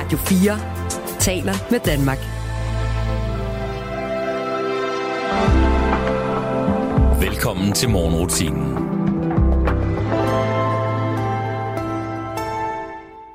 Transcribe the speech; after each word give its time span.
Radio 0.00 0.18
4 0.18 1.18
taler 1.18 1.52
med 1.70 1.80
Danmark. 1.80 2.18
Velkommen 7.20 7.72
til 7.72 7.90
morgenrutinen. 7.90 8.74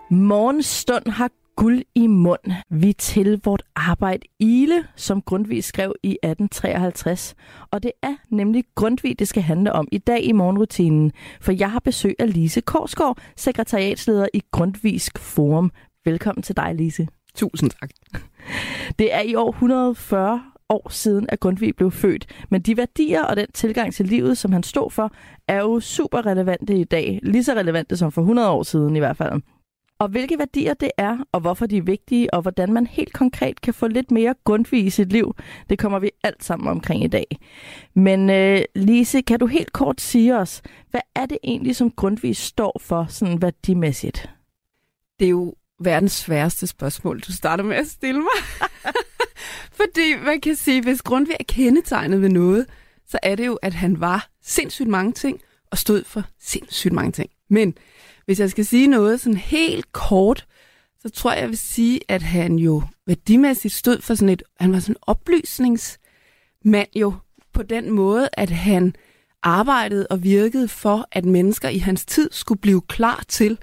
Morgenstund 0.09 1.07
har 1.07 1.29
guld 1.55 1.83
i 1.95 2.07
mund. 2.07 2.51
Vi 2.69 2.93
til 2.93 3.41
vort 3.43 3.63
arbejde 3.75 4.27
ile, 4.39 4.83
som 4.95 5.21
Grundtvig 5.21 5.63
skrev 5.63 5.93
i 6.03 6.17
1853. 6.23 7.35
Og 7.71 7.83
det 7.83 7.91
er 8.01 8.15
nemlig 8.29 8.63
Grundtvig, 8.75 9.19
det 9.19 9.27
skal 9.27 9.43
handle 9.43 9.73
om 9.73 9.87
i 9.91 9.97
dag 9.97 10.23
i 10.23 10.31
morgenrutinen. 10.31 11.11
For 11.41 11.51
jeg 11.51 11.71
har 11.71 11.79
besøg 11.79 12.15
af 12.19 12.33
Lise 12.33 12.61
Korsgaard, 12.61 13.17
sekretariatsleder 13.35 14.27
i 14.33 14.41
Grundtvigsk 14.51 15.19
Forum. 15.19 15.71
Velkommen 16.05 16.43
til 16.43 16.57
dig, 16.57 16.75
Lise. 16.75 17.07
Tusind 17.35 17.71
tak. 17.81 17.89
Det 18.99 19.13
er 19.13 19.21
i 19.21 19.35
år 19.35 19.49
140 19.49 20.43
år 20.69 20.89
siden, 20.89 21.25
at 21.29 21.39
Grundtvig 21.39 21.75
blev 21.75 21.91
født. 21.91 22.45
Men 22.49 22.61
de 22.61 22.77
værdier 22.77 23.23
og 23.23 23.35
den 23.35 23.47
tilgang 23.53 23.93
til 23.93 24.05
livet, 24.05 24.37
som 24.37 24.51
han 24.51 24.63
stod 24.63 24.91
for, 24.91 25.11
er 25.47 25.59
jo 25.61 25.79
super 25.79 26.25
relevante 26.25 26.79
i 26.79 26.83
dag. 26.83 27.19
Lige 27.23 27.43
så 27.43 27.53
relevante 27.53 27.97
som 27.97 28.11
for 28.11 28.21
100 28.21 28.49
år 28.49 28.63
siden 28.63 28.95
i 28.95 28.99
hvert 28.99 29.17
fald. 29.17 29.41
Og 29.99 30.09
hvilke 30.09 30.39
værdier 30.39 30.73
det 30.73 30.91
er, 30.97 31.17
og 31.31 31.39
hvorfor 31.41 31.65
de 31.65 31.77
er 31.77 31.81
vigtige, 31.81 32.33
og 32.33 32.41
hvordan 32.41 32.73
man 32.73 32.87
helt 32.87 33.13
konkret 33.13 33.61
kan 33.61 33.73
få 33.73 33.87
lidt 33.87 34.11
mere 34.11 34.35
Grundtvig 34.43 34.85
i 34.85 34.89
sit 34.89 35.11
liv, 35.11 35.35
det 35.69 35.79
kommer 35.79 35.99
vi 35.99 36.11
alt 36.23 36.43
sammen 36.43 36.69
omkring 36.69 37.03
i 37.03 37.07
dag. 37.07 37.37
Men 37.93 38.29
øh, 38.29 38.61
Lise, 38.75 39.21
kan 39.21 39.39
du 39.39 39.45
helt 39.45 39.73
kort 39.73 40.01
sige 40.01 40.37
os, 40.37 40.61
hvad 40.91 41.01
er 41.15 41.25
det 41.25 41.37
egentlig, 41.43 41.75
som 41.75 41.91
Grundtvig 41.91 42.35
står 42.35 42.79
for 42.81 43.05
sådan 43.09 43.41
værdimæssigt? 43.41 44.29
Det 45.19 45.25
er 45.25 45.29
jo 45.29 45.53
verdens 45.79 46.11
sværeste 46.11 46.67
spørgsmål, 46.67 47.19
du 47.19 47.31
starter 47.31 47.63
med 47.63 47.75
at 47.75 47.87
stille 47.87 48.19
mig. 48.19 48.69
Fordi 49.79 50.15
man 50.25 50.41
kan 50.41 50.55
sige, 50.55 50.81
hvis 50.81 51.01
Grundtvig 51.01 51.35
er 51.39 51.43
kendetegnet 51.47 52.21
ved 52.21 52.29
noget, 52.29 52.65
så 53.07 53.19
er 53.23 53.35
det 53.35 53.45
jo, 53.45 53.55
at 53.61 53.73
han 53.73 53.99
var 53.99 54.29
sindssygt 54.43 54.89
mange 54.89 55.11
ting, 55.11 55.41
og 55.71 55.77
stod 55.77 56.03
for 56.03 56.23
sindssygt 56.41 56.93
mange 56.93 57.11
ting. 57.11 57.29
Men 57.49 57.77
hvis 58.25 58.39
jeg 58.39 58.49
skal 58.49 58.65
sige 58.65 58.87
noget 58.87 59.21
sådan 59.21 59.37
helt 59.37 59.91
kort, 59.91 60.47
så 61.01 61.09
tror 61.09 61.31
jeg, 61.31 61.41
jeg 61.41 61.49
vil 61.49 61.57
sige, 61.57 61.99
at 62.07 62.21
han 62.21 62.59
jo 62.59 62.83
værdimæssigt 63.07 63.73
stod 63.73 64.01
for 64.01 64.15
sådan 64.15 64.29
et, 64.29 64.43
han 64.59 64.71
var 64.71 64.79
sådan 64.79 64.93
en 64.93 64.97
oplysningsmand 65.01 66.87
jo, 66.95 67.13
på 67.53 67.63
den 67.63 67.91
måde, 67.91 68.29
at 68.33 68.49
han 68.49 68.95
arbejdede 69.43 70.07
og 70.09 70.23
virkede 70.23 70.67
for, 70.67 71.07
at 71.11 71.25
mennesker 71.25 71.69
i 71.69 71.77
hans 71.77 72.05
tid 72.05 72.29
skulle 72.31 72.61
blive 72.61 72.81
klar 72.81 73.23
til 73.27 73.57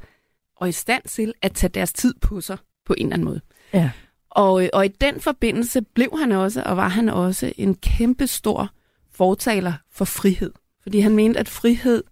og 0.62 0.68
i 0.68 0.72
stand 0.72 1.02
til 1.08 1.32
at 1.42 1.52
tage 1.52 1.70
deres 1.70 1.92
tid 1.92 2.14
på 2.20 2.40
sig 2.40 2.58
på 2.86 2.94
en 2.98 3.06
eller 3.06 3.14
anden 3.14 3.24
måde. 3.24 3.40
Ja. 3.74 3.90
Og, 4.30 4.68
og 4.72 4.84
i 4.84 4.88
den 4.88 5.20
forbindelse 5.20 5.82
blev 5.82 6.18
han 6.18 6.32
også, 6.32 6.62
og 6.66 6.76
var 6.76 6.88
han 6.88 7.08
også, 7.08 7.52
en 7.56 7.74
kæmpe 7.74 8.26
stor 8.26 8.70
fortaler 9.14 9.72
for 9.92 10.04
frihed. 10.04 10.52
Fordi 10.82 11.00
han 11.00 11.16
mente, 11.16 11.40
at 11.40 11.48
frihed, 11.48 12.04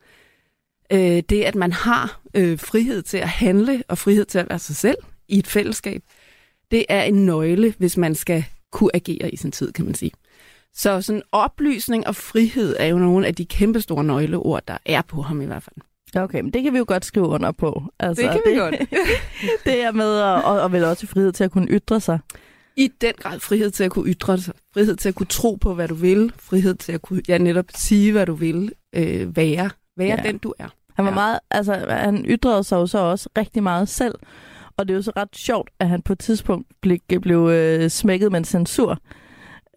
øh, 0.92 1.22
det 1.28 1.42
at 1.42 1.54
man 1.54 1.72
har 1.72 2.20
øh, 2.34 2.58
frihed 2.58 3.02
til 3.02 3.18
at 3.18 3.28
handle 3.28 3.82
og 3.88 3.98
frihed 3.98 4.24
til 4.24 4.38
at 4.38 4.48
være 4.48 4.58
sig 4.58 4.76
selv 4.76 4.98
i 5.28 5.38
et 5.38 5.46
fællesskab, 5.46 6.02
det 6.70 6.84
er 6.88 7.02
en 7.02 7.26
nøgle, 7.26 7.74
hvis 7.78 7.96
man 7.96 8.14
skal 8.14 8.44
kunne 8.70 8.90
agere 8.96 9.30
i 9.30 9.36
sin 9.36 9.52
tid, 9.52 9.72
kan 9.72 9.84
man 9.84 9.94
sige. 9.94 10.12
Så 10.74 11.02
sådan 11.02 11.22
oplysning 11.32 12.06
og 12.06 12.16
frihed 12.16 12.76
er 12.78 12.86
jo 12.86 12.98
nogle 12.98 13.26
af 13.26 13.34
de 13.34 13.44
kæmpe 13.44 13.80
store 13.80 14.04
nøgleord, 14.04 14.62
der 14.68 14.78
er 14.84 15.02
på 15.02 15.22
ham 15.22 15.40
i 15.40 15.46
hvert 15.46 15.62
fald. 15.62 15.76
Okay, 16.16 16.40
men 16.40 16.52
det 16.52 16.62
kan 16.62 16.72
vi 16.72 16.78
jo 16.78 16.84
godt 16.88 17.04
skrive 17.04 17.26
under 17.26 17.52
på. 17.52 17.82
Altså, 17.98 18.22
Det 18.22 18.30
kan 18.30 18.40
vi 18.52 18.58
godt. 18.58 18.74
det 19.64 19.82
er 19.84 19.92
med, 19.92 20.20
og, 20.20 20.60
og, 20.62 20.72
vel 20.72 20.84
også 20.84 21.06
frihed 21.06 21.32
til 21.32 21.44
at 21.44 21.50
kunne 21.50 21.68
ytre 21.68 22.00
sig. 22.00 22.18
I 22.76 22.90
den 23.00 23.12
grad 23.18 23.40
frihed 23.40 23.70
til 23.70 23.84
at 23.84 23.90
kunne 23.90 24.10
ytre 24.12 24.38
sig, 24.38 24.54
frihed 24.74 24.96
til 24.96 25.08
at 25.08 25.14
kunne 25.14 25.26
tro 25.26 25.54
på, 25.54 25.74
hvad 25.74 25.88
du 25.88 25.94
vil, 25.94 26.32
frihed 26.38 26.74
til 26.74 26.92
at 26.92 27.02
kunne 27.02 27.22
ja, 27.28 27.38
netop 27.38 27.64
sige, 27.74 28.12
hvad 28.12 28.26
du 28.26 28.34
vil, 28.34 28.72
øh, 28.96 29.36
være, 29.36 29.70
være 29.96 30.08
ja. 30.08 30.28
den 30.28 30.38
du 30.38 30.54
er. 30.58 30.68
Han 30.94 31.04
var 31.04 31.10
Ja. 31.10 31.14
meget, 31.14 31.38
altså 31.50 31.74
han 31.88 32.24
ytrede 32.28 32.64
sig 32.64 32.76
jo 32.76 32.86
så 32.86 32.98
også 32.98 33.28
rigtig 33.38 33.62
meget 33.62 33.88
selv, 33.88 34.14
og 34.76 34.88
det 34.88 34.94
er 34.94 34.96
jo 34.96 35.02
så 35.02 35.12
ret 35.16 35.36
sjovt, 35.36 35.70
at 35.80 35.88
han 35.88 36.02
på 36.02 36.12
et 36.12 36.18
tidspunkt 36.18 36.68
blev, 36.80 36.98
blev 37.22 37.48
øh, 37.48 37.90
smækket 37.90 38.32
med 38.32 38.38
en 38.38 38.44
censur. 38.44 38.98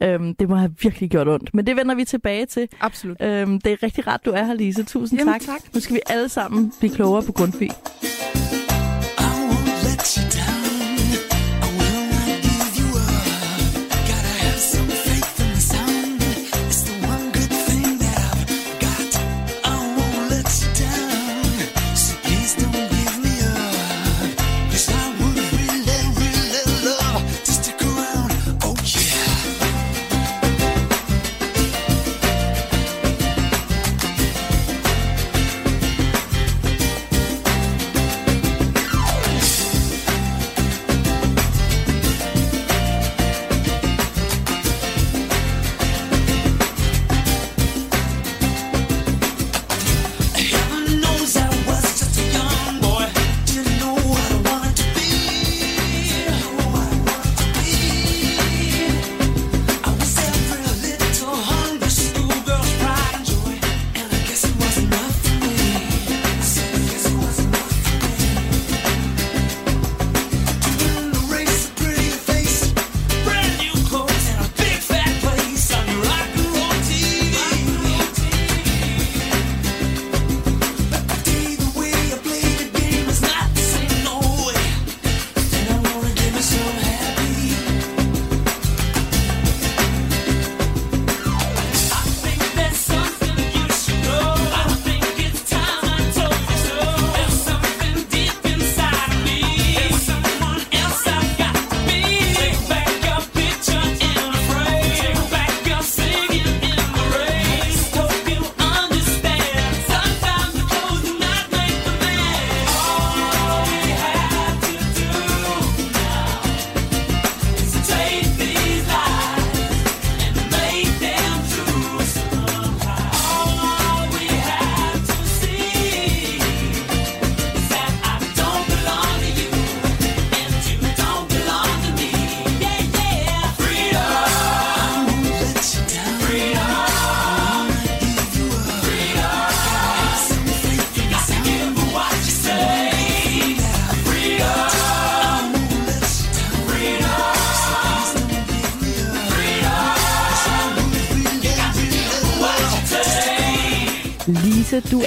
Øhm, 0.03 0.35
det 0.35 0.49
må 0.49 0.55
have 0.55 0.71
virkelig 0.83 1.09
gjort 1.09 1.27
ondt, 1.27 1.53
men 1.53 1.67
det 1.67 1.75
vender 1.75 1.95
vi 1.95 2.05
tilbage 2.05 2.45
til. 2.45 2.67
Absolut. 2.81 3.21
Øhm, 3.21 3.61
det 3.61 3.71
er 3.71 3.83
rigtig 3.83 4.07
ret, 4.07 4.25
du 4.25 4.31
er 4.31 4.43
her, 4.43 4.53
Lise. 4.53 4.83
Tusind 4.83 5.19
Jamen, 5.19 5.33
tak. 5.33 5.41
tak. 5.41 5.61
Nu 5.73 5.79
skal 5.79 5.95
vi 5.95 6.01
alle 6.09 6.29
sammen 6.29 6.73
blive 6.79 6.93
klogere 6.95 7.23
på 7.23 7.31
Grundtvig. 7.31 7.69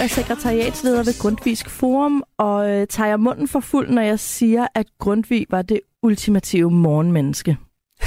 Er 0.07 0.11
sekretariatsleder 0.11 1.03
ved 1.05 1.21
Grundtvigs 1.21 1.65
Forum, 1.65 2.23
og 2.39 2.71
øh, 2.71 2.87
tager 2.87 3.09
jeg 3.09 3.21
munden 3.21 3.49
for 3.49 3.61
fuld, 3.61 3.89
når 3.91 4.03
jeg 4.03 4.19
siger, 4.21 4.67
at 4.75 4.87
Grundtvig 4.99 5.47
var 5.51 5.63
det 5.63 5.81
ultimative 6.03 6.71
morgenmenneske. 6.71 7.57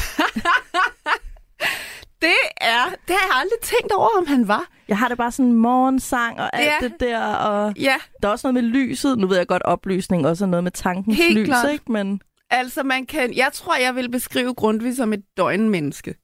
Det 2.22 2.36
er, 2.62 2.84
det 3.08 3.16
har 3.16 3.28
jeg 3.28 3.36
aldrig 3.42 3.60
tænkt 3.62 3.92
over, 3.94 4.10
om 4.18 4.28
han 4.28 4.48
var. 4.48 4.66
Jeg 4.88 4.98
har 4.98 5.08
det 5.08 5.18
bare 5.18 5.32
sådan 5.32 5.54
morgensang 5.54 6.40
og 6.40 6.56
alt 6.56 6.66
Ja. 6.82 6.88
det 6.88 7.00
der, 7.00 7.20
og 7.26 7.74
Ja, 7.78 7.96
der 8.22 8.28
er 8.28 8.32
også 8.32 8.52
noget 8.52 8.64
med 8.64 8.72
lyset. 8.72 9.18
Nu 9.18 9.28
ved 9.28 9.38
jeg 9.38 9.48
godt, 9.48 9.64
oplysning 9.64 10.28
også 10.28 10.44
er 10.46 10.48
noget 10.50 10.64
med 10.64 10.72
tankens 10.72 11.18
Helt 11.18 11.38
lys, 11.40 11.48
klart. 11.48 11.72
ikke? 11.72 11.92
Men 11.92 12.22
altså 12.50 12.84
man 12.84 13.06
kan, 13.06 13.34
jeg 13.36 13.50
tror, 13.54 13.76
jeg 13.76 13.96
vil 13.96 14.10
beskrive 14.12 14.54
Grundtvig 14.54 14.96
som 14.96 15.14
et 15.14 15.24
døgnmenneske 15.38 16.16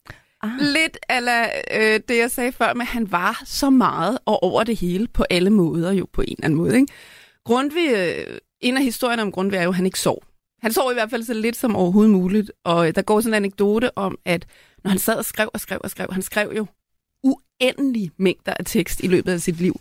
ah, 0.46 0.60
Lidt 0.60 0.98
ala 1.10 1.44
øh, 1.74 2.00
det, 2.08 2.18
jeg 2.18 2.32
sagde 2.32 2.52
før, 2.52 2.74
med 2.74 2.86
han 2.86 3.12
var 3.12 3.42
så 3.46 3.70
meget 3.70 4.18
og 4.26 4.44
over 4.44 4.64
det 4.64 4.80
hele 4.80 5.08
på 5.08 5.26
alle 5.30 5.50
måder, 5.50 5.92
jo 5.92 6.08
på 6.14 6.22
en 6.22 6.28
eller 6.30 6.46
anden 6.46 6.58
måde. 6.58 6.76
Ikke? 6.76 6.94
Grundtvig, 7.44 7.90
øh, 7.96 8.38
en 8.62 8.78
af 8.78 8.84
historierne 8.84 9.22
om 9.22 9.32
Grundtvig 9.32 9.58
er 9.58 9.64
jo, 9.64 9.70
at 9.70 9.76
han 9.76 9.86
ikke 9.86 10.00
sov. 10.00 10.24
Han 10.62 10.74
sov 10.74 10.92
i 10.92 10.94
hvert 10.94 11.10
fald 11.10 11.24
så 11.24 11.34
lidt 11.34 11.56
som 11.56 11.76
overhovedet 11.76 12.12
muligt, 12.12 12.52
og 12.64 12.88
øh, 12.88 12.96
der 12.96 13.02
går 13.02 13.22
sådan 13.22 13.32
en 13.32 13.36
anekdote 13.36 13.98
om, 13.98 14.18
at 14.26 14.46
når 14.84 14.90
han 14.90 15.00
sad 15.00 15.16
og 15.16 15.26
skrev 15.26 15.50
og 15.54 15.60
skrev 15.60 15.80
og 15.84 15.90
skrev, 15.90 16.08
han 16.12 16.22
skrev 16.22 16.54
jo 16.58 16.66
uendelige 17.24 18.12
mængder 18.18 18.54
af 18.60 18.66
tekst 18.66 19.00
i 19.04 19.08
løbet 19.08 19.32
af 19.32 19.42
sit 19.42 19.62
liv. 19.62 19.80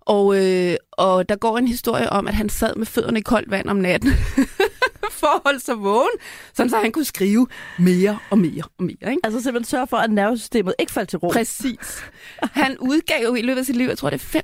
Og, 0.00 0.46
øh, 0.46 0.76
og 0.92 1.28
der 1.28 1.36
går 1.36 1.58
en 1.58 1.68
historie 1.68 2.10
om, 2.10 2.26
at 2.26 2.34
han 2.34 2.48
sad 2.48 2.74
med 2.76 2.86
fødderne 2.86 3.18
i 3.18 3.22
koldt 3.22 3.50
vand 3.50 3.68
om 3.68 3.76
natten, 3.76 4.10
for 5.10 5.26
at 5.26 5.40
holde 5.44 5.60
sig 5.60 5.82
vågen, 5.82 6.10
sådan 6.54 6.70
så 6.70 6.76
han 6.76 6.92
kunne 6.92 7.04
skrive 7.04 7.46
mere 7.78 8.18
og 8.30 8.38
mere 8.38 8.62
og 8.78 8.84
mere. 8.84 9.10
Ikke? 9.10 9.20
altså 9.24 9.42
simpelthen 9.42 9.70
sørge 9.70 9.86
for, 9.86 9.96
at 9.96 10.10
nervesystemet 10.10 10.74
ikke 10.78 10.92
faldt 10.92 11.08
til 11.08 11.18
ro. 11.18 11.28
Præcis. 11.28 12.04
Han 12.42 12.78
udgav 12.78 13.22
jo 13.22 13.34
i 13.34 13.42
løbet 13.42 13.58
af 13.58 13.66
sit 13.66 13.76
liv, 13.76 13.88
jeg 13.88 13.98
tror 13.98 14.10
det 14.10 14.34
er 14.34 14.42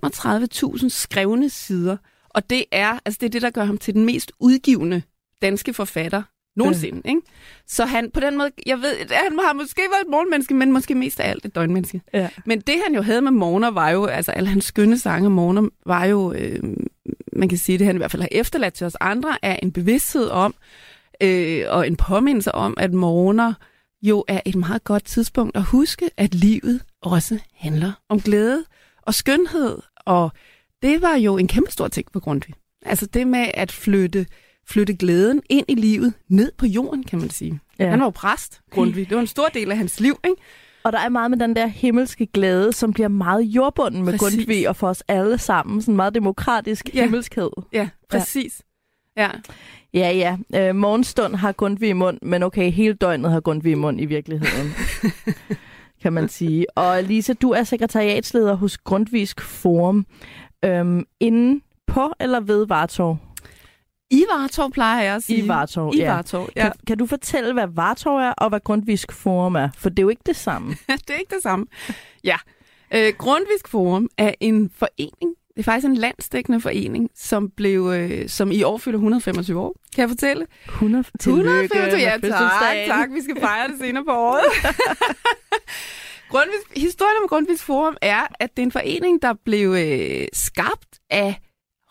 35.000 0.76 0.88
skrevne 0.88 1.50
sider. 1.50 1.96
Og 2.30 2.50
det 2.50 2.64
er, 2.72 2.98
altså 3.04 3.18
det 3.20 3.26
er 3.26 3.30
det, 3.30 3.42
der 3.42 3.50
gør 3.50 3.64
ham 3.64 3.78
til 3.78 3.94
den 3.94 4.04
mest 4.04 4.32
udgivende 4.40 5.02
danske 5.42 5.74
forfatter 5.74 6.22
nogensinde. 6.56 7.02
Ikke? 7.04 7.20
Så 7.66 7.84
han 7.84 8.10
på 8.10 8.20
den 8.20 8.38
måde, 8.38 8.50
jeg 8.66 8.78
ved, 8.78 8.96
han 9.10 9.38
har 9.38 9.52
måske 9.52 9.82
været 9.90 10.04
et 10.04 10.10
morgenmenneske, 10.10 10.54
men 10.54 10.72
måske 10.72 10.94
mest 10.94 11.20
af 11.20 11.30
alt 11.30 11.44
et 11.44 11.54
døgnmenneske. 11.54 12.02
Ja. 12.12 12.28
Men 12.46 12.60
det 12.60 12.74
han 12.86 12.94
jo 12.94 13.02
havde 13.02 13.20
med 13.22 13.30
morgener 13.30 13.70
var 13.70 13.90
jo, 13.90 14.04
altså 14.04 14.32
alle 14.32 14.48
hans 14.48 14.64
skønne 14.64 14.98
sange 14.98 15.26
om 15.26 15.32
morgener 15.32 15.68
var 15.86 16.04
jo, 16.04 16.32
øh, 16.32 16.62
man 17.32 17.48
kan 17.48 17.58
sige 17.58 17.78
det 17.78 17.86
han 17.86 17.96
i 17.96 17.98
hvert 17.98 18.10
fald 18.10 18.22
har 18.22 18.28
efterladt 18.32 18.74
til 18.74 18.86
os 18.86 18.96
andre, 19.00 19.36
er 19.42 19.56
en 19.62 19.72
bevidsthed 19.72 20.28
om, 20.28 20.54
øh, 21.20 21.64
og 21.68 21.86
en 21.86 21.96
påmindelse 21.96 22.54
om, 22.54 22.74
at 22.76 22.92
morgener 22.92 23.54
jo 24.02 24.24
er 24.28 24.40
et 24.46 24.54
meget 24.54 24.84
godt 24.84 25.04
tidspunkt 25.04 25.56
at 25.56 25.62
huske, 25.62 26.10
at 26.16 26.34
livet 26.34 26.80
også 27.02 27.38
handler 27.54 27.92
om 28.08 28.20
glæde 28.20 28.64
og 29.02 29.14
skønhed. 29.14 29.78
Og 29.96 30.32
det 30.82 31.02
var 31.02 31.16
jo 31.16 31.38
en 31.38 31.48
kæmpe 31.48 31.70
stor 31.70 31.88
ting 31.88 32.12
på 32.12 32.20
Grundtvig. 32.20 32.54
Altså 32.86 33.06
det 33.06 33.26
med 33.26 33.46
at 33.54 33.72
flytte, 33.72 34.26
flytte 34.68 34.94
glæden 34.94 35.42
ind 35.50 35.64
i 35.68 35.74
livet, 35.74 36.14
ned 36.28 36.52
på 36.58 36.66
jorden, 36.66 37.02
kan 37.04 37.18
man 37.18 37.30
sige. 37.30 37.60
Ja. 37.78 37.84
Ja. 37.84 37.90
Han 37.90 37.98
var 38.00 38.06
jo 38.06 38.10
præst, 38.10 38.60
Grundtvig. 38.70 39.08
Det 39.08 39.14
var 39.14 39.20
en 39.20 39.26
stor 39.26 39.48
del 39.48 39.70
af 39.70 39.76
hans 39.76 40.00
liv, 40.00 40.18
ikke? 40.24 40.42
Og 40.84 40.92
der 40.92 40.98
er 40.98 41.08
meget 41.08 41.30
med 41.30 41.38
den 41.38 41.56
der 41.56 41.66
himmelske 41.66 42.26
glæde, 42.26 42.72
som 42.72 42.92
bliver 42.92 43.08
meget 43.08 43.42
jordbunden 43.42 44.04
med 44.04 44.18
Præcis. 44.18 44.36
Grundtvig 44.36 44.68
og 44.68 44.76
for 44.76 44.88
os 44.88 45.02
alle 45.08 45.38
sammen. 45.38 45.82
Sådan 45.82 45.96
meget 45.96 46.14
demokratisk 46.14 46.94
Ja. 46.94 47.00
himmelskhed. 47.02 47.50
Ja, 47.72 47.88
præcis. 48.10 48.62
Ja. 49.16 49.30
Ja, 49.94 50.36
ja. 50.52 50.68
Øh, 50.68 50.74
morgenstund 50.76 51.34
har 51.34 51.52
Grundtvig 51.52 51.88
i 51.88 51.92
mund, 51.92 52.18
men 52.22 52.42
okay, 52.42 52.70
hele 52.72 52.94
døgnet 52.94 53.30
har 53.30 53.40
Grundtvig 53.40 53.72
i 53.72 53.74
mund 53.74 54.00
i 54.00 54.04
virkeligheden. 54.04 54.72
kan 56.02 56.12
man 56.12 56.28
sige. 56.28 56.78
Og 56.78 57.02
Lise, 57.02 57.34
du 57.34 57.50
er 57.50 57.62
sekretariatsleder 57.64 58.54
hos 58.54 58.78
Grundtvigs 58.78 59.34
Forum. 59.38 60.06
Øhm, 60.64 61.04
inde 61.20 61.60
på 61.86 62.12
eller 62.20 62.40
ved 62.40 62.66
Vartov? 62.66 63.18
I 64.14 64.24
Vartov 64.32 64.70
plejer 64.70 65.02
jeg 65.02 65.14
at 65.14 65.22
sige. 65.22 65.44
I 65.44 65.48
Vartov, 65.48 65.94
I 65.94 65.98
ja. 65.98 66.14
Vartov, 66.14 66.48
ja. 66.56 66.62
Kan, 66.62 66.72
kan 66.86 66.98
du 66.98 67.06
fortælle, 67.06 67.52
hvad 67.52 67.66
Vartov 67.68 68.18
er, 68.18 68.30
og 68.30 68.48
hvad 68.48 68.60
Grundtvigs 68.60 69.06
Forum 69.10 69.54
er? 69.54 69.68
For 69.76 69.88
det 69.88 69.98
er 69.98 70.02
jo 70.02 70.08
ikke 70.08 70.22
det 70.26 70.36
samme. 70.36 70.68
det 71.06 71.10
er 71.10 71.18
ikke 71.18 71.34
det 71.34 71.42
samme. 71.42 71.66
Ja. 72.24 72.36
Øh, 72.94 73.12
Grundvisk 73.18 73.68
Forum 73.68 74.08
er 74.18 74.34
en 74.40 74.70
forening. 74.76 75.34
Det 75.54 75.60
er 75.60 75.64
faktisk 75.64 75.86
en 75.86 75.94
landsdækkende 75.94 76.60
forening, 76.60 77.10
som 77.14 77.50
blev, 77.56 77.92
øh, 77.94 78.28
som 78.28 78.50
i 78.50 78.62
år 78.62 78.78
fylder 78.78 78.98
125 78.98 79.60
år. 79.60 79.74
Kan 79.94 80.00
jeg 80.00 80.08
fortælle? 80.08 80.46
100, 80.66 81.04
125, 81.20 81.90
med 81.90 81.98
ja 81.98 82.18
tak, 82.20 82.76
tak. 82.86 83.08
Vi 83.12 83.22
skal 83.22 83.40
fejre 83.40 83.68
det 83.68 83.78
senere 83.80 84.04
på 84.04 84.12
året. 84.12 84.44
Grundvis, 86.30 86.82
historien 86.82 87.16
om 87.22 87.28
Grundvis 87.28 87.62
Forum 87.62 87.96
er, 88.02 88.26
at 88.40 88.56
det 88.56 88.62
er 88.62 88.66
en 88.66 88.72
forening, 88.72 89.22
der 89.22 89.34
blev 89.44 89.68
øh, 89.68 90.26
skabt 90.32 90.98
af 91.10 91.43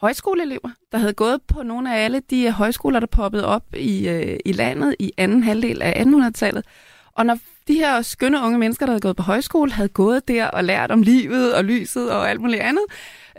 højskoleelever, 0.03 0.69
der 0.91 0.97
havde 0.97 1.13
gået 1.13 1.41
på 1.47 1.63
nogle 1.63 1.95
af 1.95 2.05
alle 2.05 2.21
de 2.29 2.43
øh, 2.43 2.51
højskoler, 2.51 2.99
der 2.99 3.07
poppede 3.07 3.45
op 3.45 3.63
i, 3.75 4.09
øh, 4.09 4.39
i 4.45 4.51
landet 4.51 4.95
i 4.99 5.11
anden 5.17 5.43
halvdel 5.43 5.81
af 5.81 6.03
1800-tallet. 6.05 6.65
Og 7.11 7.25
når 7.25 7.37
de 7.67 7.73
her 7.73 8.01
skønne 8.01 8.41
unge 8.41 8.57
mennesker, 8.59 8.85
der 8.85 8.91
havde 8.91 9.01
gået 9.01 9.15
på 9.15 9.23
højskole, 9.23 9.71
havde 9.71 9.89
gået 9.89 10.27
der 10.27 10.47
og 10.47 10.63
lært 10.63 10.91
om 10.91 11.01
livet 11.01 11.55
og 11.55 11.63
lyset 11.63 12.11
og 12.11 12.29
alt 12.29 12.41
muligt 12.41 12.61
andet, 12.61 12.83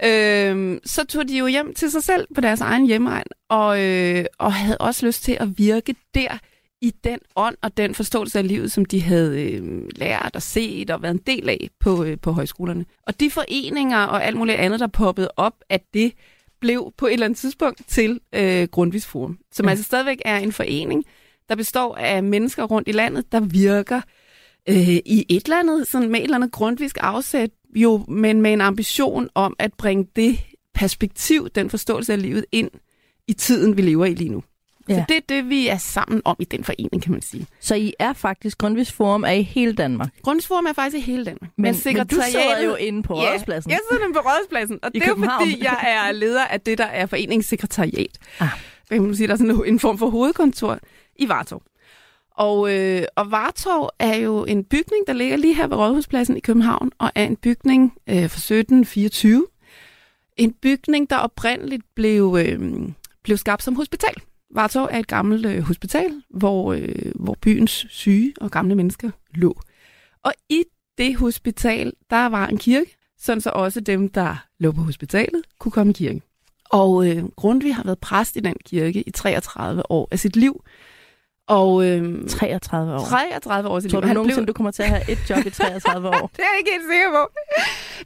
øh, 0.04 0.80
så 0.84 1.04
tog 1.04 1.28
de 1.28 1.38
jo 1.38 1.46
hjem 1.46 1.74
til 1.74 1.90
sig 1.90 2.02
selv 2.02 2.26
på 2.34 2.40
deres 2.40 2.60
egen 2.60 2.86
hjemmeegn, 2.86 3.26
og, 3.48 3.82
øh, 3.82 4.24
og 4.38 4.52
havde 4.52 4.78
også 4.78 5.06
lyst 5.06 5.22
til 5.22 5.36
at 5.40 5.58
virke 5.58 5.94
der 6.14 6.38
i 6.80 6.90
den 7.04 7.18
ånd 7.36 7.56
og 7.62 7.76
den 7.76 7.94
forståelse 7.94 8.38
af 8.38 8.48
livet, 8.48 8.72
som 8.72 8.84
de 8.84 9.02
havde 9.02 9.42
øh, 9.42 9.82
lært 9.96 10.30
og 10.34 10.42
set 10.42 10.90
og 10.90 11.02
været 11.02 11.14
en 11.14 11.20
del 11.26 11.48
af 11.48 11.68
på, 11.80 12.04
øh, 12.04 12.18
på 12.22 12.32
højskolerne. 12.32 12.84
Og 13.02 13.20
de 13.20 13.30
foreninger 13.30 14.04
og 14.04 14.24
alt 14.24 14.36
muligt 14.36 14.58
andet, 14.58 14.80
der 14.80 14.86
poppede 14.86 15.28
op, 15.36 15.54
at 15.68 15.82
det 15.94 16.12
blev 16.64 16.92
på 16.96 17.06
et 17.06 17.12
eller 17.12 17.26
andet 17.26 17.38
tidspunkt 17.38 17.82
til 17.88 18.20
øh, 18.34 18.68
Grundtvigs 18.68 19.06
Forum, 19.06 19.38
som 19.52 19.66
Ja. 19.66 19.70
altså 19.70 19.84
stadigvæk 19.84 20.18
er 20.24 20.38
en 20.38 20.52
forening, 20.52 21.04
der 21.48 21.54
består 21.54 21.96
af 21.96 22.22
mennesker 22.22 22.64
rundt 22.64 22.88
i 22.88 22.92
landet, 22.92 23.32
der 23.32 23.40
virker 23.40 24.00
øh, 24.68 24.88
i 24.88 25.26
et 25.28 25.44
eller 25.44 25.58
andet, 25.58 25.86
sådan 25.88 26.08
med 26.08 26.20
et 26.20 26.24
eller 26.24 26.36
andet 26.36 26.52
grundvisk 26.52 26.96
afsæt, 27.00 27.50
jo, 27.74 28.04
men 28.08 28.42
med 28.42 28.52
en 28.52 28.60
ambition 28.60 29.28
om 29.34 29.56
at 29.58 29.72
bringe 29.74 30.06
det 30.16 30.38
perspektiv, 30.74 31.48
den 31.54 31.70
forståelse 31.70 32.12
af 32.12 32.22
livet 32.22 32.44
ind 32.52 32.70
i 33.28 33.32
tiden, 33.32 33.76
vi 33.76 33.82
lever 33.82 34.04
i 34.06 34.14
lige 34.14 34.30
nu. 34.30 34.42
Ja. 34.88 34.94
Så 34.94 35.04
det 35.08 35.16
er 35.16 35.20
det, 35.28 35.48
vi 35.48 35.68
er 35.68 35.76
sammen 35.78 36.22
om 36.24 36.36
i 36.38 36.44
den 36.44 36.64
forening, 36.64 37.02
kan 37.02 37.12
man 37.12 37.22
sige. 37.22 37.46
Så 37.60 37.74
I 37.74 37.92
er 37.98 38.12
faktisk, 38.12 38.58
Grundtvigs 38.58 38.92
Forum 38.92 39.24
er 39.24 39.30
i 39.30 39.42
hele 39.42 39.72
Danmark. 39.72 40.08
Grundsforum 40.22 40.66
er 40.66 40.72
faktisk 40.72 40.96
i 40.96 41.10
hele 41.10 41.24
Danmark. 41.24 41.50
Men, 41.56 41.62
men 41.62 41.74
du 41.74 41.80
sidder 41.80 42.04
sekretariatet- 42.04 42.64
jo 42.64 42.74
inde 42.74 43.02
på 43.02 43.14
Ja, 43.14 43.20
Rådhuspladsen. 43.30 43.70
Jeg 43.70 43.78
sidder 43.90 44.02
nemlig 44.04 44.22
på 44.22 44.28
Rådhuspladsen, 44.28 44.78
og 44.82 44.90
I 44.94 44.98
det 44.98 45.04
er 45.04 45.08
jo 45.08 45.14
København. 45.14 45.42
fordi, 45.50 45.64
jeg 45.64 45.78
er 46.08 46.12
leder 46.12 46.44
af 46.44 46.60
det, 46.60 46.78
der 46.78 46.84
er 46.86 47.06
foreningssekretariat. 47.06 48.18
Ah. 48.40 48.48
Hvad 48.88 48.98
kan 48.98 49.06
man 49.06 49.16
sige, 49.16 49.26
der 49.26 49.32
er 49.32 49.36
sådan 49.38 49.62
en 49.66 49.80
form 49.80 49.98
for 49.98 50.10
hovedkontor 50.10 50.78
i 51.16 51.28
Vartov. 51.28 51.62
Og, 52.36 52.72
øh, 52.74 53.02
og 53.16 53.30
Vartov 53.30 53.90
er 53.98 54.14
jo 54.16 54.44
en 54.44 54.64
bygning, 54.64 55.06
der 55.06 55.12
ligger 55.12 55.36
lige 55.36 55.54
her 55.54 55.66
ved 55.66 55.76
Rådhuspladsen 55.76 56.36
i 56.36 56.40
København, 56.40 56.90
og 56.98 57.10
er 57.14 57.24
en 57.24 57.36
bygning 57.36 57.92
øh, 58.08 58.14
fra 58.16 58.22
1724. 58.22 59.46
En 60.36 60.52
bygning, 60.52 61.10
der 61.10 61.16
oprindeligt 61.16 61.82
blev, 61.94 62.36
øh, 62.40 62.88
blev 63.22 63.36
skabt 63.36 63.62
som 63.62 63.76
hospital. 63.76 64.14
Vartov 64.54 64.88
er 64.90 64.98
et 64.98 65.06
gammelt 65.06 65.46
øh, 65.46 65.62
hospital, 65.62 66.22
hvor, 66.30 66.72
øh, 66.72 67.12
hvor 67.14 67.36
byens 67.40 67.86
syge 67.90 68.34
og 68.40 68.50
gamle 68.50 68.74
mennesker 68.74 69.10
lå. 69.34 69.60
Og 70.22 70.32
i 70.48 70.64
det 70.98 71.16
hospital, 71.16 71.92
der 72.10 72.26
var 72.26 72.46
en 72.46 72.58
kirke, 72.58 72.96
sådan 73.18 73.40
så 73.40 73.50
også 73.50 73.80
dem, 73.80 74.08
der 74.08 74.46
lå 74.58 74.72
på 74.72 74.80
hospitalet, 74.80 75.42
kunne 75.58 75.72
komme 75.72 75.90
i 75.90 75.92
kirke. 75.92 76.22
Og 76.70 77.08
øh, 77.08 77.24
Grundtvig 77.24 77.74
har 77.74 77.84
været 77.84 77.98
præst 77.98 78.36
i 78.36 78.40
den 78.40 78.56
kirke 78.64 79.02
i 79.02 79.10
33 79.10 79.90
år 79.90 80.08
af 80.10 80.18
sit 80.18 80.36
liv. 80.36 80.64
Og 81.48 81.84
øh, 81.86 82.28
33 82.28 82.94
år. 82.94 82.98
33 83.04 83.68
år 83.68 83.80
Tror 83.80 84.00
du 84.00 84.06
Han 84.06 84.16
nogensinde, 84.16 84.44
blev- 84.44 84.46
du 84.46 84.52
kommer 84.52 84.70
til 84.70 84.82
at 84.82 84.88
have 84.88 85.10
et 85.10 85.18
job 85.30 85.46
i 85.46 85.50
33 85.50 86.08
år? 86.08 86.12
det 86.36 86.42
er 86.42 86.48
jeg 86.52 86.58
ikke 86.58 86.70
helt 86.70 86.88
sikker 86.92 87.10
på. 87.10 87.22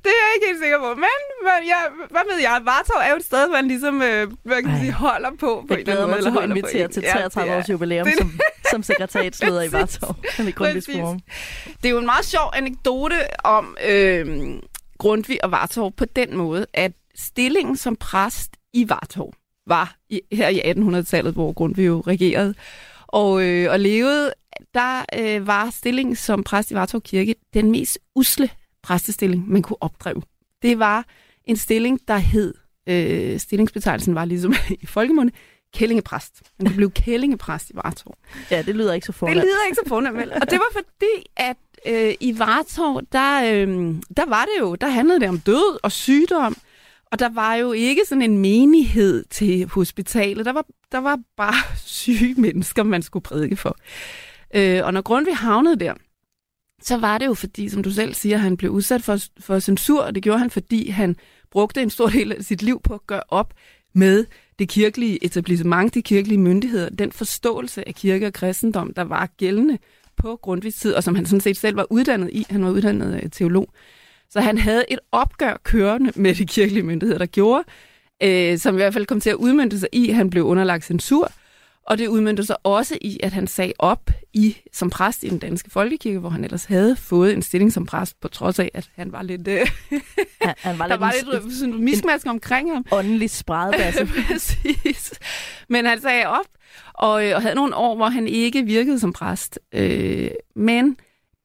Det 0.04 0.10
er 0.16 0.20
jeg 0.24 0.30
ikke 0.36 0.46
helt 0.50 0.60
sikker 0.62 0.78
på. 0.78 0.88
Men 0.94 1.18
hvad, 1.42 1.58
jeg, 1.66 1.82
hvad 2.10 2.20
ved 2.32 2.38
jeg? 2.40 2.60
Vartov 2.64 2.98
er 3.06 3.10
jo 3.10 3.16
et 3.16 3.24
sted, 3.24 3.48
man 3.52 3.68
ligesom 3.68 4.02
øh, 4.02 4.26
kan 4.28 4.36
man 4.44 4.66
Ej. 4.66 4.80
sige, 4.80 4.92
holder 4.92 5.30
på. 5.40 5.64
på 5.68 5.74
Jeg 5.74 5.84
glæder 5.84 6.06
mig 6.06 6.18
til 6.22 6.38
at 6.38 6.44
invitere 6.44 6.88
til 6.88 7.02
Ja, 7.06 7.12
33 7.12 7.44
det 7.50 7.54
er- 7.54 7.58
års 7.58 7.68
jubilæum 7.70 8.06
det- 8.06 8.18
som, 8.18 8.32
som 8.70 8.82
sekretariatsleder 8.82 9.62
i. 9.62 9.72
Vartov. 9.78 10.16
Det 11.82 11.84
er 11.84 11.90
jo 11.90 11.98
en 11.98 12.06
meget 12.06 12.24
sjov 12.24 12.46
anekdote 12.54 13.16
om 13.44 13.76
øh, 13.88 14.26
Grundtvig 14.98 15.44
og 15.44 15.50
Vartov 15.50 15.92
på 15.92 16.04
den 16.04 16.36
måde, 16.36 16.66
at 16.74 16.92
stillingen 17.16 17.76
som 17.76 17.96
præst 17.96 18.50
i 18.72 18.88
Vartov 18.88 19.32
var 19.66 19.94
i, 20.10 20.20
her 20.32 20.48
i 20.48 20.60
1800-tallet, 20.72 21.32
hvor 21.34 21.52
Grundtvig 21.52 21.86
jo 21.86 22.00
regerede 22.06 22.54
og, 23.08 23.42
øh, 23.42 23.70
og 23.72 23.80
levede, 23.80 24.32
der 24.74 25.04
øh, 25.18 25.46
var 25.46 25.70
stillingen 25.70 26.16
som 26.16 26.42
præst 26.44 26.70
i 26.70 26.74
Vartov 26.74 27.00
Kirke 27.00 27.34
den 27.54 27.70
mest 27.70 27.98
usle 28.14 28.50
præstestilling, 28.82 29.48
man 29.50 29.62
kunne 29.62 29.82
opdrive. 29.82 30.22
Det 30.62 30.78
var 30.78 31.04
en 31.44 31.56
stilling, 31.56 32.00
der 32.08 32.16
hed, 32.16 32.54
øh, 32.88 33.38
stillingsbetegnelsen 33.40 34.14
var 34.14 34.24
ligesom 34.24 34.54
i 34.82 34.86
folkemunde, 34.86 35.32
kællingepræst. 35.74 36.42
Man 36.58 36.66
kunne 36.66 36.76
blive 36.76 36.90
kællingepræst 36.90 37.70
i 37.70 37.72
Vartov. 37.74 38.14
Ja, 38.50 38.62
det 38.62 38.74
lyder 38.74 38.92
ikke 38.92 39.06
så 39.06 39.12
Det 39.12 39.18
fornemt. 39.18 39.36
lyder 39.40 39.64
ikke 39.66 39.78
så 39.84 39.88
fornemt, 39.88 40.16
vel? 40.16 40.32
Og 40.32 40.50
det 40.50 40.58
var 40.58 40.72
fordi, 40.72 41.26
at 41.36 41.56
øh, 41.86 42.14
i 42.20 42.38
Vartov, 42.38 43.02
der, 43.12 43.36
øh, 43.54 43.68
der 44.16 44.26
var 44.28 44.44
det 44.44 44.60
jo, 44.60 44.74
der 44.74 44.88
handlede 44.88 45.20
det 45.20 45.28
om 45.28 45.38
død 45.40 45.78
og 45.82 45.92
sygdom. 45.92 46.56
Og 47.12 47.18
der 47.18 47.28
var 47.28 47.54
jo 47.54 47.72
ikke 47.72 48.02
sådan 48.06 48.22
en 48.22 48.38
menighed 48.38 49.24
til 49.30 49.66
hospitalet. 49.68 50.46
Der 50.46 50.52
var, 50.52 50.66
der 50.92 50.98
var 50.98 51.18
bare 51.36 51.76
syge 52.00 52.40
mennesker, 52.40 52.82
man 52.82 53.02
skulle 53.02 53.22
prædike 53.22 53.56
for. 53.56 53.76
Øh, 54.54 54.80
og 54.84 54.92
når 54.92 55.02
Grundtvig 55.02 55.36
havnede 55.36 55.76
der, 55.76 55.94
så 56.82 56.96
var 56.96 57.18
det 57.18 57.26
jo 57.26 57.34
fordi, 57.34 57.68
som 57.68 57.82
du 57.82 57.90
selv 57.90 58.14
siger, 58.14 58.36
han 58.36 58.56
blev 58.56 58.70
udsat 58.70 59.02
for, 59.02 59.18
for 59.40 59.58
censur, 59.58 60.02
og 60.02 60.14
det 60.14 60.22
gjorde 60.22 60.38
han, 60.38 60.50
fordi 60.50 60.88
han 60.88 61.16
brugte 61.50 61.82
en 61.82 61.90
stor 61.90 62.06
del 62.06 62.32
af 62.32 62.44
sit 62.44 62.62
liv 62.62 62.80
på 62.84 62.94
at 62.94 63.06
gøre 63.06 63.22
op 63.28 63.54
med 63.94 64.26
det 64.58 64.68
kirkelige 64.68 65.24
etablissement, 65.24 65.94
de 65.94 66.02
kirkelige 66.02 66.38
myndigheder, 66.38 66.88
den 66.88 67.12
forståelse 67.12 67.88
af 67.88 67.94
kirke 67.94 68.26
og 68.26 68.32
kristendom, 68.32 68.94
der 68.94 69.02
var 69.02 69.26
gældende 69.36 69.78
på 70.16 70.36
Grundtvigs 70.36 70.76
tid, 70.76 70.94
og 70.94 71.04
som 71.04 71.14
han 71.14 71.26
sådan 71.26 71.40
set 71.40 71.56
selv 71.56 71.76
var 71.76 71.86
uddannet 71.90 72.30
i. 72.32 72.46
Han 72.50 72.64
var 72.64 72.70
uddannet 72.70 73.20
øh, 73.22 73.30
teolog. 73.30 73.72
Så 74.30 74.40
han 74.40 74.58
havde 74.58 74.84
et 74.88 74.98
opgør 75.12 75.56
kørende 75.64 76.12
med 76.14 76.34
de 76.34 76.46
kirkelige 76.46 76.82
myndigheder, 76.82 77.18
der 77.18 77.26
gjorde, 77.26 77.64
øh, 78.22 78.58
som 78.58 78.74
i 78.74 78.78
hvert 78.78 78.92
fald 78.92 79.06
kom 79.06 79.20
til 79.20 79.30
at 79.30 79.36
udmynde 79.36 79.80
sig 79.80 79.88
i, 79.92 80.08
at 80.08 80.14
han 80.16 80.30
blev 80.30 80.44
underlagt 80.44 80.84
censur, 80.84 81.32
og 81.86 81.98
det 81.98 82.06
udmyndte 82.06 82.44
sig 82.44 82.56
også 82.62 82.98
i, 83.00 83.20
at 83.22 83.32
han 83.32 83.46
sag 83.46 83.72
op 83.78 84.10
i 84.32 84.56
som 84.72 84.90
præst 84.90 85.24
i 85.24 85.28
den 85.28 85.38
danske 85.38 85.70
folkekirke, 85.70 86.18
hvor 86.18 86.28
han 86.28 86.44
ellers 86.44 86.64
havde 86.64 86.96
fået 86.96 87.32
en 87.32 87.42
stilling 87.42 87.72
som 87.72 87.86
præst, 87.86 88.20
på 88.20 88.28
trods 88.28 88.58
af, 88.58 88.70
at 88.74 88.90
han 88.96 89.12
var 89.12 89.22
lidt... 89.22 89.48
Øh, 89.48 89.66
Han, 90.42 90.54
han 90.58 90.78
var 90.78 90.86
der 90.88 90.94
lidt 90.94 91.00
var 91.00 91.38
en, 91.38 91.42
lidt 91.44 91.54
sådan 91.54 91.84
miskmask 91.84 92.26
omkring 92.26 92.72
ham. 92.72 92.84
åndelig 92.92 93.30
spredbasse. 93.30 94.06
Præcis. 94.28 95.12
Men 95.68 95.86
han 95.86 96.00
sagde 96.00 96.26
op, 96.26 96.46
og, 96.94 97.26
øh, 97.26 97.36
og 97.36 97.42
havde 97.42 97.54
nogle 97.54 97.74
år, 97.76 97.96
hvor 97.96 98.08
han 98.08 98.28
ikke 98.28 98.62
virkede 98.62 99.00
som 99.00 99.12
præst. 99.12 99.58
Øh, 99.74 100.30
men 100.56 100.96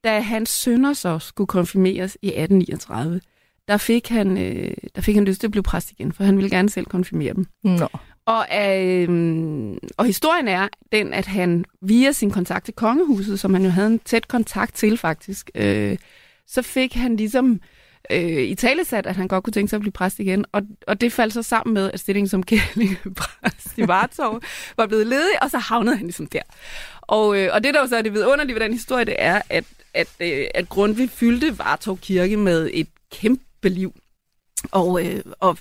da 0.04 0.20
hans 0.20 0.50
sønner 0.50 0.92
så 0.92 1.18
skulle 1.18 1.48
konfirmeres 1.48 2.18
i 2.22 2.26
1839, 2.26 3.20
der 3.68 3.76
fik, 3.76 4.08
han, 4.08 4.38
øh, 4.38 4.74
der 4.94 5.02
fik 5.02 5.14
han 5.14 5.24
lyst 5.24 5.40
til 5.40 5.46
at 5.46 5.50
blive 5.50 5.62
præst 5.62 5.90
igen, 5.90 6.12
for 6.12 6.24
han 6.24 6.36
ville 6.36 6.50
gerne 6.50 6.70
selv 6.70 6.86
konfirmere 6.86 7.34
dem. 7.34 7.46
Nå. 7.62 7.88
Og, 8.26 8.46
øh, 8.66 9.76
og 9.96 10.04
historien 10.04 10.48
er 10.48 10.68
den, 10.92 11.12
at 11.12 11.26
han 11.26 11.64
via 11.82 12.12
sin 12.12 12.30
kontakt 12.30 12.64
til 12.64 12.74
kongehuset, 12.74 13.40
som 13.40 13.54
han 13.54 13.64
jo 13.64 13.70
havde 13.70 13.86
en 13.86 13.98
tæt 13.98 14.28
kontakt 14.28 14.74
til 14.74 14.98
faktisk, 14.98 15.50
øh, 15.54 15.98
så 16.46 16.62
fik 16.62 16.94
han 16.94 17.16
ligesom 17.16 17.60
øh, 18.10 18.42
i 18.42 18.54
talesat, 18.54 19.06
at 19.06 19.16
han 19.16 19.28
godt 19.28 19.44
kunne 19.44 19.52
tænke 19.52 19.70
sig 19.70 19.76
at 19.76 19.80
blive 19.80 19.92
præst 19.92 20.18
igen. 20.18 20.44
Og, 20.52 20.62
og 20.86 21.00
det 21.00 21.12
faldt 21.12 21.34
så 21.34 21.42
sammen 21.42 21.74
med, 21.74 21.90
at 21.92 22.00
stillingen 22.00 22.28
som 22.28 22.42
kælingepræst 22.42 23.72
i 23.78 23.88
Vartov 23.88 24.40
var 24.76 24.86
blevet 24.86 25.06
ledig, 25.06 25.42
og 25.42 25.50
så 25.50 25.58
havnede 25.58 25.96
han 25.96 26.06
ligesom 26.06 26.26
der. 26.26 26.42
Og, 27.00 27.38
øh, 27.38 27.50
og 27.52 27.64
det 27.64 27.74
der 27.74 27.80
jo 27.80 27.86
så 27.86 27.96
er 27.96 28.02
det 28.02 28.12
vidunderlige 28.12 28.54
ved 28.54 28.62
den 28.62 28.72
historie, 28.72 29.04
det 29.04 29.16
er, 29.18 29.42
at, 29.50 29.64
at, 29.94 30.08
øh, 30.20 30.46
at 30.54 30.68
Grundtvig 30.68 31.10
fyldte 31.10 31.58
Vartov 31.58 31.98
Kirke 31.98 32.36
med 32.36 32.70
et 32.72 32.88
kæmpe 33.12 33.68
liv. 33.68 33.94
Og, 34.72 35.06
øh, 35.06 35.22
og 35.40 35.58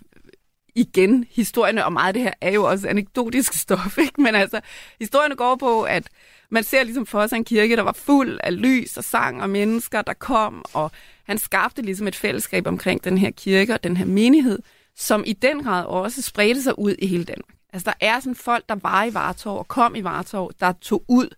igen, 0.76 1.26
historierne 1.32 1.86
og 1.86 1.94
meget 1.94 2.08
af 2.08 2.14
det 2.14 2.24
her 2.24 2.34
er 2.42 2.52
jo 2.52 2.64
også 2.64 2.88
anekdotisk 2.88 3.54
stof, 3.62 3.98
ikke? 3.98 4.22
Men 4.22 4.36
altså, 4.36 4.62
historierne 5.00 5.36
går 5.36 5.56
på, 5.56 5.82
at 5.82 6.08
man 6.50 6.64
ser 6.64 6.84
ligesom 6.84 7.06
for 7.06 7.28
sig 7.28 7.36
en 7.36 7.44
kirke, 7.44 7.76
der 7.76 7.82
var 7.82 7.92
fuld 7.92 8.40
af 8.44 8.62
lys 8.62 8.98
og 8.98 9.04
sang 9.04 9.42
og 9.42 9.50
mennesker, 9.50 10.02
der 10.02 10.14
kom, 10.14 10.66
og 10.74 10.92
han 11.24 11.38
skabte 11.38 11.82
ligesom 11.82 12.08
et 12.08 12.16
fællesskab 12.16 12.68
omkring 12.68 13.04
den 13.04 13.18
her 13.18 13.32
kirke 13.32 13.74
og 13.74 13.84
den 13.84 13.98
her 13.98 14.06
menighed, 14.06 14.60
som 14.96 15.24
i 15.28 15.34
den 15.34 15.64
grad 15.64 15.86
også 15.86 16.22
spredte 16.22 16.64
sig 16.64 16.80
ud 16.80 16.96
i 17.00 17.08
hele 17.08 17.24
Danmark. 17.24 17.56
Altså, 17.74 17.86
der 18.00 18.08
er 18.08 18.20
sådan 18.20 18.36
folk, 18.36 18.70
der 18.70 18.76
var 18.76 19.04
i 19.04 19.14
Vartov 19.14 19.58
og 19.58 19.68
kom 19.68 19.96
i 19.96 20.04
Vartov, 20.04 20.52
der 20.60 20.74
tog 20.82 21.04
ud 21.08 21.30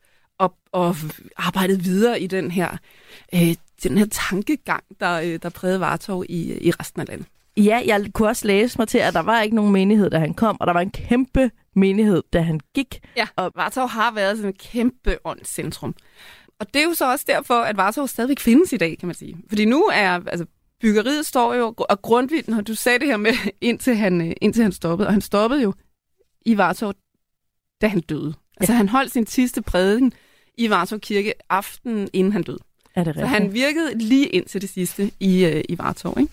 og, 0.75 0.96
arbejdede 1.38 1.84
videre 1.84 2.22
i 2.22 2.27
den 2.27 2.51
her, 2.51 2.77
øh, 3.34 3.55
den 3.84 3.98
her 3.98 4.05
tankegang, 4.05 4.84
der, 5.00 5.20
øh, 5.20 5.39
der 5.41 5.50
prægede 5.50 5.79
Vartov 5.79 6.24
i, 6.29 6.67
i 6.67 6.72
resten 6.72 7.01
af 7.01 7.08
landet. 7.08 7.27
Ja, 7.58 7.82
jeg 7.86 8.05
kunne 8.13 8.27
også 8.27 8.48
læse 8.48 8.77
mig 8.77 8.88
til, 8.88 8.98
at 8.98 9.13
der 9.13 9.20
var 9.20 9.41
ikke 9.41 9.55
nogen 9.55 9.72
menighed, 9.72 10.10
da 10.10 10.20
han 10.20 10.34
kom, 10.34 10.58
og 10.60 10.67
der 10.67 10.74
var 10.74 10.82
en 10.82 10.91
kæmpe 10.91 11.51
menighed, 11.75 12.24
da 12.34 12.41
han 12.41 12.60
gik. 12.74 13.00
Ja, 13.17 13.27
og 13.36 13.51
Vartov 13.55 13.88
har 13.88 14.12
været 14.12 14.38
sådan 14.38 14.50
et 14.50 14.58
kæmpe 14.58 15.17
åndscentrum. 15.25 15.96
Og 16.60 16.74
det 16.74 16.82
er 16.82 16.84
jo 16.84 16.94
så 16.94 17.12
også 17.12 17.25
derfor, 17.27 17.53
at 17.53 17.77
Vartov 17.77 18.08
stadigvæk 18.08 18.39
findes 18.39 18.74
i 18.74 18.77
dag, 18.77 18.98
kan 19.00 19.08
man 19.08 19.15
sige. 19.15 19.38
Fordi 19.50 19.65
nu 19.65 19.84
er, 19.84 20.20
altså, 20.27 20.46
byggeriet 20.82 21.25
står 21.25 21.53
jo, 21.53 21.74
og 21.77 22.01
Grundtvig, 22.01 22.44
når 22.48 22.62
du 22.62 22.75
sagde 22.75 23.00
det 23.00 23.08
her 23.08 23.17
med, 23.17 23.34
indtil 23.62 23.96
han, 23.96 24.22
øh, 24.22 24.34
indtil 24.41 24.63
han 24.63 24.72
stoppede, 24.72 25.08
og 25.08 25.13
han 25.13 25.22
stoppede 25.22 25.62
jo 25.62 25.74
i 26.46 26.58
Vartov, 26.58 26.94
da 27.82 27.88
han 27.88 28.01
døde. 28.01 28.34
Altså, 28.58 28.74
han 28.74 28.89
holdt 28.89 29.12
sin 29.12 29.27
sidste 29.27 29.62
prædiken 29.62 30.13
i 30.57 30.69
Vartov 30.69 31.00
Kirke 31.00 31.33
aftenen, 31.50 32.09
inden 32.13 32.33
han 32.33 32.43
døde. 32.43 32.59
Er 32.95 33.03
det 33.03 33.13
Så 33.15 33.21
rigtigt? 33.21 33.29
han 33.41 33.53
virkede 33.53 33.97
lige 33.97 34.27
indtil 34.27 34.62
det 34.62 34.69
sidste 34.69 35.12
i, 35.19 35.45
øh, 35.45 35.63
i 35.69 35.77
Vartov, 35.77 36.17
ikke? 36.19 36.31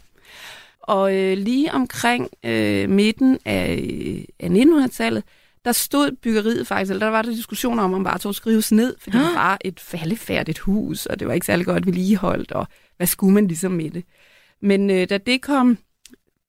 Og 0.83 1.17
øh, 1.17 1.37
lige 1.39 1.73
omkring 1.73 2.29
øh, 2.45 2.91
midten 2.91 3.39
af, 3.45 3.89
af 4.41 4.49
1900-tallet, 4.49 5.23
der 5.65 5.73
stod 5.73 6.11
byggeriet 6.23 6.67
faktisk, 6.67 6.91
eller 6.91 7.07
der 7.07 7.11
var 7.11 7.23
der 7.23 7.31
diskussioner 7.31 7.83
om, 7.83 7.95
om 7.95 8.05
Vartov 8.05 8.33
skrives 8.33 8.73
ned, 8.73 8.97
fordi 9.01 9.19
det 9.19 9.35
var 9.35 9.59
et 9.65 9.81
faldefærdigt 9.81 10.59
hus, 10.59 11.07
og 11.07 11.21
det 11.21 11.29
var 11.29 11.35
ikke 11.35 11.47
særlig 11.47 11.67
godt 11.67 11.87
vedligeholdt, 11.87 12.53
og 12.53 12.67
hvad 12.97 13.07
skulle 13.07 13.35
man 13.35 13.47
ligesom 13.47 13.73
med 13.73 13.91
det? 13.91 14.05
Men 14.61 14.91
øh, 14.91 15.09
da 15.11 15.19
det 15.19 15.43
kom, 15.43 15.79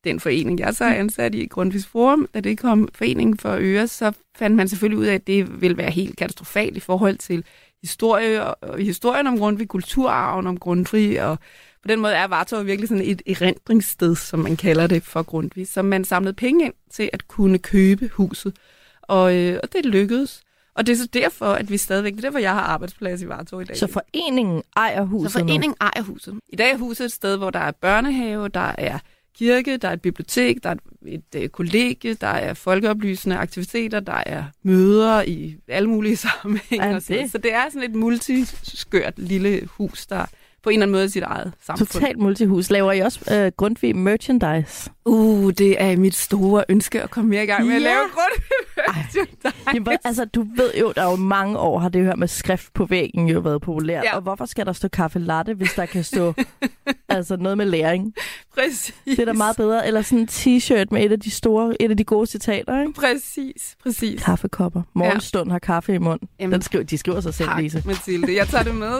den 0.03 0.19
forening, 0.19 0.59
jeg 0.59 0.75
så 0.75 0.85
er 0.85 0.93
ansat 0.93 1.35
i, 1.35 1.45
Grundtvigs 1.45 1.85
Forum, 1.85 2.27
da 2.33 2.39
det 2.39 2.57
kom 2.57 2.87
foreningen 2.95 3.37
for 3.37 3.57
Øre, 3.59 3.87
så 3.87 4.11
fandt 4.35 4.55
man 4.55 4.67
selvfølgelig 4.67 4.99
ud 4.99 5.05
af, 5.05 5.13
at 5.13 5.27
det 5.27 5.61
ville 5.61 5.77
være 5.77 5.91
helt 5.91 6.17
katastrofalt 6.17 6.77
i 6.77 6.79
forhold 6.79 7.17
til 7.17 7.43
historie 7.83 8.45
og, 8.45 8.77
historien 8.77 9.27
om 9.27 9.37
Grundtvig, 9.37 9.67
kulturarven 9.67 10.47
om 10.47 10.59
Grundtvig, 10.59 11.23
og 11.23 11.39
på 11.81 11.87
den 11.87 11.99
måde 11.99 12.13
er 12.13 12.27
Vartov 12.27 12.65
virkelig 12.65 12.89
sådan 12.89 13.03
et 13.03 13.21
erindringssted, 13.27 14.15
som 14.15 14.39
man 14.39 14.55
kalder 14.57 14.87
det 14.87 15.03
for 15.03 15.23
Grundtvig, 15.23 15.67
så 15.67 15.81
man 15.81 16.05
samlede 16.05 16.33
penge 16.33 16.65
ind 16.65 16.73
til 16.91 17.09
at 17.13 17.27
kunne 17.27 17.59
købe 17.59 18.09
huset, 18.13 18.55
og, 19.01 19.35
øh, 19.35 19.59
og 19.63 19.73
det 19.73 19.85
lykkedes. 19.85 20.41
Og 20.75 20.87
det 20.87 20.93
er 20.93 20.97
så 20.97 21.07
derfor, 21.13 21.45
at 21.45 21.71
vi 21.71 21.77
stadigvæk, 21.77 22.11
det 22.11 22.17
er 22.17 22.21
derfor, 22.21 22.39
jeg 22.39 22.53
har 22.53 22.61
arbejdsplads 22.61 23.21
i 23.21 23.27
Vartov 23.27 23.61
i 23.61 23.65
dag. 23.65 23.77
Så 23.77 23.87
foreningen 23.87 24.63
ejer 24.75 25.03
huset 25.03 25.31
Så 25.31 25.39
foreningen 25.39 25.75
ejer 25.81 26.01
huset. 26.01 26.39
I 26.49 26.55
dag 26.55 26.71
er 26.71 26.77
huset 26.77 27.05
et 27.05 27.11
sted, 27.11 27.37
hvor 27.37 27.49
der 27.49 27.59
er 27.59 27.71
børnehave, 27.71 28.47
der 28.47 28.75
er 28.77 28.99
kirke, 29.37 29.77
der 29.77 29.87
er 29.87 29.93
et 29.93 30.01
bibliotek, 30.01 30.63
der 30.63 30.69
er 30.69 30.75
et, 31.07 31.21
et 31.33 31.43
øh, 31.43 31.49
kollegie, 31.49 32.13
der 32.13 32.27
er 32.27 32.53
folkeoplysende 32.53 33.35
aktiviteter, 33.35 33.99
der 33.99 34.23
er 34.25 34.43
møder 34.63 35.21
i 35.21 35.55
alle 35.67 35.89
mulige 35.89 36.15
sammenhænge. 36.41 36.85
Er 36.85 36.95
og 36.95 37.01
sådan. 37.01 37.23
det? 37.23 37.31
Så 37.31 37.37
det 37.37 37.53
er 37.53 37.63
sådan 37.71 37.89
et 37.89 37.95
multiskørt 37.95 39.13
lille 39.17 39.67
hus, 39.77 40.05
der 40.05 40.25
på 40.63 40.69
en 40.69 40.73
eller 40.73 40.85
anden 40.85 40.91
måde 40.91 41.03
er 41.03 41.07
sit 41.07 41.23
eget 41.23 41.53
samfund. 41.65 41.87
Totalt 41.87 42.17
multihus. 42.17 42.69
Laver 42.69 42.91
I 42.91 42.99
også 42.99 43.35
øh, 43.35 43.51
Grundtvig 43.57 43.95
merchandise? 43.95 44.91
Uh, 45.05 45.51
det 45.57 45.81
er 45.81 45.97
mit 45.97 46.15
store 46.15 46.63
ønske 46.69 47.01
at 47.01 47.09
komme 47.09 47.29
mere 47.29 47.43
i 47.43 47.45
gang 47.45 47.65
med 47.67 47.75
at 47.75 47.81
Ja. 47.81 47.87
lave 47.87 48.03
grund. 48.13 49.53
Jamen, 49.73 49.97
altså, 50.03 50.25
du 50.25 50.45
ved 50.55 50.71
jo, 50.79 50.93
der 50.95 51.01
er 51.05 51.09
jo 51.09 51.15
mange 51.15 51.57
år 51.57 51.79
har 51.79 51.89
det 51.89 52.05
her 52.05 52.15
med 52.15 52.27
skrift 52.27 52.73
på 52.73 52.85
væggen 52.85 53.27
jo 53.29 53.39
været 53.39 53.61
populært. 53.61 54.03
Ja. 54.03 54.15
Og 54.15 54.21
hvorfor 54.21 54.45
skal 54.45 54.65
der 54.65 54.73
stå 54.73 54.87
kaffe 54.87 55.19
latte, 55.19 55.53
hvis 55.53 55.73
der 55.73 55.85
kan 55.85 56.03
stå 56.03 56.33
altså 57.09 57.35
noget 57.37 57.57
med 57.57 57.65
læring? 57.65 58.13
Præcis. 58.53 58.93
Det 59.05 59.19
er 59.19 59.25
da 59.25 59.33
meget 59.33 59.55
bedre. 59.57 59.87
Eller 59.87 60.01
sådan 60.01 60.19
en 60.19 60.27
t-shirt 60.31 60.85
med 60.91 61.05
et 61.05 61.11
af 61.11 61.19
de 61.19 61.31
store, 61.31 61.81
et 61.81 61.91
af 61.91 61.97
de 61.97 62.03
gode 62.03 62.27
citater, 62.27 62.81
ikke? 62.81 62.93
Præcis, 62.93 63.75
præcis. 63.83 64.23
Kaffekopper. 64.23 64.81
Morgenstund 64.93 65.51
har 65.51 65.59
kaffe 65.59 65.93
i 65.93 65.97
mund. 65.97 66.19
Jamen, 66.39 66.53
Den 66.53 66.61
skriver, 66.61 66.83
de 66.85 66.97
skriver 66.97 67.21
sig 67.21 67.33
selv, 67.33 67.49
Lise. 67.59 67.77
Tak, 67.77 67.85
Mathilde. 67.85 68.35
Jeg 68.35 68.47
tager 68.47 68.63
det 68.63 68.75
med. 68.75 68.99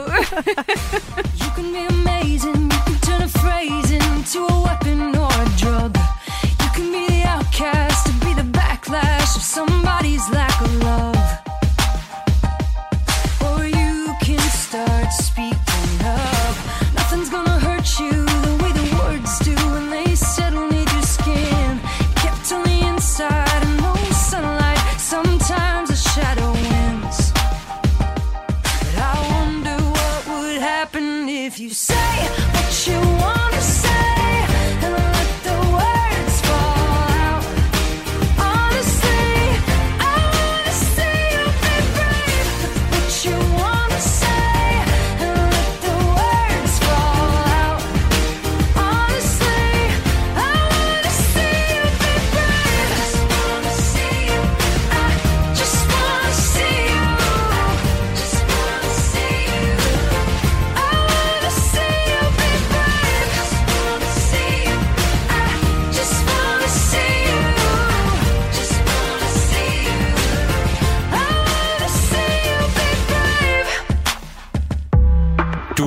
You 1.40 1.48
can 1.56 1.64
be 1.72 1.82
amazing, 1.88 2.62
you 2.72 2.80
can 2.86 2.98
turn 3.08 3.22
a 3.22 3.26
phrase 3.42 3.94
into 3.94 4.40
a 4.54 4.56
weapon 4.66 5.00
or 5.18 5.32
a 5.44 5.46
drug. 5.62 5.93
Outcast 7.44 8.06
to 8.06 8.12
be 8.24 8.32
the 8.34 8.42
backlash 8.42 9.36
of 9.36 9.42
somebody's 9.42 10.28
lack 10.30 10.60
of 10.60 10.74
love. 10.82 11.16
Or 13.46 13.66
you 13.66 14.14
can 14.22 14.38
start 14.50 15.12
speaking 15.12 15.43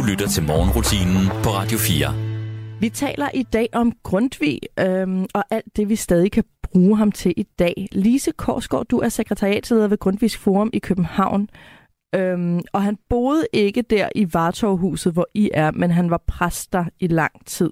lytter 0.07 0.27
til 0.27 0.43
morgenrutinen 0.43 1.27
på 1.43 1.49
Radio 1.49 1.77
4. 1.77 2.13
Vi 2.79 2.89
taler 2.89 3.29
i 3.33 3.43
dag 3.43 3.69
om 3.73 3.93
Grundtvig 4.03 4.59
øhm, 4.79 5.25
og 5.33 5.43
alt 5.49 5.75
det, 5.75 5.89
vi 5.89 5.95
stadig 5.95 6.31
kan 6.31 6.43
bruge 6.63 6.97
ham 6.97 7.11
til 7.11 7.33
i 7.37 7.43
dag. 7.59 7.87
Lise 7.91 8.31
Korsgaard, 8.31 8.85
du 8.85 8.97
er 8.97 9.09
sekretariatsleder 9.09 9.87
ved 9.87 9.97
Grundtvigs 9.97 10.37
Forum 10.37 10.69
i 10.73 10.79
København. 10.79 11.49
Øhm, 12.15 12.61
og 12.73 12.83
han 12.83 12.97
boede 13.09 13.47
ikke 13.53 13.81
der 13.81 14.09
i 14.15 14.33
Vartorhuset, 14.33 15.13
hvor 15.13 15.27
I 15.33 15.49
er, 15.53 15.71
men 15.71 15.91
han 15.91 16.09
var 16.09 16.23
præst 16.27 16.73
der 16.73 16.85
i 16.99 17.07
lang 17.07 17.45
tid. 17.45 17.71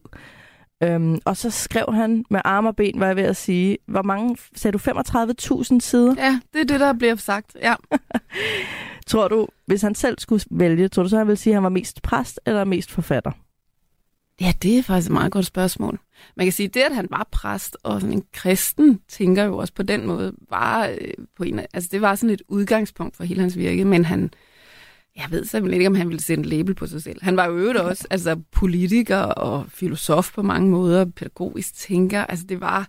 Øhm, 0.83 1.19
og 1.25 1.37
så 1.37 1.49
skrev 1.49 1.85
han 1.93 2.25
med 2.29 2.41
arme 2.45 2.69
og 2.69 2.75
ben, 2.75 2.99
var 2.99 3.07
jeg 3.07 3.15
ved 3.15 3.23
at 3.23 3.35
sige. 3.35 3.77
Hvor 3.87 4.01
mange, 4.01 4.37
sagde 4.55 4.77
du 4.77 4.91
35.000 4.91 5.79
sider? 5.79 6.15
Ja, 6.17 6.39
det 6.53 6.61
er 6.61 6.65
det, 6.65 6.79
der 6.79 6.93
bliver 6.93 7.15
sagt. 7.15 7.57
Ja. 7.61 7.75
Tror 9.07 9.27
du, 9.27 9.47
hvis 9.65 9.81
han 9.81 9.95
selv 9.95 10.19
skulle 10.19 10.45
vælge, 10.51 10.87
tror 10.87 11.03
du 11.03 11.09
så, 11.09 11.17
han 11.17 11.27
ville 11.27 11.37
sige, 11.37 11.51
at 11.51 11.55
han 11.55 11.63
var 11.63 11.69
mest 11.69 12.01
præst 12.01 12.39
eller 12.45 12.63
mest 12.63 12.91
forfatter? 12.91 13.31
ja, 14.41 14.53
det 14.61 14.77
er 14.77 14.83
faktisk 14.83 15.07
et 15.07 15.13
meget 15.13 15.31
godt 15.31 15.45
spørgsmål. 15.45 15.99
Man 16.35 16.45
kan 16.45 16.53
sige, 16.53 16.67
det, 16.67 16.81
at 16.81 16.95
han 16.95 17.07
var 17.09 17.27
præst 17.31 17.77
og 17.83 18.01
sådan 18.01 18.13
en 18.13 18.23
kristen, 18.33 18.99
tænker 19.07 19.43
jo 19.43 19.57
også 19.57 19.73
på 19.73 19.83
den 19.83 20.07
måde, 20.07 20.33
var 20.49 20.87
øh, 20.87 21.13
på 21.37 21.43
en 21.43 21.59
af, 21.59 21.67
altså 21.73 21.89
det 21.91 22.01
var 22.01 22.15
sådan 22.15 22.33
et 22.33 22.41
udgangspunkt 22.47 23.15
for 23.15 23.23
hele 23.23 23.41
hans 23.41 23.57
virke, 23.57 23.85
men 23.85 24.05
han, 24.05 24.31
jeg 25.15 25.25
ved 25.29 25.45
simpelthen 25.45 25.81
ikke, 25.81 25.87
om 25.87 25.95
han 25.95 26.09
ville 26.09 26.23
sætte 26.23 26.43
en 26.43 26.49
label 26.49 26.75
på 26.75 26.87
sig 26.87 27.03
selv. 27.03 27.23
Han 27.23 27.37
var 27.37 27.45
jo 27.45 27.57
øvrigt 27.57 27.79
også 27.79 28.07
altså, 28.09 28.41
politiker 28.51 29.17
og 29.17 29.65
filosof 29.69 30.33
på 30.33 30.41
mange 30.41 30.69
måder, 30.69 31.05
pædagogisk 31.05 31.73
tænker. 31.73 32.25
Altså 32.25 32.45
det 32.49 32.61
var, 32.61 32.87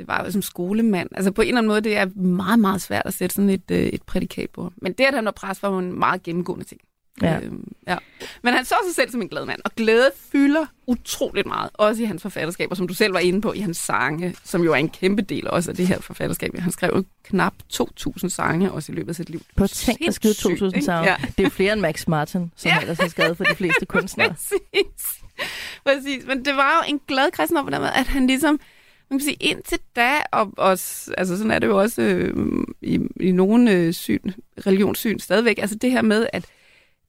det 0.00 0.08
var 0.08 0.24
jo 0.24 0.30
som 0.32 0.42
skolemand. 0.42 1.08
Altså 1.14 1.30
på 1.32 1.42
en 1.42 1.48
eller 1.48 1.58
anden 1.58 1.68
måde, 1.68 1.80
det 1.80 1.96
er 1.96 2.06
meget, 2.20 2.58
meget 2.58 2.82
svært 2.82 3.02
at 3.04 3.14
sætte 3.14 3.34
sådan 3.34 3.50
et, 3.50 3.70
øh, 3.70 3.78
et 3.78 4.02
prædikat 4.02 4.50
på. 4.50 4.72
Men 4.76 4.92
det, 4.92 5.04
at 5.04 5.14
han 5.14 5.24
var 5.24 5.30
præst, 5.30 5.62
var 5.62 5.70
jo 5.70 5.78
en 5.78 5.98
meget 5.98 6.22
gennemgående 6.22 6.64
ting. 6.64 6.80
Ja. 7.22 7.40
Øhm, 7.40 7.72
ja. 7.88 7.96
Men 8.42 8.54
han 8.54 8.64
så 8.64 8.74
sig 8.86 8.94
selv 8.94 9.10
som 9.10 9.22
en 9.22 9.28
glad 9.28 9.44
mand, 9.46 9.60
og 9.64 9.70
glæde 9.76 10.10
fylder 10.32 10.66
utroligt 10.86 11.46
meget, 11.46 11.70
også 11.74 12.02
i 12.02 12.06
hans 12.06 12.22
forfatterskaber, 12.22 12.74
som 12.74 12.88
du 12.88 12.94
selv 12.94 13.12
var 13.12 13.18
inde 13.18 13.40
på, 13.40 13.52
i 13.52 13.58
hans 13.60 13.76
sange, 13.76 14.34
som 14.44 14.62
jo 14.62 14.72
er 14.72 14.76
en 14.76 14.88
kæmpe 14.88 15.22
del 15.22 15.48
også 15.50 15.70
af 15.70 15.76
det 15.76 15.86
her 15.86 16.00
forfatterskab. 16.00 16.58
Han 16.58 16.72
skrev 16.72 17.04
knap 17.24 17.54
2.000 17.72 18.28
sange 18.28 18.72
også 18.72 18.92
i 18.92 18.94
løbet 18.94 19.08
af 19.08 19.14
sit 19.14 19.30
liv. 19.30 19.40
På 19.56 19.66
tænk 19.66 20.08
at 20.08 20.14
skrive 20.14 20.34
Sindssygt, 20.34 20.62
2.000 20.62 20.76
ikke? 20.76 20.82
sange. 20.82 21.10
Ja. 21.10 21.16
Det 21.38 21.46
er 21.46 21.50
flere 21.50 21.72
end 21.72 21.80
Max 21.80 22.06
Martin, 22.06 22.52
som 22.56 22.68
Ja. 22.68 22.80
ellers 22.80 22.98
har 22.98 23.08
skrevet 23.08 23.36
for 23.36 23.44
de 23.44 23.54
fleste 23.54 23.86
kunstnere. 23.94 24.28
Præcis. 24.28 25.20
Præcis. 25.84 26.26
Men 26.26 26.44
det 26.44 26.56
var 26.56 26.76
jo 26.76 26.92
en 26.92 27.00
glad 27.08 27.30
kristen 27.30 27.56
op 27.58 27.68
at 27.72 28.06
han 28.06 28.26
ligesom, 28.26 28.60
man 29.10 29.18
kan 29.18 29.24
sige, 29.26 29.36
indtil 29.40 29.78
da, 29.96 30.10
og 30.32 30.52
også, 30.56 31.14
altså 31.18 31.36
sådan 31.36 31.50
er 31.50 31.58
det 31.58 31.66
jo 31.66 31.78
også 31.78 32.02
øh, 32.02 32.34
i, 32.82 33.00
i 33.20 33.32
nogle 33.32 33.72
øh, 33.72 33.92
syn, 33.92 34.30
religionssyn 34.66 35.18
stadigvæk, 35.18 35.58
altså 35.58 35.76
det 35.76 35.90
her 35.90 36.02
med, 36.02 36.26
at 36.32 36.46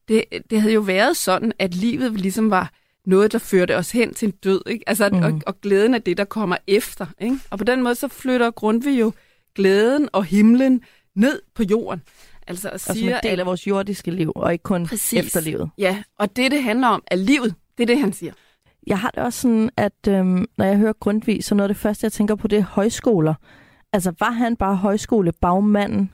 det, 0.08 0.24
det 0.50 0.62
havde 0.62 0.74
jo 0.74 0.82
været 0.82 1.18
sådan, 1.18 1.54
at 1.60 1.76
livet 1.76 2.12
ligesom 2.12 2.50
var 2.50 2.72
noget, 3.06 3.32
der 3.32 3.40
førte 3.40 3.78
os 3.78 3.92
hen 3.92 4.14
til 4.14 4.26
en 4.26 4.32
død, 4.32 4.62
ikke? 4.68 4.90
Altså, 4.90 5.10
mm. 5.10 5.24
og, 5.24 5.42
og 5.48 5.62
glæden 5.62 5.94
af 5.94 6.02
det, 6.02 6.18
der 6.18 6.24
kommer 6.24 6.58
efter, 6.68 7.06
ikke? 7.22 7.40
Og 7.50 7.58
på 7.58 7.64
den 7.64 7.84
måde, 7.84 7.96
så 7.96 8.08
flytter 8.08 8.52
Grundtvig 8.52 9.00
jo 9.00 9.12
glæden 9.56 10.10
og 10.14 10.26
himlen 10.26 10.82
ned 11.16 11.42
på 11.56 11.64
jorden. 11.64 12.02
Altså, 12.48 12.68
og 12.68 12.74
Og 12.74 12.80
som 12.80 12.96
siger, 12.96 13.20
en 13.20 13.30
del 13.30 13.40
af 13.40 13.46
vores 13.46 13.68
jordiske 13.68 14.12
liv, 14.12 14.32
og 14.36 14.52
ikke 14.52 14.64
kun 14.64 14.88
Præcis. 14.88 15.26
efterlivet. 15.26 15.70
Ja, 15.78 16.04
og 16.20 16.36
det, 16.36 16.52
det 16.52 16.64
handler 16.64 16.88
om, 16.88 17.04
er 17.08 17.16
livet. 17.16 17.56
Det 17.78 17.84
er 17.84 17.88
det, 17.88 18.00
han 18.00 18.14
siger. 18.14 18.34
Jeg 18.88 19.00
har 19.00 19.12
det 19.12 19.24
også 19.24 19.42
sådan, 19.42 19.70
at 19.78 20.08
øhm, 20.08 20.46
når 20.58 20.66
jeg 20.66 20.78
hører 20.78 20.94
Grundtvig, 20.94 21.44
så 21.44 21.56
noget 21.56 21.70
af 21.70 21.76
det 21.76 21.82
første, 21.82 22.06
jeg 22.06 22.12
tænker 22.12 22.36
på, 22.36 22.48
det 22.48 22.60
er 22.60 22.64
højskoler. 22.64 23.34
Altså, 23.94 24.14
var 24.20 24.32
han 24.32 24.56
bare 24.56 24.76
højskolebagmanden? 24.76 26.12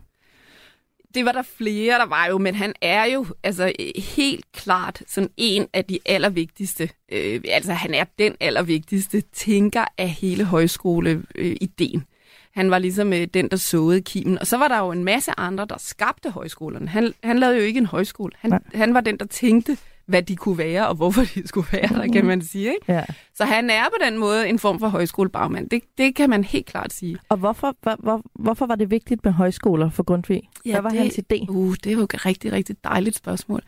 Det 1.14 1.26
var 1.26 1.32
der 1.32 1.42
flere, 1.42 2.00
der 2.00 2.06
var 2.06 2.26
jo, 2.26 2.38
men 2.38 2.56
han 2.56 2.74
er 2.82 3.06
jo 3.06 3.26
altså 3.44 3.72
helt 4.16 4.52
klart 4.52 5.04
sådan 5.08 5.30
en 5.38 5.68
af 5.74 5.86
de 5.86 6.00
allervigtigste, 6.06 6.90
øh, 7.12 7.42
altså 7.48 7.74
han 7.74 7.94
er 7.94 8.04
den 8.20 8.36
allervigtigste 8.40 9.22
tænker 9.22 9.86
af 9.98 10.10
hele 10.10 10.44
højskoleideen. 10.44 12.04
Han 12.54 12.72
var 12.72 12.80
ligesom 12.80 13.14
øh, 13.14 13.28
den, 13.34 13.50
der 13.50 13.58
såede 13.58 14.02
kimen. 14.02 14.40
Og 14.40 14.48
så 14.48 14.58
var 14.58 14.68
der 14.68 14.78
jo 14.80 14.92
en 14.92 15.04
masse 15.04 15.32
andre, 15.38 15.66
der 15.70 15.76
skabte 15.78 16.30
højskolerne. 16.30 16.88
Han, 16.88 17.14
han 17.24 17.40
lavede 17.40 17.58
jo 17.58 17.64
ikke 17.64 17.78
en 17.78 17.86
højskole. 17.86 18.32
Han, 18.40 18.50
Nej. 18.50 18.60
han 18.74 18.94
var 18.94 19.02
den, 19.02 19.18
der 19.20 19.26
tænkte, 19.26 19.78
hvad 20.08 20.24
de 20.24 20.36
kunne 20.36 20.58
være, 20.58 20.88
og 20.88 20.96
hvorfor 20.96 21.22
de 21.36 21.48
skulle 21.48 21.68
være 21.72 21.88
der, 21.88 22.14
kan 22.14 22.26
man 22.26 22.42
sige. 22.42 22.74
Ikke? 22.74 22.94
Ja. 22.94 23.04
Så 23.36 23.46
han 23.46 23.70
er 23.70 23.84
på 23.84 24.06
den 24.06 24.18
måde 24.18 24.50
en 24.50 24.60
form 24.60 24.80
for 24.80 24.88
højskolebagmand. 24.88 25.70
Det, 25.70 25.84
det 25.98 26.16
kan 26.16 26.30
man 26.30 26.44
helt 26.44 26.66
klart 26.66 26.94
sige. 26.94 27.18
Og 27.30 27.38
hvorfor, 27.38 27.76
hvor, 27.82 27.96
hvor, 28.00 28.22
hvorfor 28.40 28.66
var 28.66 28.76
det 28.76 28.92
vigtigt 28.92 29.26
med 29.26 29.32
højskoler 29.32 29.90
for 29.90 30.04
Grundtvig? 30.04 30.50
Ja, 30.66 30.72
Hvad 30.72 30.82
var 30.82 30.90
det, 30.90 31.00
hans 31.00 31.20
idé? 31.20 31.50
Uh, 31.50 31.74
det 31.74 31.88
er 31.88 31.94
jo 31.94 32.02
et 32.02 32.26
rigtig, 32.26 32.52
rigtig 32.52 32.76
dejligt 32.84 33.16
spørgsmål. 33.16 33.62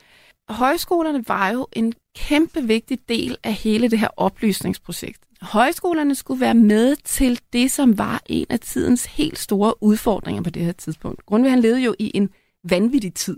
Højskolerne 0.49 1.23
var 1.27 1.49
jo 1.49 1.67
en 1.73 1.93
kæmpe 2.15 2.61
vigtig 2.61 2.99
del 3.09 3.37
af 3.43 3.53
hele 3.53 3.89
det 3.89 3.99
her 3.99 4.07
oplysningsprojekt. 4.17 5.19
Højskolerne 5.41 6.15
skulle 6.15 6.41
være 6.41 6.53
med 6.53 6.95
til 6.95 7.39
det, 7.53 7.71
som 7.71 7.97
var 7.97 8.21
en 8.25 8.45
af 8.49 8.59
tidens 8.59 9.05
helt 9.05 9.39
store 9.39 9.83
udfordringer 9.83 10.41
på 10.41 10.49
det 10.49 10.65
her 10.65 10.71
tidspunkt. 10.71 11.25
Grundtvig 11.25 11.51
han 11.51 11.59
levede 11.59 11.81
jo 11.81 11.95
i 11.99 12.11
en 12.13 12.29
vanvittig 12.63 13.13
tid. 13.13 13.37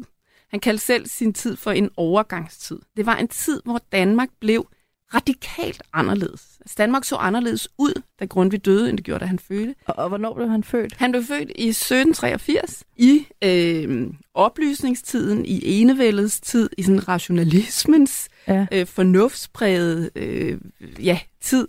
Han 0.52 0.60
kaldte 0.60 0.86
selv 0.86 1.06
sin 1.08 1.34
tid 1.34 1.56
for 1.56 1.72
en 1.72 1.90
overgangstid. 1.98 2.80
Det 2.98 3.06
var 3.06 3.16
en 3.16 3.28
tid, 3.28 3.62
hvor 3.66 3.82
Danmark 3.92 4.30
blev 4.40 4.68
radikalt 5.14 5.82
anderledes. 5.94 6.58
Altså, 6.62 6.76
Danmark 6.78 7.04
så 7.04 7.16
anderledes 7.16 7.68
ud, 7.78 8.02
da 8.20 8.26
Grundtvig 8.26 8.66
døde, 8.66 8.90
end 8.90 8.98
det 8.98 9.06
gjorde, 9.06 9.20
da 9.20 9.26
han 9.26 9.40
fødte. 9.40 9.76
Og, 9.86 9.96
og 9.98 10.08
hvornår 10.10 10.34
blev 10.34 10.50
han 10.50 10.64
født? 10.64 10.94
Han 10.98 11.12
blev 11.12 11.24
født 11.24 11.52
i 11.56 11.68
1783 11.70 12.84
i 12.98 13.28
øh, 13.44 14.08
oplysningstiden, 14.34 15.46
i 15.46 15.82
enevældets 15.82 16.40
tid, 16.42 16.70
i 16.78 16.84
sådan 16.84 17.08
rationalismens 17.08 18.30
Ja. 18.48 18.66
øh, 18.72 18.88
fornuftspræget 18.88 20.10
øh, 20.16 20.58
ja, 21.00 21.20
tid. 21.42 21.68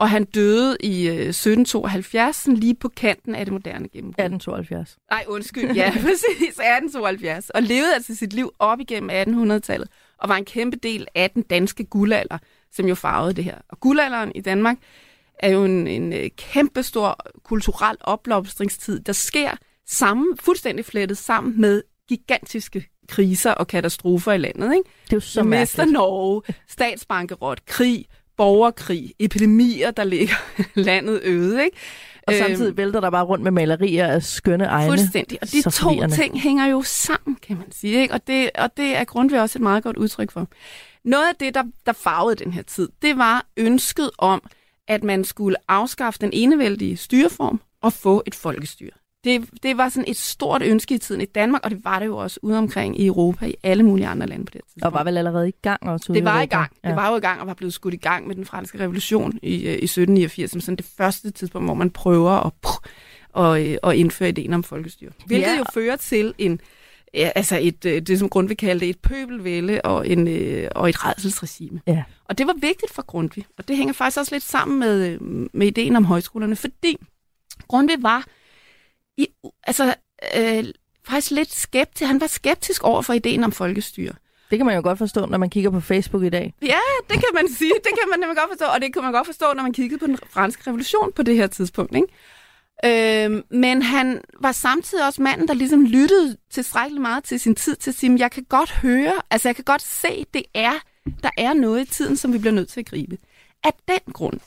Og 0.00 0.10
han 0.10 0.24
døde 0.24 0.76
i 0.80 1.08
øh, 1.08 1.14
1772, 1.14 2.36
sådan 2.36 2.56
lige 2.56 2.74
på 2.74 2.88
kanten 2.88 3.34
af 3.34 3.44
det 3.46 3.52
moderne 3.52 3.88
gennembrud. 3.88 4.24
1872. 4.24 4.98
Nej, 5.10 5.24
undskyld. 5.28 5.72
Ja, 5.72 5.92
præcis. 6.06 6.48
1872. 6.48 7.50
Og 7.50 7.62
levede 7.62 7.94
altså 7.94 8.14
sit 8.16 8.32
liv 8.32 8.52
op 8.58 8.80
igennem 8.80 9.10
1800-tallet. 9.52 9.88
Og 10.18 10.28
var 10.28 10.36
en 10.36 10.44
kæmpe 10.44 10.76
del 10.76 11.06
af 11.14 11.30
den 11.30 11.42
danske 11.42 11.84
guldalder, 11.84 12.38
som 12.72 12.86
jo 12.86 12.94
farvede 12.94 13.34
det 13.34 13.44
her. 13.44 13.58
Og 13.68 13.80
guldalderen 13.80 14.32
i 14.34 14.40
Danmark 14.40 14.76
er 15.38 15.50
jo 15.50 15.64
en, 15.64 15.86
en 15.86 16.12
øh, 16.12 16.30
kæmpe 16.36 16.82
stor 16.82 17.18
kulturel 17.44 17.96
opblomstringstid, 18.00 19.00
der 19.00 19.12
sker 19.12 19.50
sammen, 19.86 20.36
fuldstændig 20.36 20.84
flettet 20.84 21.18
sammen 21.18 21.60
med 21.60 21.82
gigantiske 22.08 22.86
kriser 23.08 23.52
og 23.52 23.66
katastrofer 23.66 24.32
i 24.32 24.38
landet. 24.38 24.74
Ikke? 24.74 24.90
Det 25.04 25.12
er 25.12 25.16
jo 25.16 25.20
så 25.20 25.32
Så 25.32 25.42
mister. 25.42 25.84
Norge, 25.84 26.42
statsbankerot, 26.68 27.66
krig, 27.66 28.04
borgerkrig, 28.40 29.14
epidemier, 29.18 29.90
der 29.90 30.04
ligger 30.04 30.34
landet 30.74 31.20
øde. 31.22 31.64
Ikke? 31.64 31.76
Og 32.26 32.34
Øhm, 32.34 32.42
samtidig 32.42 32.76
vælter 32.76 33.00
der 33.00 33.10
bare 33.10 33.24
rundt 33.24 33.44
med 33.44 33.50
malerier 33.50 34.06
af 34.06 34.22
skønne 34.22 34.64
egne. 34.64 34.90
Fuldstændig. 34.90 35.38
Og 35.42 35.52
de 35.52 35.62
to 35.62 36.06
ting 36.16 36.40
hænger 36.40 36.66
jo 36.66 36.82
sammen, 36.82 37.36
kan 37.36 37.56
man 37.56 37.72
sige. 37.72 38.00
Ikke? 38.00 38.14
Og, 38.14 38.26
det, 38.26 38.50
og 38.54 38.76
det 38.76 38.96
er 38.96 39.04
Grundtvig 39.04 39.40
også 39.40 39.58
et 39.58 39.62
meget 39.62 39.82
godt 39.82 39.96
udtryk 39.96 40.30
for. 40.30 40.48
Noget 41.04 41.28
af 41.28 41.34
det, 41.40 41.54
der, 41.54 41.62
der 41.86 41.92
farvede 41.92 42.36
den 42.44 42.52
her 42.52 42.62
tid, 42.62 42.88
det 43.02 43.18
var 43.18 43.46
ønsket 43.56 44.10
om, 44.18 44.42
at 44.88 45.04
man 45.04 45.24
skulle 45.24 45.56
afskaffe 45.68 46.18
den 46.20 46.30
enevældige 46.32 46.96
styreform 46.96 47.60
og 47.82 47.92
få 47.92 48.22
et 48.26 48.34
folkestyre. 48.34 48.99
Det, 49.24 49.48
det 49.62 49.76
var 49.76 49.88
sådan 49.88 50.04
et 50.08 50.16
stort 50.16 50.62
ønske 50.62 50.94
i 50.94 50.98
tiden 50.98 51.20
i 51.20 51.24
Danmark, 51.24 51.60
og 51.64 51.70
det 51.70 51.84
var 51.84 51.98
det 51.98 52.06
jo 52.06 52.16
også 52.16 52.40
ude 52.42 52.58
omkring 52.58 53.00
i 53.00 53.06
Europa, 53.06 53.46
i 53.46 53.54
alle 53.62 53.82
mulige 53.82 54.06
andre 54.06 54.26
lande 54.26 54.44
på 54.44 54.50
det 54.52 54.60
tidspunkt. 54.64 54.84
Og 54.84 54.92
var 54.92 55.04
vel 55.04 55.18
allerede 55.18 55.48
i 55.48 55.54
gang 55.62 55.82
også 55.82 56.12
Det 56.12 56.24
var 56.24 56.42
i 56.42 56.46
gang. 56.46 56.72
Det 56.84 56.96
var 56.96 57.10
jo 57.10 57.16
i 57.16 57.20
gang 57.20 57.40
og 57.40 57.46
var 57.46 57.54
blevet 57.54 57.74
skudt 57.74 57.94
i 57.94 57.96
gang 57.96 58.26
med 58.26 58.34
den 58.36 58.44
franske 58.44 58.78
revolution 58.80 59.38
i, 59.42 59.54
øh, 59.54 59.72
i 59.72 59.84
1789, 59.84 60.50
som 60.50 60.60
sådan 60.60 60.76
det 60.76 60.86
første 60.96 61.30
tidspunkt, 61.30 61.66
hvor 61.66 61.74
man 61.74 61.90
prøver 61.90 62.30
at, 62.30 62.52
og, 63.32 63.66
øh, 63.66 63.76
at 63.82 63.94
indføre 63.96 64.28
ideen 64.28 64.52
om 64.52 64.62
folkestyre. 64.62 65.10
Hvilket 65.26 65.46
Ja. 65.46 65.56
jo 65.58 65.64
fører 65.74 65.96
til 65.96 66.34
en, 66.38 66.60
ja, 67.14 67.30
altså 67.34 67.58
et, 67.60 67.84
øh, 67.84 68.02
det, 68.02 68.18
som 68.18 68.28
Grundtvig 68.28 68.58
kaldte 68.58 68.88
et 68.88 68.98
pøbelvælde 68.98 69.80
og, 69.84 70.08
en, 70.08 70.28
og 70.74 70.88
et 70.88 71.06
redselsregime. 71.06 71.80
Ja. 71.86 72.02
Og 72.24 72.38
det 72.38 72.46
var 72.46 72.54
vigtigt 72.60 72.92
for 72.92 73.02
Grundtvig, 73.02 73.44
og 73.58 73.68
det 73.68 73.76
hænger 73.76 73.92
faktisk 73.94 74.18
også 74.18 74.34
lidt 74.34 74.44
sammen 74.44 74.78
med, 74.78 75.18
med 75.52 75.66
ideen 75.66 75.96
om 75.96 76.04
højskolerne, 76.04 76.56
fordi 76.56 76.96
Grundtvig 77.68 78.02
var 78.02 78.24
i, 79.16 79.26
altså, 79.62 79.94
øh, 80.36 80.64
faktisk 81.08 81.30
lidt 81.30 81.52
skeptisk. 81.52 82.08
Han 82.08 82.20
var 82.20 82.26
skeptisk 82.26 82.84
over 82.84 83.02
for 83.02 83.12
ideen 83.12 83.44
om 83.44 83.52
folkestyre. 83.52 84.12
Det 84.50 84.58
kan 84.58 84.66
man 84.66 84.74
jo 84.74 84.82
godt 84.82 84.98
forstå, 84.98 85.26
når 85.26 85.38
man 85.38 85.50
kigger 85.50 85.70
på 85.70 85.80
Facebook 85.80 86.22
i 86.22 86.28
dag. 86.28 86.54
Ja, 86.62 86.78
det 87.08 87.16
kan 87.16 87.34
man 87.34 87.48
sige. 87.48 87.72
Det 87.74 87.92
kan 87.98 88.10
man 88.10 88.20
nemlig 88.20 88.36
godt 88.36 88.50
forstå. 88.50 88.64
Og 88.74 88.80
det 88.80 88.92
kan 88.92 89.02
man 89.02 89.12
godt 89.12 89.26
forstå, 89.26 89.46
når 89.56 89.62
man 89.62 89.72
kiggede 89.72 89.98
på 89.98 90.06
den 90.06 90.18
franske 90.30 90.62
revolution 90.66 91.12
på 91.12 91.22
det 91.22 91.36
her 91.36 91.46
tidspunkt. 91.46 91.96
Ikke? 91.96 93.24
Øhm, 93.24 93.42
men 93.50 93.82
han 93.82 94.20
var 94.40 94.52
samtidig 94.52 95.06
også 95.06 95.22
manden, 95.22 95.48
der 95.48 95.54
ligesom 95.54 95.84
lyttede 95.84 96.36
tilstrækkeligt 96.50 97.02
meget 97.02 97.24
til 97.24 97.40
sin 97.40 97.54
tid 97.54 97.76
til 97.76 97.90
at 97.90 97.94
sige, 97.94 98.16
jeg 98.18 98.30
kan 98.30 98.44
godt 98.48 98.70
høre, 98.70 99.12
altså 99.30 99.48
jeg 99.48 99.56
kan 99.56 99.64
godt 99.64 99.82
se, 99.82 100.26
det 100.34 100.42
er, 100.54 100.72
der 101.22 101.30
er 101.36 101.52
noget 101.52 101.88
i 101.88 101.90
tiden, 101.90 102.16
som 102.16 102.32
vi 102.32 102.38
bliver 102.38 102.54
nødt 102.54 102.68
til 102.68 102.80
at 102.80 102.86
gribe. 102.86 103.18
Af 103.64 103.72
den 103.88 104.12
grund 104.12 104.40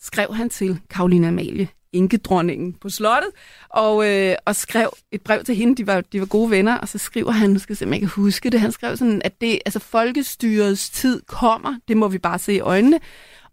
skrev 0.00 0.34
han 0.34 0.50
til 0.50 0.80
Karoline 0.90 1.28
Amalie 1.28 1.68
enkedronningen 1.92 2.72
på 2.72 2.90
slottet, 2.90 3.30
og, 3.68 4.10
øh, 4.10 4.34
og 4.44 4.56
skrev 4.56 4.90
et 5.12 5.20
brev 5.22 5.44
til 5.44 5.56
hende. 5.56 5.76
De 5.76 5.86
var, 5.86 6.00
de 6.00 6.20
var 6.20 6.26
gode 6.26 6.50
venner, 6.50 6.78
og 6.78 6.88
så 6.88 6.98
skriver 6.98 7.30
han, 7.30 7.50
nu 7.50 7.58
skal 7.58 7.72
jeg 7.72 7.78
se, 7.78 7.84
om 7.84 7.92
jeg 7.92 8.00
kan 8.00 8.08
huske 8.08 8.50
det, 8.50 8.60
han 8.60 8.72
skrev 8.72 8.96
sådan, 8.96 9.22
at 9.24 9.40
det, 9.40 9.58
altså, 9.66 9.78
folkestyrets 9.78 10.90
tid 10.90 11.22
kommer, 11.26 11.74
det 11.88 11.96
må 11.96 12.08
vi 12.08 12.18
bare 12.18 12.38
se 12.38 12.54
i 12.54 12.60
øjnene, 12.60 13.00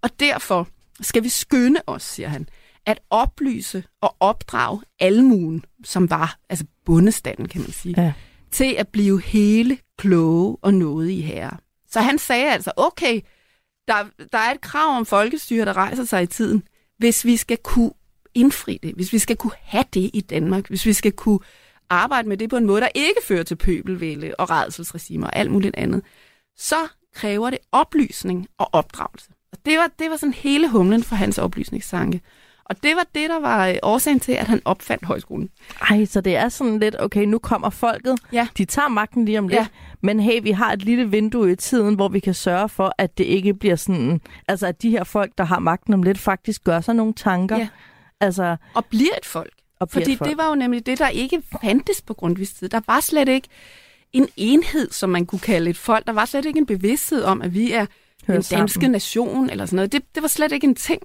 og 0.01 0.09
derfor 0.19 0.67
skal 1.01 1.23
vi 1.23 1.29
skynde 1.29 1.81
os, 1.87 2.03
siger 2.03 2.29
han, 2.29 2.47
at 2.85 2.99
oplyse 3.09 3.83
og 4.01 4.15
opdrage 4.19 4.81
almuen, 4.99 5.63
som 5.83 6.09
var 6.09 6.37
altså 6.49 6.65
bundestanden, 6.85 7.47
kan 7.47 7.61
man 7.61 7.71
sige, 7.71 8.01
Ja. 8.01 8.13
til 8.51 8.75
at 8.77 8.87
blive 8.87 9.21
hele, 9.21 9.77
kloge 9.97 10.57
og 10.61 10.73
nådige 10.73 11.21
herrer. 11.21 11.55
Så 11.91 12.01
han 12.01 12.17
sagde 12.17 12.51
altså, 12.51 12.71
okay, 12.77 13.21
der, 13.87 13.95
der 14.31 14.37
er 14.37 14.51
et 14.51 14.61
krav 14.61 14.97
om 14.97 15.05
folkestyre, 15.05 15.65
der 15.65 15.77
rejser 15.77 16.03
sig 16.05 16.23
i 16.23 16.27
tiden. 16.27 16.63
Hvis 16.97 17.25
vi 17.25 17.37
skal 17.37 17.57
kunne 17.63 17.91
indfri 18.35 18.79
det, 18.83 18.93
hvis 18.95 19.13
vi 19.13 19.19
skal 19.19 19.35
kunne 19.35 19.53
have 19.61 19.85
det 19.93 20.09
i 20.13 20.21
Danmark, 20.21 20.67
hvis 20.67 20.85
vi 20.85 20.93
skal 20.93 21.11
kunne 21.11 21.39
arbejde 21.89 22.29
med 22.29 22.37
det 22.37 22.49
på 22.49 22.57
en 22.57 22.65
måde, 22.65 22.81
der 22.81 22.89
ikke 22.95 23.19
fører 23.23 23.43
til 23.43 23.55
pøbelvælde 23.55 24.33
og 24.39 24.49
redselsregimer 24.49 25.27
og 25.27 25.35
alt 25.35 25.51
muligt 25.51 25.75
andet, 25.75 26.01
så 26.57 26.75
kræver 27.15 27.49
det 27.49 27.59
oplysning 27.71 28.47
og 28.57 28.69
opdragelse. 28.73 29.29
Og 29.51 29.57
det 29.65 29.77
var, 29.77 29.89
det 29.99 30.09
var 30.09 30.17
sådan 30.17 30.33
hele 30.33 30.69
humlen 30.69 31.03
for 31.03 31.15
hans 31.15 31.37
oplysningssanke. 31.37 32.21
Og 32.65 32.83
det 32.83 32.95
var 32.95 33.05
det, 33.15 33.29
der 33.29 33.39
var 33.39 33.67
øh, 33.67 33.75
årsagen 33.83 34.19
til, 34.19 34.31
at 34.31 34.47
han 34.47 34.61
opfandt 34.65 35.05
højskolen. 35.05 35.49
Ej, 35.89 36.05
så 36.05 36.21
det 36.21 36.35
er 36.35 36.49
sådan 36.49 36.79
lidt, 36.79 36.95
okay, 36.99 37.23
nu 37.23 37.39
kommer 37.39 37.69
folket. 37.69 38.19
Ja. 38.33 38.47
De 38.57 38.65
tager 38.65 38.87
magten 38.87 39.25
lige 39.25 39.39
om 39.39 39.47
lidt. 39.47 39.59
Ja. 39.59 39.67
Men 40.01 40.19
hey, 40.19 40.39
vi 40.43 40.51
har 40.51 40.73
et 40.73 40.83
lille 40.83 41.09
vindue 41.09 41.51
i 41.51 41.55
tiden, 41.55 41.95
hvor 41.95 42.07
vi 42.07 42.19
kan 42.19 42.33
sørge 42.33 42.69
for, 42.69 42.95
at 42.97 43.17
det 43.17 43.23
ikke 43.23 43.53
bliver 43.53 43.75
sådan... 43.75 44.21
Altså, 44.47 44.67
at 44.67 44.81
de 44.81 44.89
her 44.89 45.03
folk, 45.03 45.31
der 45.37 45.43
har 45.43 45.59
magten 45.59 45.93
om 45.93 46.03
lidt, 46.03 46.17
faktisk 46.17 46.63
gør 46.63 46.81
sig 46.81 46.95
nogle 46.95 47.13
tanker. 47.13 47.57
Ja. 47.57 47.67
Altså, 48.21 48.55
Og 48.73 48.85
bliver 48.85 49.15
et 49.17 49.25
folk. 49.25 49.53
og 49.79 49.89
bliver 49.89 50.01
Fordi 50.03 50.11
et 50.11 50.17
folk. 50.17 50.29
det 50.29 50.37
var 50.37 50.49
jo 50.49 50.55
nemlig 50.55 50.85
det, 50.85 50.99
der 50.99 51.07
ikke 51.09 51.41
fandtes 51.61 52.01
på 52.01 52.13
Grundtvigs 52.13 52.53
tid. 52.53 52.69
Der 52.69 52.81
var 52.87 52.99
slet 52.99 53.29
ikke 53.29 53.47
en 54.13 54.27
enhed, 54.37 54.91
som 54.91 55.09
man 55.09 55.25
kunne 55.25 55.39
kalde 55.39 55.69
et 55.69 55.77
folk. 55.77 56.05
Der 56.07 56.13
var 56.13 56.25
slet 56.25 56.45
ikke 56.45 56.59
en 56.59 56.65
bevidsthed 56.65 57.23
om, 57.23 57.41
at 57.41 57.53
vi 57.53 57.71
er 57.71 57.85
Hører 58.27 58.39
den 58.41 58.57
danske 58.57 58.73
sammen. 58.73 58.91
nation 58.91 59.49
eller 59.49 59.65
sådan 59.65 59.75
noget. 59.75 59.91
Det, 59.91 60.01
det 60.15 60.21
var 60.23 60.27
slet 60.29 60.51
ikke 60.51 60.67
en 60.67 60.75
ting. 60.75 61.01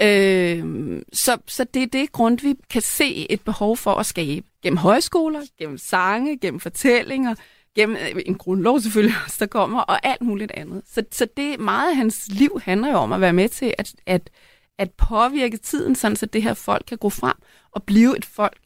Øh, 0.00 1.02
så, 1.12 1.36
så 1.46 1.64
det 1.74 1.82
er 1.82 1.86
det, 1.86 2.12
Grundtvig 2.12 2.56
kan 2.70 2.82
se 2.82 3.30
et 3.32 3.40
behov 3.40 3.76
for 3.76 3.94
at 3.94 4.06
skabe. 4.06 4.46
Gennem 4.62 4.76
højskoler, 4.76 5.40
gennem 5.58 5.78
sange, 5.78 6.38
gennem 6.38 6.60
fortællinger, 6.60 7.34
gennem 7.76 7.96
øh, 7.96 8.22
en 8.26 8.34
grundlov 8.34 8.80
selvfølgelig 8.80 9.16
også, 9.24 9.36
der 9.40 9.46
kommer, 9.46 9.80
og 9.80 10.06
alt 10.06 10.22
muligt 10.22 10.52
andet. 10.54 10.82
Så, 10.94 11.02
så 11.12 11.26
det 11.36 11.60
meget 11.60 11.90
af 11.90 11.96
hans 11.96 12.28
liv 12.28 12.60
handler 12.64 12.88
jo 12.90 12.96
om 12.96 13.12
at 13.12 13.20
være 13.20 13.32
med 13.32 13.48
til 13.48 13.74
at, 13.78 13.92
at, 14.06 14.30
at 14.78 14.90
påvirke 14.92 15.56
tiden, 15.56 15.94
sådan 15.94 16.16
så 16.16 16.26
det 16.26 16.42
her 16.42 16.54
folk 16.54 16.84
kan 16.88 16.98
gå 16.98 17.10
frem 17.10 17.36
og 17.72 17.82
blive 17.82 18.16
et 18.16 18.24
folk, 18.24 18.58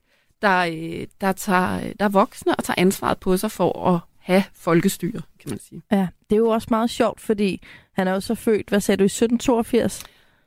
der, 0.42 0.58
øh, 0.58 1.06
der, 1.20 1.32
tager, 1.32 1.92
der 1.98 2.04
er 2.04 2.08
voksne 2.08 2.56
og 2.56 2.64
tager 2.64 2.74
ansvaret 2.78 3.18
på 3.18 3.36
sig 3.36 3.50
for 3.50 3.94
at 3.94 4.00
have 4.18 4.44
folkestyre, 4.54 5.22
kan 5.40 5.50
man 5.50 5.58
sige. 5.68 5.82
Ja, 5.92 6.08
det 6.30 6.36
er 6.36 6.40
jo 6.40 6.48
også 6.48 6.68
meget 6.70 6.90
sjovt, 6.90 7.20
fordi 7.20 7.62
han 7.92 8.08
er 8.08 8.12
jo 8.12 8.20
så 8.20 8.34
født, 8.34 8.68
hvad 8.68 8.80
sagde 8.80 8.96
du, 8.96 9.02
i 9.02 9.06
1782? 9.06 10.04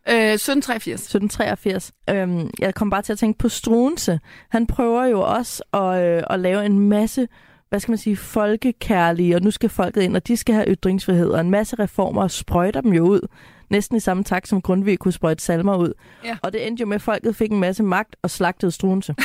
Øh, 0.09 0.33
1783. 0.33 1.01
1783. 1.01 1.91
Øhm, 2.09 2.49
jeg 2.59 2.75
kom 2.75 2.89
bare 2.89 3.01
til 3.01 3.13
at 3.13 3.19
tænke 3.19 3.37
på 3.37 3.49
Struense. 3.49 4.19
Han 4.49 4.67
prøver 4.67 5.05
jo 5.05 5.21
også 5.21 5.63
at, 5.73 6.03
øh, 6.03 6.23
at 6.29 6.39
lave 6.39 6.65
en 6.65 6.79
masse, 6.79 7.27
hvad 7.69 7.79
skal 7.79 7.91
man 7.91 7.97
sige, 7.97 8.17
folkekærlige, 8.17 9.35
og 9.35 9.41
nu 9.41 9.51
skal 9.51 9.69
folket 9.69 10.01
ind, 10.01 10.15
og 10.15 10.27
de 10.27 10.37
skal 10.37 10.55
have 10.55 10.67
ytringsfrihed, 10.67 11.29
og 11.29 11.41
en 11.41 11.49
masse 11.49 11.75
reformer, 11.75 12.21
og 12.21 12.31
sprøjter 12.31 12.81
dem 12.81 12.93
jo 12.93 13.03
ud. 13.03 13.27
Næsten 13.73 13.97
i 13.97 13.99
samme 13.99 14.23
takt, 14.23 14.47
som 14.47 14.61
Grundtvig 14.61 14.99
kunne 14.99 15.11
sprøjte 15.11 15.43
salmer 15.43 15.75
ud. 15.77 15.93
Ja. 16.23 16.37
Og 16.41 16.53
det 16.53 16.67
endte 16.67 16.81
jo 16.81 16.87
med, 16.87 16.95
at 16.95 17.01
folket 17.01 17.35
fik 17.35 17.51
en 17.51 17.59
masse 17.59 17.83
magt 17.83 18.15
og 18.21 18.29
slagtede 18.29 18.71
Struense. 18.71 19.15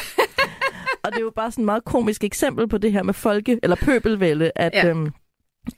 og 1.04 1.10
det 1.12 1.16
er 1.16 1.22
jo 1.22 1.32
bare 1.36 1.50
sådan 1.50 1.62
et 1.62 1.66
meget 1.66 1.84
komisk 1.84 2.24
eksempel 2.24 2.68
på 2.68 2.78
det 2.78 2.92
her 2.92 3.02
med 3.02 3.14
folke, 3.14 3.60
eller 3.62 3.76
pøbelvælde, 3.76 4.52
at, 4.56 4.72
Ja. 4.74 4.88
øhm, 4.88 5.12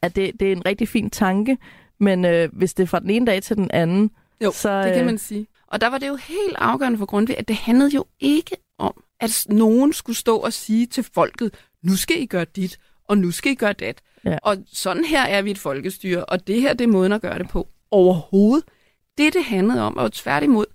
at 0.02 0.16
det, 0.16 0.32
det 0.40 0.48
er 0.48 0.52
en 0.52 0.66
rigtig 0.66 0.88
fin 0.88 1.10
tanke, 1.10 1.58
men 2.00 2.24
øh, 2.24 2.48
hvis 2.52 2.74
det 2.74 2.82
er 2.82 2.86
fra 2.86 3.00
den 3.00 3.10
ene 3.10 3.26
dag 3.26 3.42
til 3.42 3.56
den 3.56 3.70
anden, 3.70 4.10
Jo, 4.44 4.52
så, 4.52 4.82
det 4.82 4.92
kan 4.92 5.00
øh, 5.00 5.06
man 5.06 5.18
sige. 5.18 5.46
Og 5.66 5.80
der 5.80 5.86
var 5.86 5.98
det 5.98 6.08
jo 6.08 6.16
helt 6.16 6.56
afgørende 6.58 6.98
for 6.98 7.06
Grundtvig, 7.06 7.38
at 7.38 7.48
det 7.48 7.56
handlede 7.56 7.90
jo 7.94 8.04
ikke 8.20 8.56
om, 8.78 9.02
at 9.20 9.46
nogen 9.48 9.92
skulle 9.92 10.16
stå 10.16 10.36
og 10.36 10.52
sige 10.52 10.86
til 10.86 11.06
folket, 11.14 11.54
nu 11.82 11.96
skal 11.96 12.22
I 12.22 12.26
gøre 12.26 12.46
dit, 12.56 12.78
og 13.08 13.18
nu 13.18 13.30
skal 13.30 13.52
I 13.52 13.54
gøre 13.54 13.72
dat. 13.72 14.00
Ja. 14.24 14.38
Og 14.42 14.56
sådan 14.72 15.04
her 15.04 15.22
er 15.22 15.42
vi 15.42 15.50
et 15.50 15.58
folkestyre, 15.58 16.24
og 16.24 16.46
det 16.46 16.60
her 16.60 16.72
det 16.74 16.84
er 16.84 16.88
måden 16.88 17.12
at 17.12 17.20
gøre 17.22 17.38
det 17.38 17.48
på. 17.48 17.68
Overhovedet. 17.90 18.64
Det, 19.18 19.34
det 19.34 19.44
handlede 19.44 19.82
om, 19.82 19.96
var 19.96 20.02
jo 20.02 20.08
tværtimod, 20.08 20.66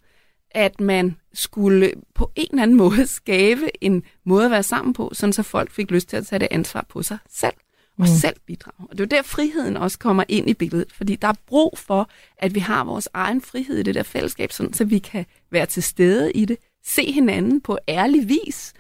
at 0.52 0.80
man 0.82 1.16
skulle 1.34 1.92
på 2.16 2.32
en 2.36 2.48
eller 2.52 2.64
anden 2.64 2.78
måde 2.84 3.08
skabe 3.08 3.84
en 3.84 4.04
måde 4.26 4.46
at 4.46 4.52
være 4.52 4.64
sammen 4.64 4.94
på, 4.94 5.10
sådan 5.14 5.34
så 5.34 5.44
folk 5.44 5.72
fik 5.72 5.92
lyst 5.92 6.10
til 6.10 6.18
at 6.18 6.28
tage 6.28 6.40
det 6.40 6.48
ansvar 6.52 6.86
på 6.90 7.04
sig 7.04 7.18
selv 7.30 7.54
og 7.98 8.02
Mm. 8.02 8.06
selv 8.08 8.36
bidrage. 8.46 8.88
Og 8.90 8.92
det 8.92 9.00
er 9.00 9.04
jo 9.04 9.18
der, 9.18 9.22
friheden 9.22 9.78
også 9.78 10.00
kommer 10.00 10.24
ind 10.28 10.50
i 10.50 10.54
billedet, 10.54 10.94
fordi 10.94 11.16
der 11.16 11.28
er 11.28 11.34
brug 11.48 11.78
for, 11.78 12.10
at 12.38 12.56
vi 12.56 12.60
har 12.60 12.84
vores 12.84 13.10
egen 13.14 13.42
frihed 13.42 13.78
i 13.78 13.84
det 13.84 13.96
der 13.96 14.04
fællesskab, 14.04 14.52
sådan 14.52 14.74
så 14.74 14.86
vi 14.86 15.00
kan 15.00 15.26
være 15.52 15.66
til 15.66 15.84
stede 15.84 16.32
i 16.32 16.46
det, 16.46 16.58
se 16.86 17.12
hinanden 17.12 17.62
på 17.62 17.78
ærlig 17.88 18.30
vis, 18.30 18.74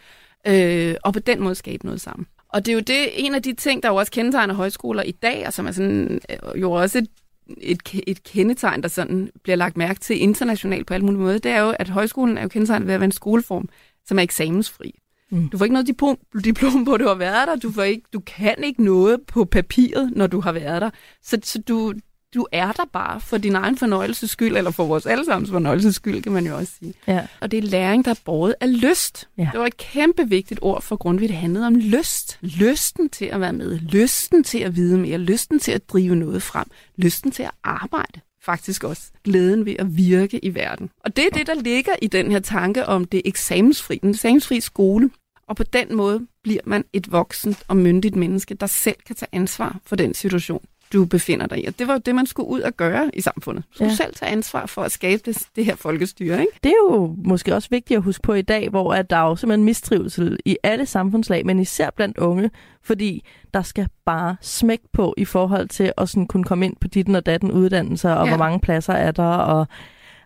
øh, 0.47 0.95
og 1.03 1.13
på 1.13 1.19
den 1.19 1.43
måde 1.43 1.55
skabe 1.55 1.85
noget 1.85 2.01
sammen. 2.01 2.27
Og 2.49 2.65
det 2.65 2.71
er 2.71 2.73
jo 2.73 2.79
det, 2.79 3.25
en 3.25 3.35
af 3.35 3.43
de 3.43 3.53
ting, 3.53 3.83
der 3.83 3.89
jo 3.89 3.95
også 3.95 4.11
kendetegner 4.11 4.53
højskoler 4.53 5.03
i 5.03 5.11
dag, 5.11 5.47
og 5.47 5.53
som 5.53 5.67
er 5.67 5.71
sådan, 5.71 6.21
øh, 6.29 6.61
jo 6.61 6.71
også 6.71 7.05
et, 7.47 7.58
et, 7.62 7.81
ke- 7.89 8.03
et 8.08 8.23
kendetegn, 8.23 8.81
der 8.81 8.88
sådan 8.88 9.29
bliver 9.43 9.55
lagt 9.55 9.77
mærke 9.77 9.99
til 9.99 10.21
internationalt 10.21 10.88
på 10.88 10.93
alle 10.93 11.05
mulige 11.05 11.21
måder, 11.21 11.38
det 11.38 11.51
er 11.51 11.62
jo, 11.62 11.73
at 11.79 11.89
højskolen 11.89 12.38
er 12.38 12.41
jo 12.41 12.47
kendetegnet 12.47 12.88
ved 12.88 12.93
at 12.93 12.99
være 12.99 13.05
en 13.05 13.12
skoleform, 13.12 13.69
som 14.05 14.19
er 14.19 14.23
eksamensfri. 14.23 14.99
Mm. 15.31 15.49
Du 15.49 15.58
får 15.58 15.65
ikke 15.65 15.73
noget 15.73 15.88
diplom, 15.88 16.17
diplom 16.43 16.86
på, 16.86 16.93
at 16.93 16.99
du 16.99 17.08
har 17.08 17.15
været 17.15 17.47
der. 17.47 17.55
Du, 17.55 17.71
får 17.71 17.84
ikke, 17.84 18.03
du 18.13 18.19
kan 18.19 18.55
ikke 18.63 18.84
noget 18.84 19.19
på 19.27 19.45
papiret, 19.45 20.12
når 20.15 20.27
du 20.27 20.39
har 20.39 20.51
været 20.51 20.81
der. 20.81 20.89
Så, 21.23 21.38
så 21.43 21.62
du, 21.62 21.93
du 22.35 22.47
er 22.51 22.71
der 22.71 22.85
bare 22.93 23.21
for 23.21 23.37
din 23.37 23.55
egen 23.55 23.77
fornøjelses 23.77 24.31
skyld, 24.31 24.57
eller 24.57 24.71
for 24.71 24.85
vores 24.85 25.05
allesammens 25.05 25.51
fornøjelses 25.51 25.95
skyld, 25.95 26.21
kan 26.21 26.31
man 26.31 26.45
jo 26.47 26.55
også 26.55 26.73
sige. 26.79 26.93
Ja. 27.07 27.27
Og 27.41 27.51
det 27.51 27.57
er 27.57 27.61
læring, 27.61 28.05
der 28.05 28.11
er 28.11 28.19
båret 28.25 28.55
af 28.61 28.81
lyst. 28.81 29.27
Ja. 29.37 29.49
Det 29.51 29.59
var 29.59 29.65
et 29.65 29.77
kæmpe 29.77 30.29
vigtigt 30.29 30.59
ord 30.63 30.81
for 30.81 30.95
Grundtvig. 30.95 31.29
Det 31.29 31.37
handlede 31.37 31.67
om 31.67 31.75
lyst. 31.75 32.37
Lysten 32.41 33.09
til 33.09 33.25
at 33.25 33.41
være 33.41 33.53
med. 33.53 33.79
Lysten 33.79 34.43
til 34.43 34.59
at 34.59 34.75
vide 34.75 34.97
mere. 34.97 35.17
Lysten 35.17 35.59
til 35.59 35.71
at 35.71 35.89
drive 35.89 36.15
noget 36.15 36.43
frem. 36.43 36.65
Lysten 36.97 37.31
til 37.31 37.43
at 37.43 37.51
arbejde. 37.63 38.21
Faktisk 38.45 38.83
også 38.83 39.03
glæden 39.23 39.65
ved 39.65 39.75
at 39.79 39.97
virke 39.97 40.45
i 40.45 40.55
verden. 40.55 40.89
Og 41.03 41.15
det 41.15 41.25
er 41.25 41.29
det, 41.29 41.47
der 41.47 41.53
ligger 41.53 41.91
i 42.01 42.07
den 42.07 42.31
her 42.31 42.39
tanke 42.39 42.85
om 42.85 43.05
det 43.05 43.21
eksamensfri, 43.25 43.99
den 44.01 44.09
eksamensfri 44.09 44.59
skole. 44.59 45.09
Og 45.47 45.55
på 45.55 45.63
den 45.63 45.95
måde 45.95 46.27
bliver 46.43 46.61
man 46.65 46.85
et 46.93 47.11
voksent 47.11 47.63
og 47.67 47.77
myndigt 47.77 48.15
menneske, 48.15 48.53
der 48.53 48.67
selv 48.67 48.95
kan 49.05 49.15
tage 49.15 49.29
ansvar 49.31 49.79
for 49.85 49.95
den 49.95 50.13
situation, 50.13 50.65
du 50.93 51.05
befinder 51.05 51.47
dig 51.47 51.63
i. 51.63 51.65
Og 51.65 51.79
det 51.79 51.87
var 51.87 51.93
jo 51.93 51.99
det, 52.05 52.15
man 52.15 52.25
skulle 52.25 52.49
ud 52.49 52.59
og 52.61 52.73
gøre 52.73 53.09
i 53.13 53.21
samfundet. 53.21 53.63
Du 53.63 53.73
skulle 53.75 53.89
Ja. 53.91 53.95
selv 53.95 54.15
tage 54.15 54.31
ansvar 54.31 54.65
for 54.65 54.81
at 54.81 54.91
skabe 54.91 55.21
det, 55.25 55.37
det 55.55 55.65
her 55.65 55.75
folkestyre, 55.75 56.39
ikke? 56.39 56.51
Det 56.63 56.69
er 56.69 56.91
jo 56.93 57.15
måske 57.17 57.55
også 57.55 57.69
vigtigt 57.71 57.97
at 57.97 58.03
huske 58.03 58.21
på 58.21 58.33
i 58.33 58.41
dag, 58.41 58.69
hvor 58.69 58.93
at 58.93 59.09
der 59.09 59.15
er 59.17 59.27
jo 59.29 59.35
simpelthen 59.35 59.63
mistrivsel 59.65 60.37
i 60.45 60.57
alle 60.63 60.85
samfundslag, 60.85 61.45
men 61.45 61.59
især 61.59 61.89
blandt 61.95 62.17
unge, 62.17 62.51
fordi 62.83 63.25
der 63.53 63.61
skal 63.61 63.87
bare 64.05 64.35
smæk 64.41 64.79
på 64.93 65.13
i 65.17 65.25
forhold 65.25 65.67
til 65.67 65.93
at 65.97 66.09
sådan 66.09 66.27
kunne 66.27 66.43
komme 66.43 66.65
ind 66.65 66.75
på 66.81 66.87
ditten 66.87 67.15
og 67.15 67.25
datten 67.25 67.51
uddannelser, 67.51 68.11
og 68.11 68.25
Ja. 68.25 68.29
hvor 68.31 68.37
mange 68.37 68.59
pladser 68.59 68.93
er 68.93 69.11
der. 69.11 69.23
Og, 69.23 69.67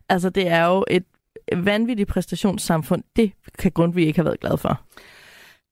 altså, 0.09 0.29
det 0.29 0.47
er 0.47 0.65
jo 0.65 0.85
et 0.89 1.03
vanvittigt 1.57 2.09
præstationssamfund. 2.09 3.03
Det 3.15 3.31
kan 3.59 3.71
Grundtvig 3.71 4.07
ikke 4.07 4.17
have 4.19 4.25
været 4.25 4.39
glad 4.39 4.57
for. 4.57 4.81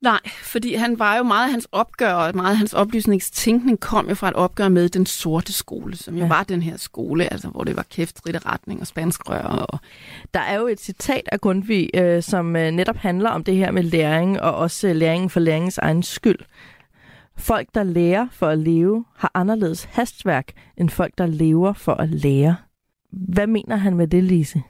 Nej, 0.01 0.19
fordi 0.43 0.73
han 0.73 0.99
var 0.99 1.17
jo 1.17 1.23
meget 1.23 1.43
af 1.45 1.51
hans 1.51 1.67
opgør, 1.71 2.13
og 2.13 2.35
meget 2.35 2.51
af 2.51 2.57
hans 2.57 2.73
oplysningstænkning 2.73 3.79
kom 3.79 4.09
jo 4.09 4.15
fra 4.15 4.27
et 4.29 4.33
opgør 4.33 4.69
med 4.69 4.89
den 4.89 5.05
sorte 5.05 5.53
skole, 5.53 5.95
som 5.97 6.15
jo 6.15 6.21
Ja. 6.21 6.27
var 6.27 6.43
den 6.43 6.61
her 6.61 6.77
skole, 6.77 7.33
altså 7.33 7.47
hvor 7.49 7.63
det 7.63 7.75
var 7.75 7.85
kæftrit 7.91 8.45
retning 8.45 8.81
og 8.81 8.87
spansk 8.87 9.29
rør. 9.29 9.41
Og, 9.41 9.79
Der 10.33 10.39
er 10.39 10.59
jo 10.59 10.67
et 10.67 10.79
citat 10.79 11.29
af 11.31 11.41
Grundtvig, 11.41 11.89
øh, 11.95 12.23
som 12.23 12.55
øh, 12.55 12.71
netop 12.71 12.95
handler 12.95 13.29
om 13.29 13.43
det 13.43 13.55
her 13.55 13.71
med 13.71 13.83
læring, 13.83 14.41
og 14.41 14.55
også 14.55 14.87
øh, 14.87 14.95
læringen 14.95 15.29
for 15.29 15.39
læringens 15.39 15.77
egen 15.77 16.03
skyld. 16.03 16.39
Folk, 17.37 17.67
der 17.73 17.83
lærer 17.83 18.27
for 18.31 18.47
at 18.47 18.57
leve, 18.59 19.05
har 19.17 19.31
anderledes 19.33 19.83
hastværk 19.83 20.51
end 20.77 20.89
folk, 20.89 21.13
der 21.17 21.25
lever 21.25 21.73
for 21.73 21.93
at 21.93 22.09
lære. 22.09 22.55
Hvad 23.11 23.47
mener 23.47 23.75
han 23.75 23.95
med 23.97 24.07
det, 24.07 24.23
Lise? 24.23 24.61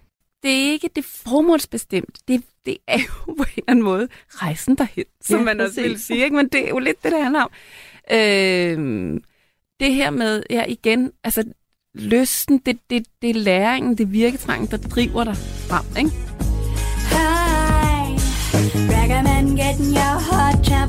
Det 0.47 0.55
er 0.67 0.71
ikke 0.71 0.89
det 0.95 1.05
formålsbestemt. 1.05 2.19
Det, 2.27 2.43
det 2.65 2.77
er 2.87 2.97
jo 2.97 3.33
på 3.33 3.43
en 3.43 3.49
eller 3.57 3.63
anden 3.67 3.83
måde 3.83 4.07
rejsen 4.29 4.75
derhen, 4.75 5.03
som 5.21 5.39
Ja, 5.39 5.45
man 5.45 5.59
også 5.59 5.81
vil 5.81 5.99
sige. 5.99 6.23
Ikke? 6.23 6.35
Men 6.35 6.47
det 6.47 6.65
er 6.65 6.69
jo 6.69 6.79
lidt 6.79 7.03
det, 7.03 7.11
det 7.11 7.23
handler 7.23 7.41
om. 7.41 7.49
Øh, 8.11 9.21
det 9.79 9.93
her 9.93 10.09
med, 10.09 10.43
ja 10.49 10.63
igen, 10.67 11.11
altså 11.23 11.43
lysten, 11.93 12.57
det, 12.57 12.79
det, 12.89 13.05
det 13.21 13.29
er 13.29 13.33
læringen, 13.33 13.97
det 13.97 14.03
er 14.03 14.07
virketrangen, 14.07 14.67
der 14.71 14.77
driver 14.77 15.23
dig 15.23 15.37
frem. 15.37 15.85
Ikke? 15.97 16.11
Hi, 17.13 18.17
recommend 18.97 19.47
getting 19.57 19.93
your 20.01 20.15
hot 20.29 20.65
traveled 20.65 20.86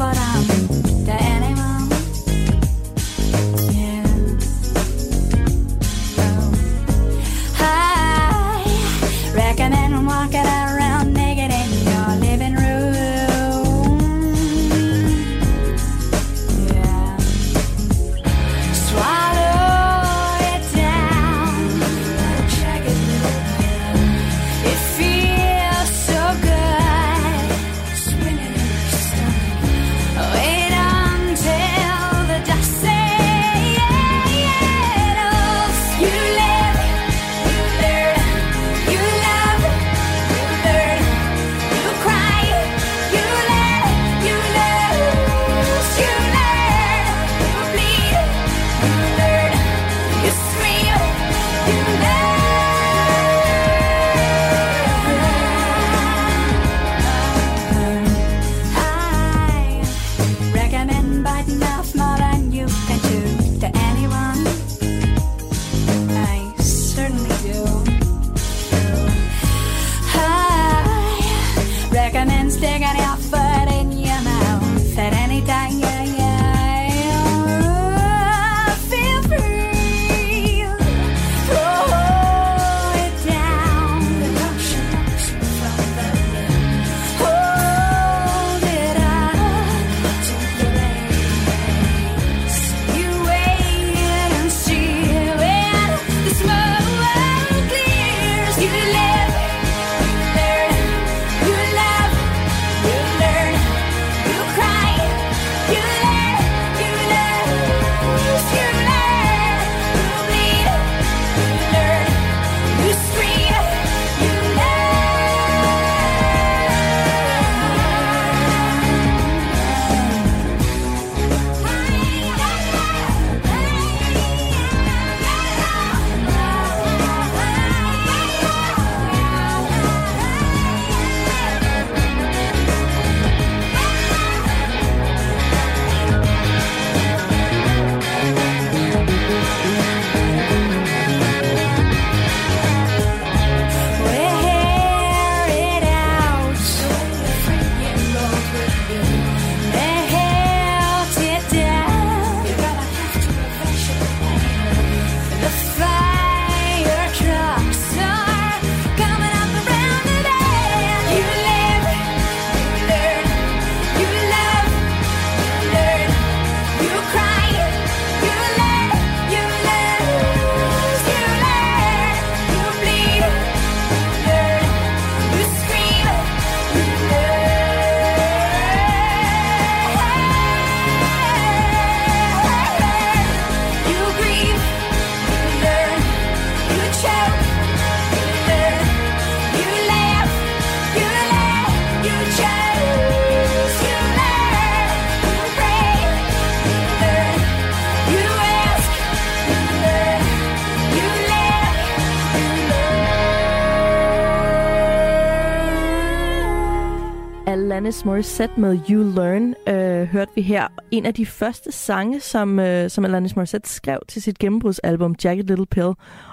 Alanis 207.99 208.07
Morissette 208.07 208.61
med 208.61 208.79
You 208.91 209.03
Learn 209.03 209.55
øh, 209.69 210.09
hørte 210.09 210.31
vi 210.35 210.43
her. 210.43 210.69
En 210.91 211.07
af 211.07 211.15
de 211.15 211.27
første 211.27 211.73
sange, 211.73 212.21
som, 212.21 212.59
øh, 212.59 212.91
som 212.91 213.05
Alanis 213.05 213.37
Morissette 213.37 213.69
skrev 213.71 213.99
til 214.09 214.23
sit 214.23 214.39
gennembrudsalbum 214.39 215.15
Jagged 215.25 215.45
Little 215.45 215.67
Pill. 215.67 215.93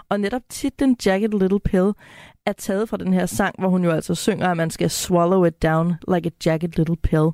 Og 0.10 0.20
netop 0.20 0.42
titlen 0.50 0.98
Jagged 1.06 1.30
Little 1.30 1.60
Pill 1.60 1.92
er 2.46 2.54
taget 2.58 2.90
fra 2.90 2.98
den 2.98 3.14
her 3.14 3.26
sang, 3.26 3.56
hvor 3.60 3.70
hun 3.70 3.84
jo 3.84 3.92
altså 3.92 4.16
synger, 4.16 4.48
at 4.48 4.58
man 4.58 4.70
skal 4.70 4.90
swallow 4.90 5.46
it 5.46 5.64
down 5.64 5.94
like 6.14 6.28
a 6.28 6.32
jagged 6.46 6.70
little 6.78 6.98
pill 7.04 7.30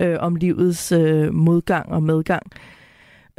øh, 0.00 0.16
om 0.20 0.36
livets 0.36 0.92
øh, 0.92 1.34
modgang 1.34 1.92
og 1.92 2.02
medgang. 2.02 2.42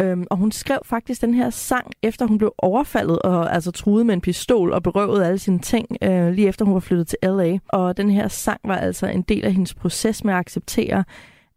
Øhm, 0.01 0.25
og 0.29 0.37
hun 0.37 0.51
skrev 0.51 0.79
faktisk 0.85 1.21
den 1.21 1.33
her 1.33 1.49
sang, 1.49 1.91
efter 2.01 2.25
hun 2.27 2.37
blev 2.37 2.53
overfaldet 2.57 3.19
og 3.19 3.53
altså 3.53 3.71
truet 3.71 4.05
med 4.05 4.13
en 4.13 4.21
pistol 4.21 4.73
og 4.73 4.83
berøvet 4.83 5.23
alle 5.23 5.39
sine 5.39 5.59
ting, 5.59 5.97
øh, 6.03 6.31
lige 6.33 6.47
efter 6.47 6.65
hun 6.65 6.73
var 6.73 6.79
flyttet 6.79 7.07
til 7.07 7.17
LA. 7.23 7.57
Og 7.69 7.97
den 7.97 8.09
her 8.09 8.27
sang 8.27 8.59
var 8.63 8.77
altså 8.77 9.07
en 9.07 9.21
del 9.21 9.45
af 9.45 9.53
hendes 9.53 9.73
proces 9.73 10.23
med 10.23 10.33
at 10.33 10.39
acceptere, 10.39 11.03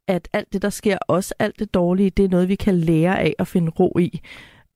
at 0.09 0.29
alt 0.33 0.53
det, 0.53 0.63
der 0.63 0.71
sker, 0.71 0.99
også 1.09 1.35
alt 1.39 1.59
det 1.59 1.75
dårlige, 1.75 2.11
det 2.11 2.25
er 2.25 2.29
noget, 2.29 2.49
vi 2.49 2.55
kan 2.55 2.75
lære 2.75 3.21
af 3.21 3.35
og 3.39 3.47
finde 3.47 3.71
ro 3.71 3.99
i. 3.99 4.21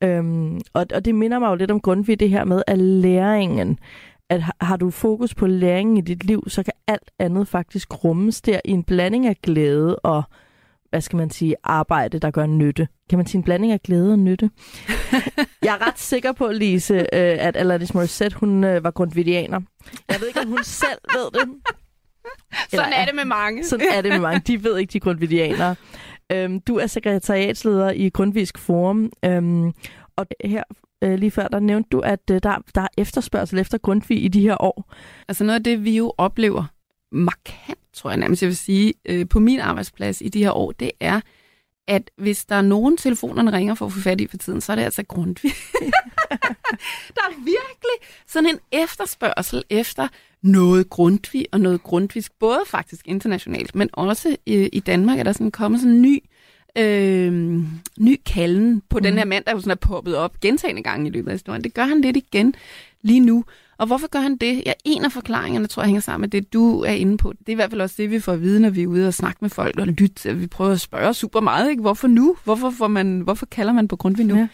Øhm, 0.03 0.61
og, 0.75 0.87
og 0.95 1.05
det 1.05 1.15
minder 1.15 1.39
mig 1.39 1.49
jo 1.51 1.55
lidt 1.55 1.71
om 1.71 1.81
Grundtvig, 1.81 2.21
det 2.21 2.31
her 2.31 2.45
med, 2.45 2.63
at 2.67 2.79
læringen, 2.79 3.79
at 4.29 4.43
har- 4.43 4.57
har 4.61 4.77
du 4.77 4.91
fokus 4.91 5.35
på 5.35 5.47
læringen 5.47 5.97
i 5.97 6.01
dit 6.01 6.25
liv, 6.25 6.45
så 6.49 6.63
kan 6.63 6.73
alt 6.87 7.11
andet 7.19 7.49
faktisk 7.49 8.05
rummes 8.05 8.41
der 8.41 8.61
i 8.65 8.71
en 8.71 8.85
blanding 8.85 9.27
af 9.27 9.37
glæde 9.43 9.97
og, 9.99 10.23
hvad 10.91 11.01
skal 11.01 11.17
man 11.17 11.31
sige, 11.31 11.57
arbejde, 11.65 12.19
der 12.19 12.31
gør 12.31 12.47
nytte. 12.47 12.89
Kan 13.11 13.19
man 13.19 13.27
sige 13.27 13.39
en 13.39 13.43
blanding 13.43 13.73
af 13.73 13.83
glæde 13.83 14.13
og 14.13 14.19
nytte? 14.19 14.51
Jeg 15.65 15.75
er 15.81 15.87
ret 15.87 15.99
sikker 15.99 16.33
på, 16.33 16.49
Lise, 16.49 16.95
øh, 16.95 17.07
at 17.13 17.57
Alanis 17.57 17.95
Morissette, 17.95 18.37
hun 18.37 18.65
øh, 18.65 18.85
var 18.85 18.91
grundvidianer. 18.91 19.61
Jeg 20.09 20.21
ved 20.21 20.29
ikke, 20.29 20.41
om 20.41 20.49
hun 20.49 20.65
selv 20.65 20.99
ved 21.15 21.41
det. 21.41 21.49
Sådan 22.71 22.87
Eller 22.87 22.97
er 22.97 23.07
det 23.07 23.15
med 23.15 23.25
mange. 23.25 23.65
sådan 23.65 23.87
er 23.93 24.03
det 24.03 24.13
med 24.13 24.21
mange. 24.21 24.41
De 24.47 24.65
ved 24.65 24.79
ikke, 24.79 24.93
de 24.93 24.99
er 24.99 25.01
grundvidianere. 25.01 25.77
Øhm, 26.33 26.61
du 26.61 26.77
er 26.77 26.87
sekretariatsleder 26.87 27.91
i 27.91 28.09
Grundvisk 28.09 28.59
Forum, 28.59 29.13
øhm, 29.25 29.73
og 30.17 30.27
her 30.45 30.63
øh, 31.05 31.19
lige 31.19 31.31
før, 31.31 31.49
der 31.49 31.61
nævnte 31.61 31.89
du, 31.93 32.01
at 32.01 32.31
øh, 32.31 32.41
der, 32.43 32.59
der 32.75 32.81
er 32.81 32.89
efterspørgsel 32.99 33.59
efter 33.59 33.79
Grundtvig 33.79 34.25
i 34.25 34.29
de 34.29 34.41
her 34.41 34.63
år. 34.63 34.93
Altså 35.29 35.45
noget 35.45 35.59
af 35.59 35.65
det, 35.65 35.85
vi 35.85 35.97
jo 35.97 36.13
oplever 36.19 36.65
markant, 37.13 37.79
tror 38.01 38.11
jeg 38.11 38.19
nærmest, 38.19 38.43
jeg 38.43 38.49
vil 38.49 38.57
sige, 38.57 38.95
øh, 39.05 39.29
på 39.29 39.41
min 39.41 39.61
arbejdsplads 39.61 40.21
i 40.21 40.29
de 40.29 40.45
her 40.45 40.51
år, 40.51 40.73
det 40.73 40.91
er, 41.01 41.21
at 41.89 42.11
hvis 42.17 42.45
der 42.45 42.55
er 42.55 42.63
nogen 42.63 42.97
telefonerne 42.97 43.53
ringer 43.53 43.75
for 43.75 43.87
at 43.87 43.93
få 43.93 44.01
fat 44.01 44.21
i 44.21 44.27
for 44.27 44.37
tiden, 44.37 44.61
så 44.61 44.73
er 44.73 44.77
det 44.77 44.83
altså 44.83 45.03
Grundtvig. 45.03 45.53
der 47.17 47.23
er 47.29 47.35
virkelig 47.37 47.97
sådan 48.27 48.49
en 48.49 48.59
efterspørgsel 48.73 49.65
efter 49.71 50.09
noget 50.43 50.91
Grundtvig 50.91 51.47
og 51.53 51.61
noget 51.61 51.83
Grundtvisk, 51.83 52.33
både 52.39 52.61
faktisk 52.67 53.09
internationalt, 53.09 53.75
men 53.75 53.91
også 53.93 54.37
i, 54.47 54.55
i 54.55 54.81
Danmark 54.81 55.19
er 55.19 55.23
der 55.23 55.33
sådan 55.33 55.51
kommet 55.51 55.81
sådan 55.81 55.95
en 55.97 56.03
ny, 56.03 56.23
øh, 56.79 57.33
ny 57.99 58.21
kalden 58.27 58.83
på 58.91 58.99
mm. 58.99 59.03
den 59.03 59.19
her 59.19 59.25
mand, 59.25 59.45
der 59.45 59.53
jo 59.53 59.61
sådan 59.61 59.71
er 59.71 59.75
poppet 59.75 60.17
op 60.17 60.41
gentagende 60.41 60.83
gange 60.83 61.07
i 61.07 61.11
løbet 61.11 61.29
af 61.29 61.35
historien. 61.35 61.65
Det 61.65 61.75
gør 61.75 61.85
han 61.85 62.01
lidt 62.01 62.17
igen 62.17 62.55
lige 63.03 63.21
nu. 63.21 63.45
Og 63.81 63.87
hvorfor 63.87 64.09
gør 64.09 64.19
han 64.19 64.37
det? 64.37 64.63
Ja, 64.67 64.73
en 64.85 65.05
af 65.05 65.13
forklaringerne, 65.13 65.67
tror 65.67 65.83
jeg, 65.83 65.87
hænger 65.87 66.01
sammen 66.01 66.21
med 66.21 66.29
det, 66.29 66.53
du 66.53 66.81
er 66.81 66.93
inde 66.93 67.17
på. 67.17 67.33
Det 67.33 67.49
er 67.49 67.53
i 67.53 67.55
hvert 67.55 67.71
fald 67.71 67.81
også 67.81 67.95
det, 67.99 68.11
vi 68.11 68.21
får 68.21 68.33
at 68.33 68.41
vide, 68.41 68.61
når 68.61 68.71
vi 68.71 68.83
er 68.83 68.87
ude 68.87 69.09
og 69.09 69.15
snakke 69.15 69.39
med 69.41 69.51
folk 69.51 69.79
og 69.79 69.87
lytte. 69.87 70.37
Vi 70.37 70.47
prøver 70.47 70.73
at 70.73 70.81
spørge 70.81 71.15
super 71.15 71.41
meget, 71.41 71.71
ikke? 71.71 71.81
Hvorfor 71.81 72.09
nu? 72.09 72.37
Hvorfor, 72.45 72.71
får 72.71 72.89
man, 72.89 73.21
hvorfor 73.21 73.47
kalder 73.47 73.73
man 73.73 73.89
på 73.89 73.97
Grundtvig 73.97 74.27
nu? 74.27 74.37
Ja. 74.37 74.49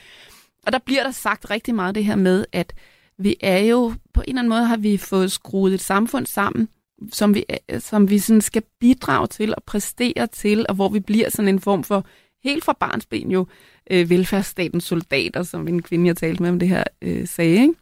Og 0.66 0.72
der 0.72 0.78
bliver 0.78 1.02
der 1.02 1.10
sagt 1.10 1.50
rigtig 1.50 1.74
meget 1.74 1.94
det 1.94 2.04
her 2.04 2.16
med, 2.16 2.44
at 2.52 2.72
vi 3.18 3.36
er 3.40 3.58
jo, 3.58 3.94
på 4.14 4.20
en 4.20 4.28
eller 4.28 4.40
anden 4.40 4.48
måde 4.48 4.64
har 4.64 4.76
vi 4.76 4.96
fået 4.96 5.32
skruet 5.32 5.74
et 5.74 5.80
samfund 5.80 6.26
sammen, 6.26 6.68
som 7.12 7.34
vi, 7.34 7.44
som 7.78 8.10
vi 8.10 8.18
sådan 8.18 8.40
skal 8.40 8.62
bidrage 8.80 9.26
til 9.26 9.54
og 9.54 9.62
præstere 9.64 10.26
til, 10.26 10.66
og 10.68 10.74
hvor 10.74 10.88
vi 10.88 11.00
bliver 11.00 11.30
sådan 11.30 11.48
en 11.48 11.60
form 11.60 11.84
for, 11.84 12.06
helt 12.44 12.64
fra 12.64 12.76
barnsben 12.80 13.30
jo, 13.30 13.46
øh, 13.90 14.10
velfærdsstatens 14.10 14.84
soldater, 14.84 15.42
som 15.42 15.68
en 15.68 15.82
kvinde, 15.82 16.06
jeg 16.06 16.16
talte 16.16 16.42
med 16.42 16.50
om 16.50 16.58
det 16.58 16.68
her, 16.68 16.84
øh, 17.02 17.28
sagde. 17.28 17.62
Ikke? 17.62 17.74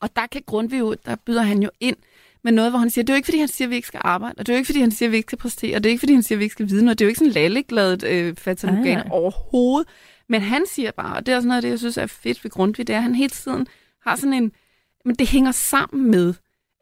Og 0.00 0.16
der 0.16 0.26
kan 0.26 0.42
Grundtvig 0.46 0.78
jo, 0.78 0.94
der 1.06 1.16
byder 1.26 1.42
han 1.42 1.62
jo 1.62 1.70
ind 1.80 1.96
med 2.44 2.52
noget, 2.52 2.72
hvor 2.72 2.78
han 2.78 2.90
siger, 2.90 3.02
det 3.02 3.10
er 3.10 3.14
jo 3.14 3.16
ikke, 3.16 3.26
fordi 3.26 3.38
han 3.38 3.48
siger, 3.48 3.66
at 3.66 3.70
vi 3.70 3.76
ikke 3.76 3.88
skal 3.88 4.00
arbejde, 4.04 4.34
og 4.38 4.46
det 4.46 4.52
er 4.52 4.56
jo 4.56 4.58
ikke, 4.58 4.66
fordi 4.66 4.80
han 4.80 4.90
siger, 4.90 5.08
at 5.08 5.12
vi 5.12 5.16
ikke 5.16 5.26
skal 5.26 5.38
præstere, 5.38 5.76
og 5.76 5.84
det 5.84 5.90
er 5.90 5.92
ikke, 5.92 6.00
fordi 6.00 6.12
han 6.12 6.22
siger, 6.22 6.36
at 6.36 6.38
vi 6.38 6.44
ikke 6.44 6.52
skal 6.52 6.68
vide 6.68 6.84
noget. 6.84 6.98
Det 6.98 7.04
er 7.04 7.06
jo 7.06 7.08
ikke 7.08 7.18
sådan 7.18 7.32
lallegladet 7.32 8.04
øh, 8.04 8.36
nej. 8.94 9.08
overhovedet. 9.10 9.88
Men 10.28 10.40
han 10.40 10.64
siger 10.66 10.90
bare, 10.90 11.16
og 11.16 11.26
det 11.26 11.32
er 11.32 11.36
også 11.36 11.48
noget 11.48 11.58
af 11.58 11.62
det, 11.62 11.70
jeg 11.70 11.78
synes 11.78 11.96
er 11.96 12.06
fedt 12.06 12.44
ved 12.44 12.50
Grundtvig, 12.50 12.86
det 12.86 12.92
er, 12.92 12.96
at 12.96 13.02
han 13.02 13.14
hele 13.14 13.30
tiden 13.30 13.66
har 14.06 14.16
sådan 14.16 14.32
en, 14.32 14.52
men 15.04 15.14
det 15.14 15.28
hænger 15.28 15.52
sammen 15.52 16.10
med 16.10 16.34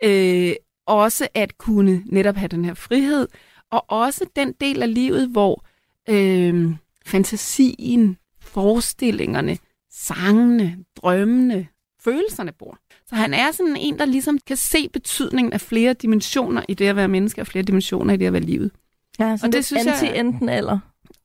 øh, 0.04 0.54
også 0.86 1.28
at 1.34 1.58
kunne 1.58 2.02
netop 2.06 2.36
have 2.36 2.48
den 2.48 2.64
her 2.64 2.74
frihed, 2.74 3.28
og 3.70 3.84
også 3.88 4.26
den 4.36 4.52
del 4.60 4.82
af 4.82 4.94
livet, 4.94 5.28
hvor 5.28 5.64
øh, 6.08 6.70
fantasien, 7.06 8.16
forestillingerne, 8.40 9.58
sangene, 9.90 10.84
drømmene, 10.96 11.68
følelserne 12.00 12.52
bor. 12.52 12.78
Så 13.14 13.20
han 13.20 13.34
er 13.34 13.52
sådan 13.52 13.76
en, 13.76 13.98
der 13.98 14.04
ligesom 14.04 14.38
kan 14.46 14.56
se 14.56 14.88
betydningen 14.92 15.52
af 15.52 15.60
flere 15.60 15.92
dimensioner 15.92 16.62
i 16.68 16.74
det 16.74 16.86
at 16.88 16.96
være 16.96 17.08
menneske, 17.08 17.40
og 17.40 17.46
flere 17.46 17.62
dimensioner 17.62 18.14
i 18.14 18.16
det 18.16 18.26
at 18.26 18.32
være 18.32 18.42
livet. 18.42 18.70
Ja, 19.18 19.36
så 19.36 19.46
Og 19.46 19.52
det 19.52 19.64
synes 19.64 19.84
jeg- 19.86 19.94
anti 20.02 20.18
enten 20.20 20.48
eller. 20.48 20.78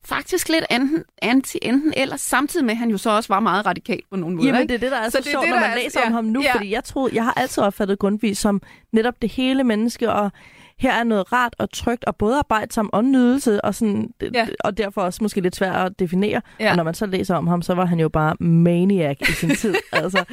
Faktisk 0.04 0.48
lidt 0.48 0.64
enten, 0.70 1.02
anti 1.22 1.58
enten 1.62 1.92
eller, 1.96 2.16
samtidig 2.16 2.64
med, 2.66 2.72
at 2.72 2.78
han 2.78 2.90
jo 2.90 2.98
så 2.98 3.10
også 3.10 3.28
var 3.32 3.40
meget 3.40 3.66
radikal 3.66 4.00
på 4.10 4.16
nogle 4.16 4.36
måder. 4.36 4.48
Jamen, 4.48 4.68
det 4.68 4.74
er 4.74 4.78
det, 4.78 4.90
der 4.90 4.96
er 4.96 5.04
så, 5.08 5.10
Så 5.10 5.18
det 5.18 5.26
sjovt, 5.26 5.42
det, 5.44 5.50
når 5.54 5.60
man 5.60 5.70
er- 5.70 5.74
læser 5.76 6.00
ja, 6.00 6.06
om 6.06 6.12
ham 6.12 6.24
nu, 6.24 6.42
ja. 6.42 6.54
fordi 6.54 6.70
jeg 6.72 6.84
troede, 6.84 7.14
jeg 7.14 7.24
har 7.24 7.32
altid 7.36 7.62
opfattet 7.62 7.98
Grundtvig 7.98 8.36
som 8.36 8.62
netop 8.92 9.14
det 9.22 9.30
hele 9.32 9.64
menneske, 9.64 10.12
og 10.12 10.32
her 10.80 10.92
er 10.92 11.04
noget 11.04 11.32
rart 11.32 11.54
og 11.58 11.70
trygt, 11.72 12.04
og 12.04 12.16
både 12.16 12.38
arbejdsom 12.38 12.90
og 12.92 13.04
nydelse, 13.04 13.64
og, 13.64 13.74
sådan, 13.74 14.10
Ja. 14.34 14.46
og 14.64 14.78
derfor 14.78 15.02
også 15.02 15.18
måske 15.22 15.40
lidt 15.40 15.56
svært 15.56 15.86
at 15.86 15.98
definere. 15.98 16.40
Ja. 16.60 16.70
Og 16.70 16.76
når 16.76 16.84
man 16.84 16.94
så 16.94 17.06
læser 17.06 17.34
om 17.34 17.46
ham, 17.46 17.62
så 17.62 17.74
var 17.74 17.84
han 17.84 18.00
jo 18.00 18.08
bare 18.08 18.36
maniac 18.40 19.16
i 19.28 19.32
sin 19.32 19.56
tid. 19.56 19.74
altså, 19.92 20.24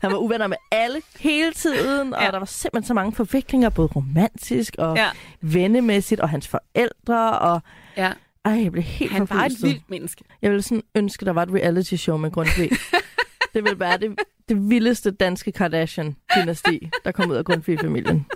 han 0.00 0.10
var 0.12 0.16
uvenner 0.18 0.46
med 0.46 0.56
alle 0.70 1.00
hele 1.20 1.52
tiden, 1.52 2.14
og 2.14 2.22
Ja. 2.22 2.30
der 2.30 2.38
var 2.38 2.44
simpelthen 2.46 2.86
så 2.86 2.94
mange 2.94 3.12
forviklinger, 3.12 3.68
både 3.70 3.88
romantisk 3.88 4.74
og 4.78 4.96
Ja. 4.96 5.06
vennemæssigt, 5.40 6.20
og 6.20 6.28
hans 6.28 6.48
forældre, 6.48 7.38
og 7.38 7.60
Ja. 7.96 8.12
ej, 8.44 8.62
jeg 8.62 8.72
blev 8.72 8.84
helt 8.84 9.12
Han 9.12 9.26
var 9.30 9.44
et 9.44 9.52
vildt 9.62 9.90
menneske. 9.90 10.24
Jeg 10.42 10.50
ville 10.50 10.62
sådan 10.62 10.82
ønske, 10.94 11.24
der 11.24 11.32
var 11.32 11.42
et 11.42 11.50
reality 11.54 11.94
show 11.94 12.16
med 12.16 12.30
Grundtvig. 12.30 12.70
det 13.54 13.64
ville 13.64 13.80
være 13.80 13.98
det, 13.98 14.18
det 14.48 14.70
vildeste 14.70 15.10
danske 15.10 15.52
Kardashian-dynasti, 15.56 16.90
der 17.04 17.12
kom 17.12 17.30
ud 17.30 17.36
af 17.36 17.44
Grundtvig-familien. 17.44 18.26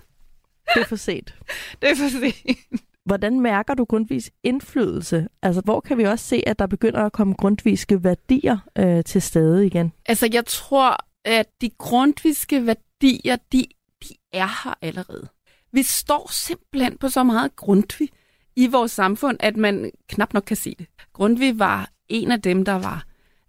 Det 0.74 0.82
er 0.82 0.86
for 0.86 0.96
set. 0.96 1.34
Det 1.82 1.90
er 1.90 1.94
for 1.94 2.08
sent. 2.20 2.58
Hvordan 3.04 3.40
mærker 3.40 3.74
du 3.74 3.84
Grundtvigs 3.84 4.30
indflydelse? 4.42 5.28
Altså, 5.42 5.60
hvor 5.64 5.80
kan 5.80 5.98
vi 5.98 6.04
også 6.04 6.24
se, 6.24 6.42
at 6.46 6.58
der 6.58 6.66
begynder 6.66 7.04
at 7.04 7.12
komme 7.12 7.34
grundtvigske 7.34 8.04
værdier 8.04 8.58
øh, 8.78 9.04
til 9.04 9.22
stede 9.22 9.66
igen? 9.66 9.92
Altså, 10.06 10.28
jeg 10.32 10.46
tror, 10.46 10.96
at 11.24 11.46
de 11.60 11.70
grundviske 11.78 12.66
værdier, 12.66 13.36
de, 13.52 13.64
de 14.08 14.14
er 14.32 14.64
her 14.64 14.74
allerede. 14.82 15.28
Vi 15.72 15.82
står 15.82 16.30
simpelthen 16.32 16.98
på 16.98 17.08
så 17.08 17.22
meget 17.22 17.56
Grundtvig 17.56 18.08
i 18.56 18.66
vores 18.66 18.92
samfund, 18.92 19.36
at 19.40 19.56
man 19.56 19.90
knap 20.08 20.34
nok 20.34 20.42
kan 20.42 20.56
se 20.56 20.74
det. 20.78 20.86
Grundtvig 21.12 21.58
var 21.58 21.90
en 22.08 22.32
af 22.32 22.42
dem, 22.42 22.64
der 22.64 22.72
var 22.78 23.04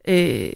øh, 0.07 0.53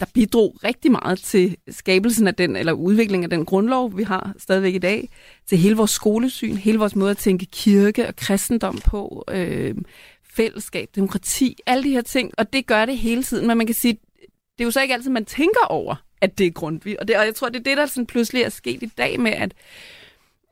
der 0.00 0.06
bidrog 0.14 0.56
rigtig 0.64 0.92
meget 0.92 1.18
til 1.18 1.56
skabelsen 1.70 2.26
af 2.28 2.34
den, 2.34 2.56
eller 2.56 2.72
udviklingen 2.72 3.24
af 3.24 3.30
den 3.30 3.44
grundlov, 3.44 3.96
vi 3.96 4.02
har 4.02 4.32
stadigvæk 4.38 4.74
i 4.74 4.78
dag, 4.78 5.08
til 5.46 5.58
hele 5.58 5.76
vores 5.76 5.90
skolesyn, 5.90 6.56
hele 6.56 6.78
vores 6.78 6.96
måde 6.96 7.10
at 7.10 7.16
tænke 7.16 7.46
kirke 7.46 8.08
og 8.08 8.16
kristendom 8.16 8.78
på, 8.78 9.24
øh, 9.30 9.74
fællesskab, 10.24 10.88
demokrati, 10.94 11.56
alle 11.66 11.84
de 11.84 11.90
her 11.90 12.02
ting, 12.02 12.32
og 12.38 12.52
det 12.52 12.66
gør 12.66 12.84
det 12.84 12.98
hele 12.98 13.22
tiden, 13.22 13.46
men 13.46 13.58
man 13.58 13.66
kan 13.66 13.74
sige, 13.74 13.98
det 14.22 14.60
er 14.60 14.64
jo 14.64 14.70
så 14.70 14.82
ikke 14.82 14.94
altid, 14.94 15.10
man 15.10 15.24
tænker 15.24 15.64
over, 15.68 15.94
at 16.20 16.38
det 16.38 16.46
er 16.46 16.50
Grundtvig, 16.50 17.00
og, 17.00 17.08
det, 17.08 17.16
og 17.16 17.24
jeg 17.24 17.34
tror, 17.34 17.48
det 17.48 17.58
er 17.58 17.62
det, 17.62 17.76
der 17.76 17.86
sådan 17.86 18.06
pludselig 18.06 18.42
er 18.42 18.48
sket 18.48 18.82
i 18.82 18.90
dag 18.98 19.20
med, 19.20 19.32
at 19.32 19.54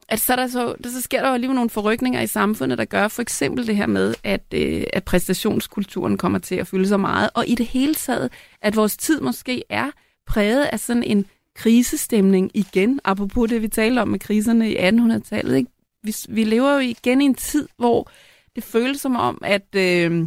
at 0.09 0.21
så, 0.21 0.37
der 0.37 0.47
så, 0.47 0.75
så 0.85 1.01
sker 1.01 1.21
der 1.21 1.29
jo 1.29 1.35
alligevel 1.35 1.55
nogle 1.55 1.71
forrykninger 1.71 2.21
i 2.21 2.27
samfundet, 2.27 2.79
der 2.79 2.85
gør 2.85 3.09
for 3.09 3.23
eksempel 3.23 3.67
det 3.67 3.77
her 3.77 3.87
med, 3.87 4.15
at, 4.25 4.43
øh, 4.55 4.85
at 4.93 5.05
præstationskulturen 5.05 6.19
kommer 6.19 6.39
til 6.39 6.55
at 6.55 6.67
fylde 6.67 6.89
så 6.89 6.97
meget, 6.97 7.31
og 7.35 7.49
i 7.49 7.55
det 7.55 7.67
hele 7.67 7.95
taget, 7.95 8.31
at 8.63 8.77
vores 8.77 8.97
tid 8.97 9.21
måske 9.21 9.65
er 9.69 9.91
præget 10.27 10.65
af 10.65 10.81
sådan 10.81 11.03
en 11.03 11.27
krisestemning 11.55 12.51
igen, 12.55 13.01
apropos 13.05 13.51
det, 13.51 13.63
vi 13.63 13.69
talte 13.69 14.01
om 14.01 14.09
med 14.09 14.19
kriserne 14.19 14.71
i 14.71 14.77
1800-tallet. 14.77 15.57
Ikke? 15.57 15.71
Vi, 16.03 16.15
vi 16.29 16.45
lever 16.45 16.73
jo 16.73 16.79
igen 16.79 17.23
i 17.23 17.25
en 17.25 17.35
tid, 17.35 17.69
hvor 17.77 18.11
det 18.57 18.65
føles 18.65 19.01
som 19.01 19.17
om, 19.17 19.43
at 19.45 19.75
øh, 19.75 20.27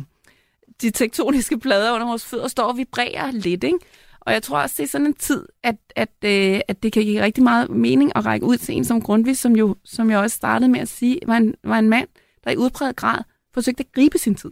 de 0.82 0.90
tektoniske 0.90 1.60
plader 1.60 1.92
under 1.94 2.08
vores 2.08 2.26
fødder 2.26 2.48
står 2.48 2.64
og 2.64 2.78
vibrerer 2.78 3.32
lidt, 3.32 3.64
ikke? 3.64 3.78
Og 4.26 4.34
jeg 4.34 4.44
tror 4.44 4.60
også, 4.62 4.76
det 4.78 4.84
er 4.84 4.88
sådan 4.88 5.08
en 5.08 5.14
tid, 5.14 5.46
at, 5.64 5.76
at, 5.96 6.10
øh, 6.26 6.60
at 6.68 6.84
det 6.84 6.94
kan 6.94 7.04
give 7.04 7.22
rigtig 7.22 7.44
meget 7.44 7.70
mening 7.70 8.12
at 8.16 8.26
række 8.26 8.46
ud 8.46 8.58
til 8.58 8.76
en 8.76 8.86
som 8.86 9.02
Grundtvig, 9.02 9.38
som, 9.38 9.56
jo, 9.56 9.76
som 9.84 10.12
jeg 10.12 10.20
også 10.20 10.36
startede 10.36 10.70
med 10.70 10.80
at 10.80 10.90
sige, 10.90 11.20
var 11.26 11.38
en, 11.38 11.56
var 11.64 11.80
en 11.80 11.90
mand, 11.90 12.08
der 12.44 12.52
i 12.52 12.58
udpræget 12.58 12.96
grad 12.96 13.20
forsøgte 13.54 13.82
at 13.82 13.92
gribe 13.92 14.18
sin 14.18 14.36
tid. 14.36 14.52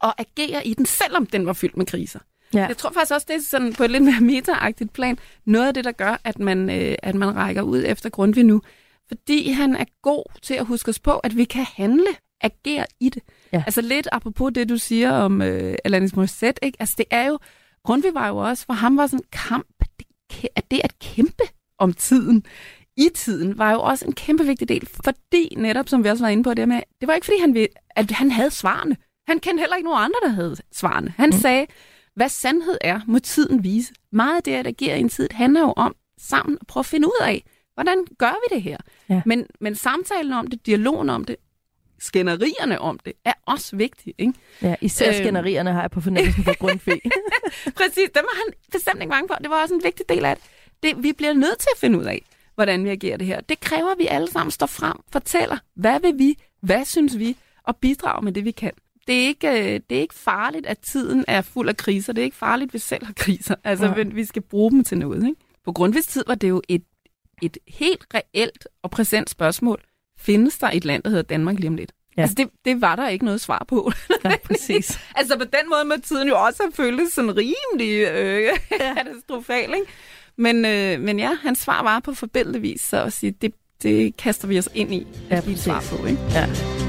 Og 0.00 0.20
agere 0.20 0.66
i 0.66 0.74
den, 0.74 0.86
selvom 0.86 1.26
den 1.26 1.46
var 1.46 1.52
fyldt 1.52 1.76
med 1.76 1.86
kriser. 1.86 2.18
Ja. 2.54 2.66
Jeg 2.66 2.76
tror 2.76 2.90
faktisk 2.90 3.14
også, 3.14 3.26
det 3.28 3.36
er 3.36 3.40
sådan 3.40 3.72
på 3.72 3.84
et 3.84 3.90
lidt 3.90 4.04
mere 4.04 4.20
meta 4.20 4.52
plan, 4.94 5.18
noget 5.44 5.68
af 5.68 5.74
det, 5.74 5.84
der 5.84 5.92
gør, 5.92 6.20
at 6.24 6.38
man, 6.38 6.70
øh, 6.70 6.94
at 7.02 7.14
man 7.14 7.36
rækker 7.36 7.62
ud 7.62 7.84
efter 7.86 8.10
Grundtvig 8.10 8.44
nu. 8.44 8.62
Fordi 9.08 9.50
han 9.50 9.76
er 9.76 9.84
god 10.02 10.24
til 10.42 10.54
at 10.54 10.66
huske 10.66 10.88
os 10.88 10.98
på, 10.98 11.18
at 11.18 11.36
vi 11.36 11.44
kan 11.44 11.66
handle. 11.76 12.06
agere 12.40 12.86
i 13.00 13.08
det. 13.08 13.22
Ja. 13.52 13.62
Altså 13.66 13.80
lidt 13.80 14.08
apropos 14.12 14.52
det, 14.54 14.68
du 14.68 14.76
siger 14.76 15.12
om 15.12 15.42
øh, 15.42 15.74
Alanis 15.84 16.16
Morissette, 16.16 16.64
ikke? 16.64 16.76
Altså 16.80 16.94
det 16.98 17.06
er 17.10 17.26
jo, 17.26 17.38
Grundtvig 17.84 18.14
var 18.14 18.28
jo 18.28 18.36
også, 18.36 18.66
for 18.66 18.72
ham 18.72 18.96
var 18.96 19.06
sådan 19.06 19.24
en 19.24 19.28
kamp, 19.32 19.66
det, 19.98 20.48
at 20.56 20.70
det 20.70 20.80
at 20.84 20.98
kæmpe 20.98 21.44
om 21.78 21.92
tiden, 21.92 22.44
i 22.96 23.08
tiden, 23.14 23.58
var 23.58 23.72
jo 23.72 23.80
også 23.80 24.04
en 24.04 24.12
kæmpe 24.12 24.44
vigtig 24.44 24.68
del, 24.68 24.88
fordi 25.04 25.54
netop, 25.56 25.88
som 25.88 26.04
vi 26.04 26.08
også 26.08 26.24
var 26.24 26.28
inde 26.28 26.42
på 26.42 26.54
det 26.54 26.68
med, 26.68 26.80
det 27.00 27.08
var 27.08 27.14
ikke 27.14 27.24
fordi, 27.24 27.40
han, 27.40 27.54
vil, 27.54 27.68
at 27.90 28.10
han 28.10 28.30
havde 28.30 28.50
svarene. 28.50 28.96
Han 29.28 29.40
kendte 29.40 29.60
heller 29.60 29.76
ikke 29.76 29.88
nogen 29.88 30.04
andre, 30.04 30.18
der 30.22 30.28
havde 30.28 30.56
svarene. 30.72 31.14
Han 31.16 31.28
mm. 31.28 31.32
sagde, 31.32 31.66
hvad 32.16 32.28
sandhed 32.28 32.78
er, 32.80 33.00
må 33.06 33.18
tiden 33.18 33.64
vise. 33.64 33.94
Meget 34.12 34.36
af 34.36 34.42
det 34.42 34.52
at 34.52 34.66
agere 34.66 34.96
i 34.96 35.00
en 35.00 35.08
tid 35.08 35.28
handler 35.30 35.60
jo 35.60 35.72
om 35.76 35.94
sammen 36.18 36.58
at 36.60 36.66
prøve 36.66 36.82
at 36.82 36.86
finde 36.86 37.06
ud 37.08 37.20
af, 37.22 37.44
hvordan 37.74 38.04
gør 38.18 38.30
vi 38.30 38.54
det 38.54 38.62
her? 38.62 38.76
Ja. 39.08 39.22
Men, 39.26 39.46
men 39.60 39.74
samtalen 39.74 40.32
om 40.32 40.46
det, 40.46 40.66
dialogen 40.66 41.10
om 41.10 41.24
det, 41.24 41.36
skænderierne 41.98 42.80
om 42.80 42.98
det, 42.98 43.12
er 43.24 43.32
også 43.46 43.76
vigtige. 43.76 44.14
Ikke? 44.18 44.32
Ja, 44.62 44.74
især 44.80 45.06
Øhm. 45.08 45.14
skænderierne 45.14 45.72
har 45.72 45.80
jeg 45.80 45.90
på 45.90 46.00
fornemmelsen 46.00 46.44
for 46.44 46.58
Grundtvig. 46.58 47.00
Præcis, 47.78 48.10
dem 48.14 48.22
var 48.22 48.36
han 48.44 48.54
bestemt 48.72 49.00
ikke 49.02 49.10
bange 49.10 49.28
for. 49.28 49.34
Det 49.34 49.50
var 49.50 49.62
også 49.62 49.74
en 49.74 49.80
vigtig 49.84 50.08
del 50.08 50.24
af 50.24 50.36
det. 50.36 50.44
det. 50.82 51.02
Vi 51.02 51.12
bliver 51.12 51.32
nødt 51.32 51.58
til 51.58 51.68
at 51.74 51.78
finde 51.80 51.98
ud 51.98 52.04
af, 52.04 52.22
hvordan 52.54 52.84
vi 52.84 52.88
agerer 52.90 53.16
det 53.16 53.26
her. 53.26 53.40
Det 53.40 53.60
kræver, 53.60 53.90
at 53.90 53.98
vi 53.98 54.06
alle 54.06 54.30
sammen 54.30 54.50
står 54.50 54.66
frem, 54.66 54.96
fortæller, 55.12 55.58
hvad 55.74 56.00
vil 56.00 56.18
vi, 56.18 56.38
hvad 56.60 56.84
synes 56.84 57.18
vi, 57.18 57.36
og 57.64 57.76
bidrager 57.76 58.20
med 58.20 58.32
det, 58.32 58.44
vi 58.44 58.50
kan. 58.50 58.72
Det 59.06 59.22
er, 59.22 59.26
ikke, 59.26 59.48
øh, 59.48 59.80
det 59.90 59.96
er 59.96 60.00
ikke 60.00 60.14
farligt, 60.14 60.66
at 60.66 60.78
tiden 60.78 61.24
er 61.28 61.42
fuld 61.42 61.68
af 61.68 61.76
kriser. 61.76 62.12
Det 62.12 62.22
er 62.22 62.24
ikke 62.24 62.36
farligt, 62.36 62.68
at 62.68 62.74
vi 62.74 62.78
selv 62.78 63.04
har 63.06 63.12
kriser. 63.12 63.54
Altså, 63.64 63.94
men 63.96 64.16
vi 64.16 64.24
skal 64.24 64.42
bruge 64.42 64.70
dem 64.70 64.84
til 64.84 64.98
noget. 64.98 65.24
Ikke? 65.26 65.36
På 65.64 65.72
Grundtvigs 65.72 66.06
tid 66.06 66.24
var 66.26 66.34
det 66.34 66.48
jo 66.48 66.62
et, 66.68 66.82
et 67.42 67.58
helt 67.68 68.04
reelt 68.14 68.68
og 68.82 68.90
præsent 68.90 69.30
spørgsmål. 69.30 69.82
Findes 70.24 70.58
der 70.58 70.70
et 70.72 70.84
land, 70.84 71.02
der 71.02 71.10
hedder 71.10 71.22
Danmark 71.22 71.56
lige 71.58 71.68
om 71.68 71.76
lidt? 71.76 71.92
Ja. 72.16 72.20
Ja. 72.20 72.22
Altså, 72.22 72.34
det, 72.38 72.48
det 72.64 72.80
var 72.80 72.96
der 72.96 73.08
ikke 73.08 73.24
noget 73.24 73.40
svar 73.40 73.64
på. 73.68 73.92
ja, 74.24 74.36
præcis. 74.44 74.98
Altså 75.16 75.38
på 75.38 75.44
den 75.44 75.70
måde 75.70 75.84
må 75.84 75.94
tiden 76.04 76.28
jo 76.28 76.38
også 76.44 76.62
have 76.62 76.72
føltes 76.72 77.12
sådan 77.12 77.36
rimelig 77.36 78.08
øh, 78.08 78.48
katastrofal, 78.96 79.74
ikke? 79.74 79.86
Men, 80.36 80.64
øh, 80.64 81.00
men 81.00 81.18
ja, 81.18 81.36
hans 81.42 81.58
svar 81.58 81.82
var 81.82 82.00
på 82.00 82.14
forbindelig 82.14 82.62
vis, 82.62 82.80
så 82.80 83.02
at 83.02 83.12
sige, 83.12 83.34
det, 83.42 83.54
det 83.82 84.16
kaster 84.16 84.48
vi 84.48 84.58
os 84.58 84.68
ind 84.74 84.94
i 84.94 85.06
Ja, 85.30 85.36
at 85.36 85.44
give 85.44 85.54
et 85.54 85.60
svar 85.60 85.84
på, 85.90 86.06
ikke? 86.06 86.20
Ja. 86.30 86.83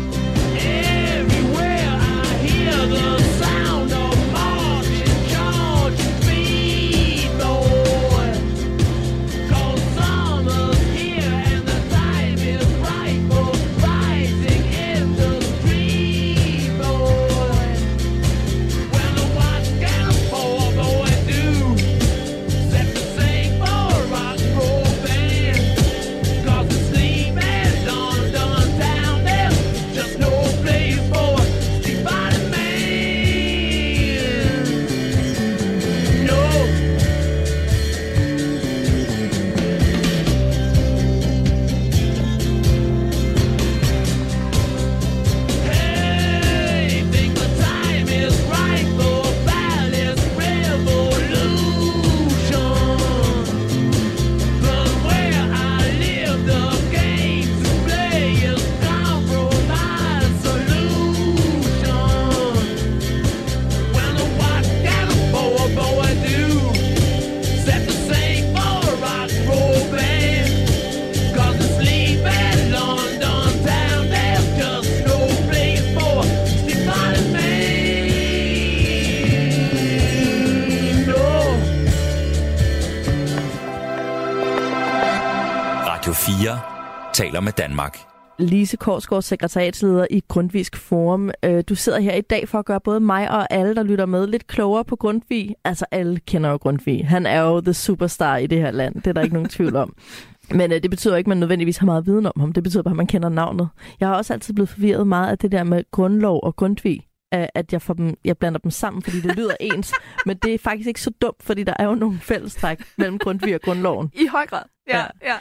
Danmark. 87.57 87.97
Lise 88.39 88.77
Korsgaard, 88.77 89.21
sekretariatsleder 89.21 90.07
i 90.11 90.23
Grundvisk 90.27 90.75
Forum. 90.75 91.31
Øh, 91.43 91.63
Du 91.69 91.75
sidder 91.75 91.99
her 91.99 92.13
i 92.13 92.21
dag 92.21 92.49
for 92.49 92.59
at 92.59 92.65
gøre 92.65 92.79
både 92.79 92.99
mig 92.99 93.31
og 93.31 93.53
alle, 93.53 93.75
der 93.75 93.83
lytter 93.83 94.05
med, 94.05 94.27
lidt 94.27 94.47
klogere 94.47 94.85
på 94.85 94.95
Grundtvig. 94.95 95.55
Altså, 95.63 95.85
alle 95.91 96.19
kender 96.19 96.49
jo 96.49 96.57
Grundtvig. 96.57 97.07
Han 97.07 97.25
er 97.25 97.41
jo 97.41 97.61
the 97.61 97.73
superstar 97.73 98.37
i 98.37 98.47
det 98.47 98.57
her 98.61 98.71
land. 98.71 98.95
Det 98.95 99.07
er 99.07 99.13
der 99.13 99.21
ikke 99.21 99.33
nogen 99.33 99.49
tvivl 99.49 99.75
om. 99.75 99.93
Men 100.59 100.71
øh, 100.71 100.83
det 100.83 100.89
betyder 100.89 101.15
ikke, 101.15 101.27
at 101.27 101.29
man 101.29 101.37
nødvendigvis 101.37 101.77
har 101.77 101.85
meget 101.85 102.05
viden 102.05 102.25
om 102.25 102.33
ham. 102.39 102.51
Det 102.53 102.63
betyder 102.63 102.83
bare, 102.83 102.91
at 102.91 102.97
man 102.97 103.07
kender 103.07 103.29
navnet. 103.29 103.69
Jeg 103.99 104.07
har 104.07 104.15
også 104.15 104.33
altid 104.33 104.53
blevet 104.53 104.69
forvirret 104.69 105.07
meget 105.07 105.31
af 105.31 105.37
det 105.37 105.51
der 105.51 105.63
med 105.63 105.83
grundlov 105.91 106.39
og 106.43 106.55
Grundtvig. 106.55 107.04
At 107.31 107.73
jeg, 107.73 107.81
får 107.81 107.93
dem, 107.93 108.15
jeg 108.25 108.37
blander 108.37 108.59
dem 108.59 108.71
sammen, 108.71 109.01
fordi 109.03 109.21
det 109.21 109.35
lyder 109.35 109.55
ens. 109.73 109.93
Men 110.25 110.37
det 110.37 110.53
er 110.53 110.57
faktisk 110.57 110.87
ikke 110.87 111.01
så 111.01 111.09
dumt, 111.21 111.43
fordi 111.43 111.63
der 111.63 111.73
er 111.79 111.85
jo 111.85 111.95
nogle 111.95 112.19
fællestræk 112.19 112.79
mellem 112.97 113.19
Grundtvig 113.19 113.55
og 113.55 113.61
grundloven. 113.61 114.11
I 114.13 114.27
høj 114.27 114.45
grad. 114.45 114.61
Ja, 114.87 115.03
Ja. 115.23 115.33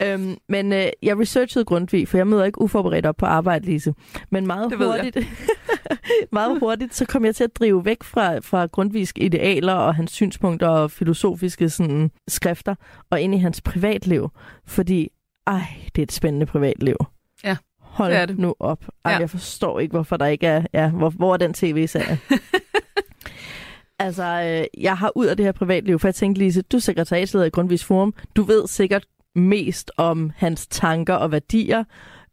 ja. 0.00 0.14
Øhm, 0.14 0.36
men 0.48 0.72
øh, 0.72 0.86
jeg 1.02 1.18
researchede 1.18 1.64
Grundtvig, 1.64 2.08
for 2.08 2.16
jeg 2.16 2.26
møder 2.26 2.44
ikke 2.44 2.60
uforberedt 2.60 3.06
op 3.06 3.16
på 3.16 3.26
arbejde, 3.26 3.64
Lise. 3.66 3.94
Men 4.30 4.46
meget 4.46 4.70
Det 4.70 4.78
hurtigt, 4.78 5.16
meget 6.32 6.58
hurtigt, 6.58 6.94
så 6.94 7.06
kom 7.06 7.24
jeg 7.24 7.34
til 7.34 7.44
at 7.44 7.56
drive 7.56 7.84
væk 7.84 8.02
fra, 8.02 8.38
fra 8.38 8.66
Grundtvigs 8.66 9.12
idealer 9.16 9.72
og 9.74 9.94
hans 9.94 10.12
synspunkter 10.12 10.68
og 10.68 10.90
filosofiske 10.90 11.68
sådan, 11.68 12.10
skrifter, 12.28 12.74
og 13.10 13.20
ind 13.20 13.34
i 13.34 13.38
hans 13.38 13.60
privatliv. 13.60 14.28
Fordi, 14.66 15.08
ej, 15.46 15.62
det 15.94 16.02
er 16.02 16.06
et 16.06 16.12
spændende 16.12 16.46
privatliv. 16.46 16.96
Ja, 17.44 17.56
Hold 17.94 18.12
det 18.12 18.20
er 18.20 18.26
det. 18.26 18.38
nu 18.38 18.54
op. 18.60 18.84
Ej, 19.04 19.12
Ja. 19.12 19.18
Jeg 19.18 19.30
forstår 19.30 19.80
ikke, 19.80 19.92
hvorfor 19.92 20.16
der 20.16 20.26
ikke 20.26 20.46
er... 20.46 20.66
Ja, 20.74 20.90
hvor, 20.90 21.10
hvor 21.10 21.32
er 21.32 21.36
den 21.36 21.54
tv-serie? 21.54 22.18
altså, 23.98 24.24
øh, 24.24 24.82
jeg 24.82 24.96
har 24.96 25.12
ud 25.16 25.26
af 25.26 25.36
det 25.36 25.44
her 25.44 25.52
privatliv, 25.52 25.98
for 25.98 26.08
jeg 26.08 26.14
tænkte, 26.14 26.38
Lise, 26.42 26.62
du 26.62 26.76
er 26.76 26.80
sekretariatsleder 26.80 27.44
i 27.46 27.50
Grundtvigs 27.50 27.84
Forum. 27.84 28.14
Du 28.36 28.42
ved 28.42 28.66
sikkert 28.68 29.06
mest 29.34 29.90
om 29.96 30.30
hans 30.36 30.66
tanker 30.66 31.14
og 31.14 31.32
værdier. 31.32 31.84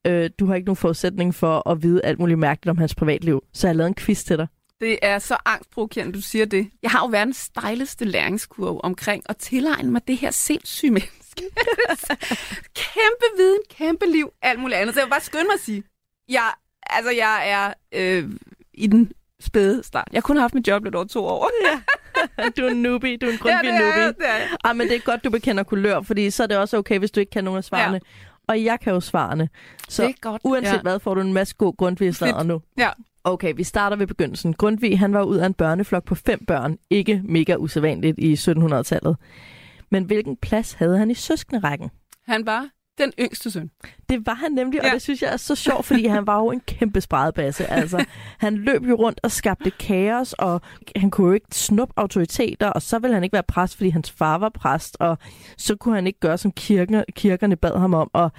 Øh, 0.08 0.30
du 0.40 0.46
har 0.46 0.56
ikke 0.56 0.66
nogen 0.66 0.76
forudsætning 0.76 1.36
for 1.36 1.70
at 1.70 1.84
vide 1.84 2.06
alt 2.06 2.20
muligt 2.20 2.40
mærkeligt 2.40 2.70
om 2.72 2.78
hans 2.78 2.96
privatliv. 2.96 3.44
Så 3.54 3.68
jeg 3.68 3.70
har 3.74 3.78
lavet 3.78 3.88
en 3.88 3.96
quiz 3.96 4.24
til 4.24 4.38
dig. 4.38 4.48
Det 4.80 4.98
er 5.02 5.20
så 5.20 5.38
angstprovokerende, 5.46 6.14
du 6.14 6.22
siger 6.22 6.46
det. 6.46 6.68
Jeg 6.84 6.92
har 6.92 7.00
jo 7.06 7.10
verdens 7.12 7.38
stejleste 7.38 8.06
læringskurve 8.06 8.84
omkring 8.84 9.24
at 9.30 9.38
tilegne 9.38 9.92
mig 9.92 10.02
det 10.08 10.18
her 10.18 10.32
sindssyge 10.32 10.92
menneske. 10.92 11.21
kæmpe 12.84 13.26
viden, 13.38 13.60
kæmpe 13.70 14.06
liv, 14.06 14.34
alt 14.42 14.60
muligt 14.60 14.80
andet. 14.80 14.96
Så 14.96 15.02
jeg 15.02 15.06
vil 15.06 15.12
bare 15.12 15.22
skynde 15.22 15.46
mig 15.46 15.54
at 15.54 15.60
sige, 15.60 15.84
jeg, 16.30 16.52
altså, 16.90 17.12
jeg 17.12 17.50
er 17.50 17.74
øh, 17.92 18.30
i 18.74 18.88
den 18.88 19.12
spæde 19.40 19.84
start. 19.84 20.08
Jeg 20.12 20.24
kunne 20.24 20.38
have 20.38 20.44
haft 20.44 20.54
mit 20.54 20.68
job 20.68 20.84
lidt 20.84 20.96
over 20.96 21.06
to 21.06 21.26
år. 21.26 21.52
du 22.58 22.66
er 22.66 22.70
en 22.70 22.82
newbie, 22.82 23.18
du 23.18 23.26
er 23.26 23.32
en 23.32 23.40
ja, 23.46 23.52
er, 23.52 23.64
jeg, 23.64 24.06
newbie. 24.06 24.28
jeg. 24.28 24.48
Ah, 24.64 24.76
men 24.76 24.88
det 24.88 24.96
er 24.96 25.00
godt, 25.00 25.24
du 25.24 25.30
bekender 25.30 25.64
kulør, 25.64 26.02
fordi 26.02 26.30
så 26.30 26.44
er 26.44 26.48
det 26.48 26.58
også 26.58 26.78
okay, 26.78 27.00
hvis 27.00 27.12
du 27.12 27.20
ikke 27.20 27.30
kan 27.30 27.44
nogen 27.44 27.58
af 27.58 27.64
svarene. 27.64 28.00
Ja. 28.04 28.28
Og 28.48 28.64
jeg 28.64 28.80
kan 28.80 28.94
jo 28.94 29.00
svarene. 29.00 29.50
Så 29.90 30.04
det 30.04 30.10
er 30.10 30.14
godt. 30.22 30.42
uanset 30.46 30.74
ja. 30.74 30.82
hvad, 30.82 31.00
får 31.00 31.14
du 31.14 31.22
en 31.22 31.34
masse 31.34 31.56
god 31.56 31.78
grundtvig 31.78 32.14
nu. 32.46 32.62
Ja. 32.78 32.90
Okay, 33.24 33.54
vi 33.56 33.64
starter 33.64 33.96
ved 33.96 34.08
begyndelsen. 34.08 34.54
Grundtvig, 34.54 35.00
han 35.00 35.14
var 35.14 35.24
ud 35.24 35.38
af 35.38 35.46
en 35.46 35.54
børneflok 35.54 36.04
på 36.04 36.16
fem 36.16 36.46
børn. 36.46 36.78
Ikke 36.90 37.22
mega 37.24 37.56
usædvanligt 37.56 38.20
i 38.20 38.34
1700-tallet. 38.34 39.18
Men 39.92 40.04
hvilken 40.04 40.38
plads 40.38 40.74
havde 40.74 40.98
han 40.98 41.12
i 41.12 41.14
søskenderækken? 41.14 41.90
Han 42.28 42.46
var 42.46 42.68
den 42.98 43.12
yngste 43.20 43.52
søn. 43.52 43.72
Det 44.10 44.26
var 44.26 44.34
han 44.34 44.52
nemlig, 44.52 44.82
og 44.82 44.88
Ja. 44.88 44.94
det 44.94 45.02
synes 45.02 45.22
jeg 45.22 45.34
er 45.34 45.38
så 45.38 45.56
sjovt, 45.56 45.86
fordi 45.86 46.06
han 46.06 46.28
var 46.28 46.38
jo 46.40 46.52
en 46.52 46.60
kæmpe 46.60 47.02
spredebasse. 47.02 47.66
Altså, 47.72 48.06
han 48.46 48.56
løb 48.56 48.84
jo 48.84 48.96
rundt 48.96 49.20
og 49.24 49.32
skabte 49.32 49.72
kaos, 49.72 50.34
og 50.34 50.62
han 50.96 51.12
kunne 51.12 51.28
jo 51.28 51.34
ikke 51.34 51.48
snuppe 51.52 51.94
autoriteter, 51.98 52.70
og 52.70 52.82
så 52.82 53.00
ville 53.00 53.14
han 53.14 53.24
ikke 53.24 53.34
være 53.34 53.44
præst, 53.44 53.76
fordi 53.76 53.90
hans 53.90 54.12
far 54.12 54.38
var 54.38 54.50
præst, 54.50 54.98
og 55.00 55.18
så 55.58 55.76
kunne 55.76 55.96
han 55.96 56.08
ikke 56.08 56.20
gøre, 56.20 56.38
som 56.38 56.52
kirken, 56.52 57.04
kirkerne 57.16 57.56
bad 57.56 57.80
ham 57.80 57.94
om. 57.94 58.10
Og 58.14 58.32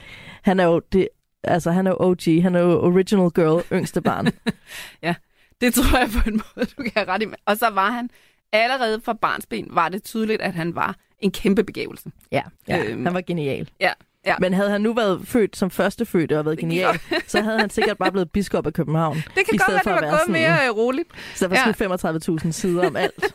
han 0.43 0.61
er 0.61 0.65
jo 0.65 0.81
det, 0.93 1.09
altså 1.45 1.71
han 1.71 1.87
er 1.87 1.91
jo 1.91 1.97
OG, 2.01 2.43
han 2.43 2.55
er 2.55 2.61
jo 2.61 2.81
original 2.83 3.31
girl, 3.31 3.65
yngste 3.79 4.01
barn. 4.03 4.27
Det 5.61 5.75
tror 5.75 5.99
jeg 5.99 6.09
på 6.11 6.29
en 6.31 6.33
måde, 6.57 6.67
du 6.67 6.83
kan 6.83 6.93
have 6.95 7.09
ret 7.09 7.23
i. 7.23 7.27
Og 7.47 7.57
så 7.57 7.71
var 7.71 7.91
han, 7.91 8.11
allerede 8.53 9.01
fra 9.05 9.13
barnsben, 9.13 9.67
var 9.71 9.89
det 9.89 10.03
tydeligt, 10.03 10.43
at 10.43 10.55
han 10.55 10.75
var 10.75 10.97
en 11.19 11.31
kæmpe 11.31 11.65
begævelse. 11.65 12.11
ja, 12.33 12.43
ja 12.69 12.85
Øhm. 12.85 13.05
han 13.07 13.15
var 13.15 13.21
genial. 13.21 13.69
Ja. 13.81 13.93
Men 14.41 14.55
havde 14.55 14.71
han 14.71 14.81
nu 14.81 14.93
været 14.95 15.21
født 15.25 15.57
som 15.57 15.71
førstefødte 15.71 16.39
og 16.39 16.45
været 16.45 16.59
genial, 16.59 16.99
så 17.27 17.41
havde 17.41 17.59
han 17.61 17.71
sikkert 17.71 17.99
bare 17.99 18.13
blevet 18.13 18.31
biskop 18.31 18.67
af 18.67 18.73
København. 18.73 19.17
Det 19.37 19.47
kan 19.47 19.55
i 19.55 19.59
godt 19.59 19.69
være, 19.69 19.81
for 19.83 19.91
det 19.91 19.91
at 19.91 19.95
var 19.95 20.01
være 20.01 20.11
gået 20.11 20.21
sådan- 20.21 20.33
mere 20.33 20.69
øh, 20.69 20.77
roligt. 20.77 21.09
Så 21.35 21.49
der 21.49 21.55
var 21.55 21.75
sådan 21.99 22.39
35.000 22.47 22.51
sider 22.53 22.87
om 22.87 22.97
alt. 22.97 23.35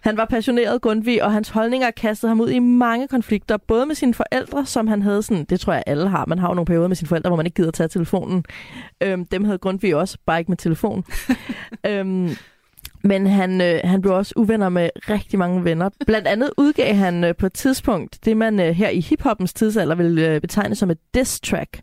Han 0.00 0.16
var 0.16 0.24
passioneret 0.24 0.82
Grundtvig, 0.82 1.22
og 1.24 1.32
hans 1.32 1.48
holdninger 1.48 1.90
kastede 1.90 2.30
ham 2.30 2.40
ud 2.40 2.50
i 2.50 2.58
mange 2.58 3.08
konflikter, 3.08 3.56
både 3.56 3.86
med 3.86 3.94
sine 3.94 4.14
forældre, 4.14 4.66
som 4.66 4.86
han 4.86 5.02
havde 5.02 5.22
sådan, 5.22 5.44
det 5.44 5.60
tror 5.60 5.72
jeg 5.72 5.82
alle 5.86 6.08
har, 6.08 6.26
man 6.26 6.38
har 6.38 6.48
jo 6.48 6.54
nogle 6.54 6.66
perioder 6.66 6.88
med 6.88 6.96
sine 6.96 7.08
forældre, 7.08 7.30
hvor 7.30 7.36
man 7.36 7.46
ikke 7.46 7.56
gider 7.56 7.70
tage 7.70 7.88
telefonen. 7.88 8.44
Øhm, 9.00 9.26
dem 9.26 9.44
havde 9.44 9.58
Grundtvig 9.58 9.96
også, 9.96 10.18
bare 10.26 10.38
ikke 10.38 10.50
med 10.50 10.56
telefon. 10.56 11.04
øhm, 11.86 12.30
men 13.04 13.26
han, 13.26 13.60
øh, 13.60 13.80
han 13.84 14.00
blev 14.00 14.14
også 14.14 14.34
uvenner 14.36 14.68
med 14.68 14.90
rigtig 15.10 15.38
mange 15.38 15.64
venner. 15.64 15.90
Blandt 16.06 16.28
andet 16.28 16.50
udgav 16.56 16.94
han 16.94 17.24
øh, 17.24 17.34
på 17.36 17.46
et 17.46 17.52
tidspunkt 17.52 18.18
det, 18.24 18.36
man 18.36 18.60
øh, 18.60 18.66
her 18.66 18.88
i 18.88 19.00
hiphoppens 19.00 19.54
tidsalder 19.54 19.94
vil 19.94 20.18
øh, 20.18 20.40
betegne 20.40 20.74
som 20.74 20.90
et 20.90 20.98
diss 21.14 21.40
track. 21.40 21.80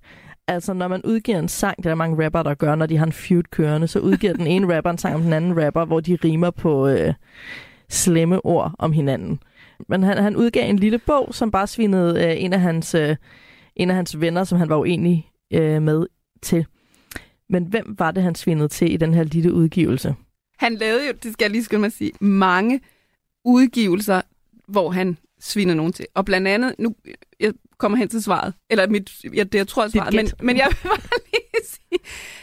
Altså, 0.48 0.74
når 0.74 0.88
man 0.88 1.02
udgiver 1.06 1.40
en 1.40 1.48
sang, 1.48 1.78
det 1.78 1.86
er 1.86 1.90
der 1.90 1.96
mange 1.96 2.26
rapper, 2.26 2.44
der 2.44 2.54
gør, 2.54 2.76
når 2.76 2.86
de 2.86 2.98
har 2.98 3.06
en 3.06 3.12
feud 3.12 3.44
kørende, 3.44 3.88
så 3.88 4.00
udgiver 4.00 4.34
den 4.34 4.48
ene 4.48 4.76
rapper 4.76 4.92
en 4.92 4.98
sang 4.98 5.16
om 5.16 5.22
den 5.22 5.34
anden 5.34 5.66
rapper, 5.66 5.86
hvor 5.86 6.00
de 6.00 6.18
rimer 6.24 6.50
på 6.50 6.88
øh, 6.88 7.14
slemme 7.90 8.46
ord 8.46 8.72
om 8.80 8.92
hinanden. 8.92 9.40
Men 9.90 10.04
han, 10.04 10.18
han 10.18 10.36
udgav 10.36 10.70
en 10.70 10.80
lille 10.80 10.98
bog, 10.98 11.28
som 11.32 11.52
bare 11.52 11.68
svinede 11.68 12.26
øh, 12.26 12.44
en, 12.44 12.54
af 12.54 12.60
hans, 12.60 12.96
øh, 12.96 13.16
en 13.76 13.90
af 13.90 13.96
hans 13.96 14.20
venner, 14.20 14.44
som 14.44 14.58
han 14.58 14.70
var 14.70 14.78
uenig 14.78 15.30
øh, 15.54 15.82
med, 15.82 16.06
til. 16.42 16.66
Men 17.50 17.66
hvem 17.66 17.96
var 18.00 18.12
det, 18.12 18.24
han 18.24 18.36
svinede 18.36 18.68
til 18.68 18.94
i 18.94 18.98
den 18.98 19.14
her 19.14 19.24
lille 19.24 19.54
udgivelse? 19.54 20.16
Han 20.62 20.76
lavede 20.76 21.08
jo, 21.08 21.14
det 21.24 21.34
skal 21.34 21.46
jeg 21.46 21.52
lige 21.52 21.64
skynde 21.64 21.80
mig 21.80 21.88
at 21.88 21.94
sige, 21.94 22.12
mange 22.20 22.82
udgivelser, 23.46 24.22
hvor 24.68 24.92
han 24.92 25.18
sviner 25.40 25.74
nogen 25.74 25.94
til. 25.94 26.06
Og 26.14 26.26
blandt 26.26 26.48
andet, 26.48 26.76
nu 26.80 26.96
jeg 27.40 27.54
kommer 27.78 27.98
hen 27.98 28.10
til 28.10 28.24
svaret, 28.24 28.54
eller 28.70 28.88
mit, 28.88 29.12
ja, 29.36 29.44
det 29.44 29.56
jeg 29.56 29.68
tror 29.68 29.84
Dit 29.84 29.92
svaret, 29.92 30.14
men, 30.14 30.32
men 30.42 30.58
jeg 30.58 30.68
vil 30.72 30.90
bare 30.90 31.20
lige 31.32 31.66
sige, 31.66 32.00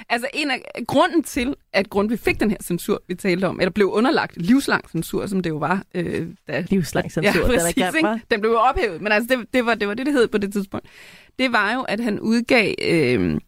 altså 0.08 0.28
en 0.34 0.50
af 0.50 0.62
grunden 0.86 1.22
til, 1.22 1.54
at 1.72 1.90
Grundtvig 1.90 2.18
fik 2.18 2.40
den 2.40 2.50
her 2.50 2.58
censur, 2.62 3.02
vi 3.08 3.14
talte 3.14 3.44
om, 3.44 3.60
eller 3.60 3.70
blev 3.70 3.90
underlagt 3.90 4.36
livslang 4.36 4.90
censur, 4.90 5.26
som 5.26 5.42
det 5.42 5.50
jo 5.50 5.56
var, 5.56 5.82
øh, 5.94 6.28
da 6.48 6.64
Livslang 6.70 7.12
censur, 7.12 7.40
ja, 7.40 7.40
er 7.40 7.46
præcis, 7.46 7.74
grim, 7.74 7.96
ikke? 7.96 8.26
Den 8.30 8.40
blev 8.40 8.50
jo 8.50 8.58
ophævet, 8.58 9.02
men 9.02 9.12
altså 9.12 9.36
det, 9.36 9.46
det, 9.54 9.66
var, 9.66 9.74
det 9.74 9.88
var 9.88 9.94
det, 9.94 10.06
det 10.06 10.14
hed 10.14 10.28
på 10.28 10.38
det 10.38 10.52
tidspunkt. 10.52 10.86
Det 11.38 11.52
var 11.52 11.74
jo, 11.74 11.82
at 11.82 12.00
han 12.00 12.20
udgav 12.20 12.74
øh, 12.82 13.40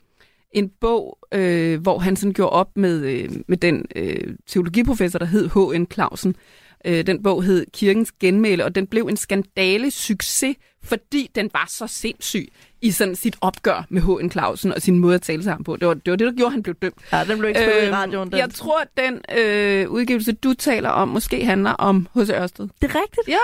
en 0.53 0.70
bog, 0.80 1.18
øh, 1.34 1.80
hvor 1.80 1.98
han 1.98 2.16
sådan 2.16 2.32
gjorde 2.32 2.51
op 2.51 2.68
med, 2.76 3.01
øh, 3.01 3.28
med 3.48 3.57
den 3.57 3.84
øh, 3.96 4.34
teologiprofessor, 4.46 5.18
der 5.18 5.26
hed 5.26 5.48
H.N. 5.48 5.86
Clausen. 5.92 6.36
Øh, 6.84 7.07
den 7.07 7.22
bog 7.22 7.42
hed 7.42 7.66
Kirkens 7.72 8.12
Genmæle, 8.12 8.64
og 8.64 8.74
den 8.74 8.86
blev 8.86 9.07
en 9.07 9.16
skandale 9.16 9.90
succes, 9.90 10.57
fordi 10.84 11.30
den 11.34 11.51
var 11.53 11.66
så 11.68 11.86
sindssyg 11.86 12.48
i 12.82 12.90
sådan 12.90 13.14
sit 13.14 13.36
opgør 13.40 13.86
med 13.88 14.03
H.N. 14.03 14.30
Clausen 14.30 14.72
og 14.72 14.82
sin 14.82 14.98
måde 14.98 15.14
at 15.14 15.22
tale 15.22 15.42
sammen 15.42 15.64
på. 15.64 15.76
Det 15.76 15.88
var 15.88 15.94
det, 15.94 16.11
var 16.11 16.16
det 16.16 16.26
der 16.26 16.32
gjorde, 16.32 16.46
at 16.46 16.53
han 16.53 16.62
blev 16.62 16.74
dømt. 16.74 16.94
Ja, 17.12 17.24
den 17.24 17.38
blev 17.38 17.48
ikke 17.48 17.61
spillet 17.61 17.82
i 17.82 17.86
Øhm, 17.86 17.94
radioen. 17.94 18.30
Den. 18.30 18.38
Jeg 18.38 18.51
tror, 18.51 18.80
at 18.80 18.88
den 18.96 19.20
øh, 19.38 19.88
udgivelse, 19.90 20.32
du 20.32 20.55
taler 20.55 20.88
om, 20.90 21.09
måske 21.09 21.44
handler 21.44 21.70
om 21.70 22.09
H.C. 22.14 22.30
Ørsted. 22.30 22.68
Det 22.82 22.90
er 22.90 23.01
rigtigt. 23.01 23.28
Ja, 23.28 23.36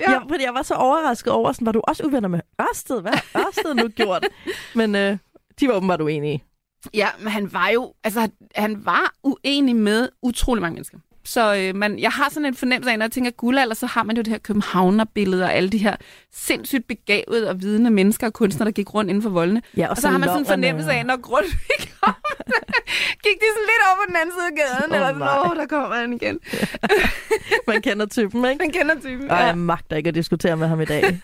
Ja. 0.00 0.10
Jeg, 0.10 0.22
fordi 0.28 0.44
jeg 0.44 0.54
var 0.54 0.62
så 0.62 0.74
overrasket 0.74 1.32
over, 1.32 1.52
sådan, 1.52 1.66
var 1.66 1.72
du 1.72 1.80
også 1.88 2.02
uvenner 2.04 2.28
med 2.28 2.40
Ørsted? 2.60 3.00
Hvad 3.00 3.12
har 3.12 3.44
Ørsted 3.46 3.74
nu 3.74 3.88
gjort? 3.88 4.26
Men 4.74 4.94
øh, 4.94 5.16
de 5.60 5.68
var 5.68 5.74
åbenbart 5.74 6.00
uenige. 6.00 6.44
Ja, 6.94 7.08
men 7.18 7.28
han 7.32 7.52
var 7.52 7.68
jo, 7.68 7.92
altså 8.04 8.28
han 8.54 8.84
var 8.86 9.14
uenig 9.22 9.76
med 9.76 10.08
utrolig 10.22 10.62
mange 10.62 10.74
mennesker. 10.74 10.98
Så 11.24 11.56
øh, 11.56 11.74
man, 11.76 11.98
jeg 11.98 12.10
har 12.10 12.28
sådan 12.30 12.46
en 12.46 12.54
fornemmelse 12.54 12.90
af, 12.92 12.98
når 12.98 13.04
jeg 13.04 13.12
tænker 13.12 13.30
guldalder, 13.30 13.74
så 13.74 13.86
har 13.86 14.02
man 14.02 14.16
jo 14.16 14.22
det 14.22 14.30
her 14.32 14.38
københavnerbillede 14.38 15.44
og 15.44 15.52
alle 15.54 15.68
de 15.70 15.78
her 15.78 15.96
sindssygt 16.32 16.86
begavede 16.86 17.50
og 17.50 17.60
vidende 17.62 17.90
mennesker 17.90 18.26
og 18.26 18.32
kunstnere, 18.32 18.64
der 18.64 18.72
gik 18.72 18.94
rundt 18.94 19.08
inden 19.10 19.22
for 19.22 19.30
voldene. 19.30 19.62
Ja, 19.76 19.84
og, 19.84 19.90
Og 19.90 19.96
så 19.96 20.08
har 20.08 20.18
man 20.18 20.28
sådan 20.28 20.40
en 20.42 20.46
fornemmelse 20.46 20.92
af, 20.92 21.06
når 21.06 21.16
Grundtvig 21.20 21.88
kom, 22.02 22.14
gik 23.22 23.36
de 23.36 23.46
sådan 23.54 23.68
lidt 23.70 23.82
over 23.88 23.96
på 23.96 24.04
den 24.08 24.16
anden 24.16 24.32
side 24.34 24.46
af 24.46 24.56
gaden, 24.56 24.92
Åh, 24.92 24.96
eller 24.96 25.08
sådan, 25.26 25.50
åh, 25.50 25.56
der 25.56 25.66
kommer 25.66 25.96
han 25.96 26.12
igen. 26.12 26.38
Man 27.68 27.82
kender 27.82 28.06
typen, 28.06 28.44
ikke? 28.44 28.58
Man 28.58 28.72
kender 28.72 29.00
typen. 29.00 29.30
Og 29.30 29.36
Ja. 29.38 29.44
jeg 29.44 29.58
magter 29.58 29.96
ikke 29.96 30.08
at 30.08 30.14
diskutere 30.14 30.56
med 30.56 30.66
ham 30.68 30.80
i 30.80 30.84
dag. 30.84 31.04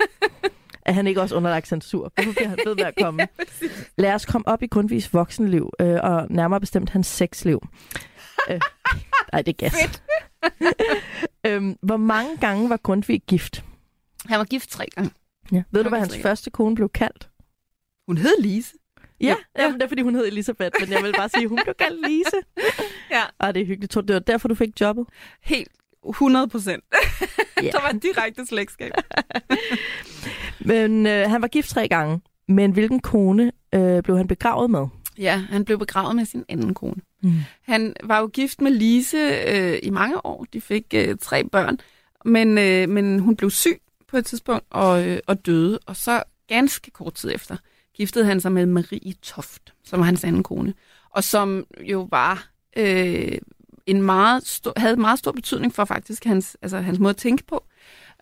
Er 0.87 0.93
han 0.93 1.07
ikke 1.07 1.20
også 1.20 1.35
underlagt 1.37 1.68
censur? 1.68 2.12
Hvorfor 2.14 2.32
bliver 2.32 2.49
han 2.49 2.59
ved 2.66 2.74
med 2.74 2.85
at 2.85 2.95
komme? 3.01 3.28
Lad 3.99 4.14
os 4.14 4.26
komme 4.26 4.49
op 4.49 4.62
i 4.62 4.66
Grundtvigs 4.66 5.14
voksenliv, 5.14 5.70
øh, 5.80 5.99
og 6.03 6.26
nærmere 6.30 6.61
bestemt 6.61 6.91
hans 6.91 7.07
sexliv. 7.07 7.61
øh, 8.51 8.61
nej, 9.32 9.43
det 9.43 9.62
er 9.62 9.68
gas. 9.68 10.01
øhm, 11.47 11.76
hvor 11.82 11.97
mange 11.97 12.37
gange 12.37 12.68
var 12.70 12.76
Grundtvig 12.76 13.22
gift? 13.26 13.64
Han 14.26 14.39
var 14.39 14.45
gift 14.45 14.70
tre 14.70 14.87
gange. 14.95 15.11
Ja. 15.53 15.62
Ved 15.70 15.82
du, 15.82 15.89
hvad 15.89 15.99
hans 15.99 16.16
første 16.22 16.51
kone 16.51 16.74
blev 16.74 16.89
kaldt? 16.89 17.28
Hun 18.07 18.18
hed 18.18 18.35
Lise. 18.43 18.72
Ja, 19.20 19.26
Ja. 19.26 19.35
ja. 19.57 19.62
Jamen, 19.62 19.74
det 19.80 19.85
er, 19.85 19.89
fordi 19.89 20.03
hun 20.03 20.14
hed 20.14 20.26
Elisabeth, 20.26 20.80
men 20.80 20.93
jeg 20.93 21.03
vil 21.03 21.12
bare 21.16 21.28
sige, 21.28 21.49
hun 21.49 21.59
blev 21.64 21.74
kaldt 21.74 22.09
Lise. 22.09 22.41
Ja. 23.11 23.22
Og 23.39 23.55
det 23.55 23.62
er 23.62 23.66
hyggeligt. 23.66 23.93
Tror 23.93 24.01
du, 24.01 24.07
det 24.07 24.14
var 24.14 24.20
derfor, 24.20 24.49
du 24.49 24.55
fik 24.55 24.80
jobbet? 24.80 25.07
Helt 25.43 25.68
100 26.09 26.49
procent. 26.49 26.85
Ja. 27.62 27.70
Der 27.70 27.80
var 27.80 27.93
direkte 27.93 28.47
slægtskab. 28.47 28.93
Men 30.65 31.07
øh, 31.07 31.31
han 31.31 31.43
var 31.43 31.49
gift 31.49 31.71
tre 31.71 31.89
gange. 31.89 32.21
Men 32.49 32.71
hvilken 32.71 33.01
kone 33.01 33.53
øh, 33.75 34.03
blev 34.03 34.17
han 34.17 34.29
begravet 34.29 34.71
med? 34.71 34.87
Ja, 35.19 35.37
han 35.37 35.65
blev 35.65 35.79
begravet 35.79 36.17
med 36.17 36.25
sin 36.25 36.45
anden 36.49 36.75
kone. 36.75 37.03
Mm. 37.23 37.33
Han 37.62 37.95
var 38.05 38.21
jo 38.21 38.27
gift 38.27 38.61
med 38.61 38.71
Lise 38.71 39.19
øh, 39.49 39.79
i 39.83 39.91
mange 39.91 40.27
år. 40.27 40.47
De 40.53 40.61
fik 40.61 40.95
øh, 40.95 41.17
tre 41.21 41.49
børn, 41.49 41.79
men, 42.25 42.59
øh, 42.59 42.89
men 42.89 43.19
hun 43.19 43.37
blev 43.37 43.51
syg 43.51 43.81
på 44.09 44.17
et 44.17 44.27
tidspunkt 44.27 44.65
og, 44.71 45.09
øh, 45.09 45.19
og 45.27 45.47
døde. 45.47 45.79
Og 45.87 45.97
så 45.97 46.23
ganske 46.49 46.91
kort 46.91 47.15
tid 47.15 47.31
efter 47.35 47.57
giftede 47.95 48.25
han 48.25 48.41
sig 48.41 48.53
med 48.53 48.67
Marie 48.67 49.15
Toft, 49.23 49.75
som 49.85 49.99
var 49.99 50.07
hans 50.07 50.25
anden 50.25 50.43
kone, 50.43 50.75
og 51.11 51.25
som 51.25 51.65
jo 51.81 52.09
var 52.11 52.49
øh, 52.77 53.39
en 53.87 54.03
meget 54.03 54.47
stor, 54.47 54.73
havde 54.77 54.97
meget 54.97 55.19
stor 55.19 55.33
betydning 55.33 55.75
for 55.75 55.85
faktisk 55.85 56.25
hans, 56.25 56.57
altså, 56.62 56.79
hans 56.79 56.99
måde 56.99 57.11
at 57.11 57.17
tænke 57.17 57.45
på. 57.47 57.65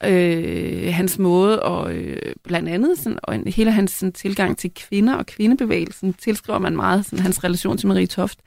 Øh, 0.05 0.95
hans 0.95 1.19
måde 1.19 1.63
og 1.63 1.95
øh, 1.95 2.33
blandt 2.45 2.69
andet 2.69 2.99
sådan, 2.99 3.19
og 3.23 3.35
en, 3.35 3.49
hele 3.49 3.71
hans 3.71 3.91
sådan, 3.91 4.13
tilgang 4.13 4.59
til 4.59 4.75
kvinder 4.75 5.15
og 5.15 5.27
kvindebevægelsen 5.27 6.13
tilskriver 6.13 6.59
man 6.59 6.77
meget 6.77 7.05
sådan, 7.05 7.19
hans 7.19 7.45
relation 7.45 7.79
til 7.79 7.89
Marie 7.89 8.07
Toft. 8.07 8.39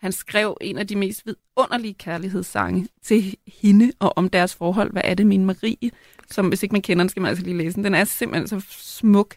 Han 0.00 0.12
skrev 0.12 0.56
en 0.60 0.78
af 0.78 0.86
de 0.86 0.96
mest 0.96 1.22
vidunderlige 1.26 1.94
kærlighedssange 1.94 2.88
til 3.02 3.36
hende 3.60 3.92
og 3.98 4.18
om 4.18 4.28
deres 4.28 4.54
forhold. 4.54 4.92
Hvad 4.92 5.02
er 5.04 5.14
det, 5.14 5.26
min 5.26 5.44
Marie? 5.44 5.90
Som 6.30 6.48
hvis 6.48 6.62
ikke 6.62 6.72
man 6.72 6.82
kender 6.82 7.04
den, 7.04 7.08
skal 7.08 7.20
man 7.22 7.28
altså 7.28 7.44
lige 7.44 7.56
læse 7.56 7.74
den. 7.74 7.84
Den 7.84 7.94
er 7.94 8.04
simpelthen 8.04 8.48
så 8.48 8.66
smuk. 8.70 9.34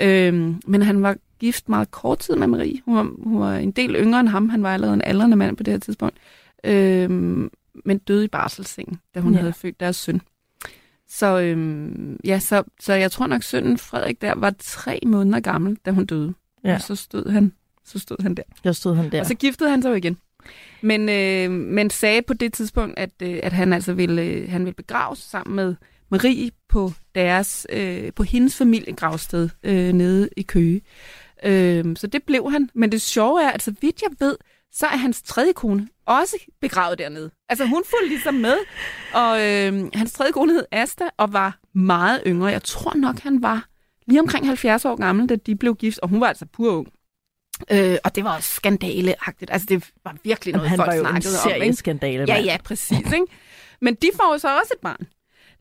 Øhm, 0.00 0.60
men 0.66 0.82
han 0.82 1.02
var 1.02 1.16
gift 1.38 1.68
meget 1.68 1.90
kort 1.90 2.18
tid 2.18 2.36
med 2.36 2.46
Marie. 2.46 2.80
Hun 2.84 2.96
var, 2.96 3.10
hun 3.22 3.40
var 3.40 3.54
en 3.54 3.70
del 3.70 3.94
yngre 3.94 4.20
end 4.20 4.28
ham. 4.28 4.48
Han 4.48 4.62
var 4.62 4.74
allerede 4.74 4.94
en 4.94 5.02
aldrende 5.04 5.36
mand 5.36 5.56
på 5.56 5.62
det 5.62 5.72
her 5.72 5.78
tidspunkt. 5.78 6.16
Øhm, 6.64 7.50
men 7.84 7.98
døde 7.98 8.24
i 8.24 8.28
barselssengen, 8.28 9.00
da 9.14 9.20
hun 9.20 9.32
ja. 9.32 9.38
havde 9.38 9.52
født 9.52 9.80
deres 9.80 9.96
søn. 9.96 10.20
Så, 11.12 11.40
øhm, 11.40 12.20
ja, 12.24 12.38
så, 12.38 12.62
så 12.80 12.92
jeg 12.92 13.12
tror 13.12 13.26
nok, 13.26 13.42
sønnen 13.42 13.78
Frederik 13.78 14.20
der 14.20 14.34
var 14.36 14.54
tre 14.58 15.00
måneder 15.06 15.40
gammel, 15.40 15.78
da 15.86 15.90
hun 15.90 16.06
døde. 16.06 16.34
Ja. 16.64 16.74
Og 16.74 16.80
så 16.80 16.94
stod 16.94 17.30
han, 17.30 17.52
så 17.84 17.98
stod 17.98 18.22
han 18.22 18.34
der. 18.34 18.42
Jeg 18.64 18.76
stod 18.76 18.94
han 18.94 19.12
der. 19.12 19.20
Og 19.20 19.26
så 19.26 19.34
giftede 19.34 19.70
han 19.70 19.82
sig 19.82 19.90
jo 19.90 19.94
igen. 19.94 20.16
Men, 20.82 21.08
øh, 21.08 21.50
men 21.50 21.90
sagde 21.90 22.22
på 22.22 22.34
det 22.34 22.52
tidspunkt, 22.52 22.98
at, 22.98 23.10
øh, 23.22 23.40
at 23.42 23.52
han 23.52 23.72
altså 23.72 23.92
ville, 23.92 24.22
øh, 24.22 24.50
han 24.50 24.64
ville 24.64 24.74
begraves 24.74 25.18
sammen 25.18 25.56
med 25.56 25.74
Marie 26.08 26.50
på 26.68 26.92
deres, 27.14 27.66
øh, 27.72 28.12
på 28.12 28.22
hendes 28.22 28.56
familiegravsted 28.56 29.48
øh, 29.62 29.92
nede 29.92 30.28
i 30.36 30.42
Køge. 30.42 30.80
Øh, 31.44 31.96
så 31.96 32.06
det 32.06 32.22
blev 32.22 32.50
han. 32.50 32.68
Men 32.74 32.92
det 32.92 33.02
sjove 33.02 33.42
er, 33.42 33.50
at 33.50 33.62
så 33.62 33.74
vidt 33.80 34.02
jeg 34.02 34.10
ved, 34.18 34.36
så 34.72 34.86
er 34.86 34.96
hans 34.96 35.22
tredje 35.22 35.52
kone 35.52 35.88
også 36.06 36.36
begravet 36.60 36.98
dernede. 36.98 37.30
Altså 37.48 37.66
hun 37.66 37.82
fulgte 37.90 38.08
ligesom 38.08 38.34
med, 38.34 38.56
og 39.14 39.40
øh, 39.42 39.90
hans 39.94 40.12
tredje 40.12 40.32
kone 40.32 40.52
hed 40.52 40.64
Asta 40.72 41.04
og 41.16 41.32
var 41.32 41.58
meget 41.74 42.22
yngre. 42.26 42.46
Jeg 42.46 42.62
tror 42.62 42.94
nok, 42.94 43.18
han 43.18 43.42
var 43.42 43.68
lige 44.06 44.20
omkring 44.20 44.46
70 44.46 44.84
år 44.84 44.96
gammel, 44.96 45.28
da 45.28 45.36
de 45.36 45.56
blev 45.56 45.74
gift, 45.74 45.98
og 45.98 46.08
hun 46.08 46.20
var 46.20 46.26
altså 46.26 46.46
pur 46.46 46.72
ung. 46.72 46.88
Øh, 47.70 47.96
og 48.04 48.14
det 48.14 48.24
var 48.24 48.36
også 48.36 48.54
skandaleagtigt. 48.54 49.50
Altså, 49.50 49.66
det 49.68 49.90
var 50.04 50.16
virkelig 50.24 50.54
noget, 50.54 50.68
han 50.68 50.76
folk 50.78 50.88
var 50.88 50.94
jo 50.94 51.00
en 51.00 51.06
snakkede 51.06 51.38
om. 51.42 51.46
Ikke? 51.46 51.58
serieskandale, 51.58 52.24
Ja, 52.28 52.40
ja, 52.40 52.56
præcis. 52.64 52.98
Ikke? 52.98 53.26
Men 53.80 53.94
de 53.94 54.10
får 54.16 54.32
jo 54.32 54.38
så 54.38 54.58
også 54.58 54.74
et 54.76 54.80
barn. 54.80 55.06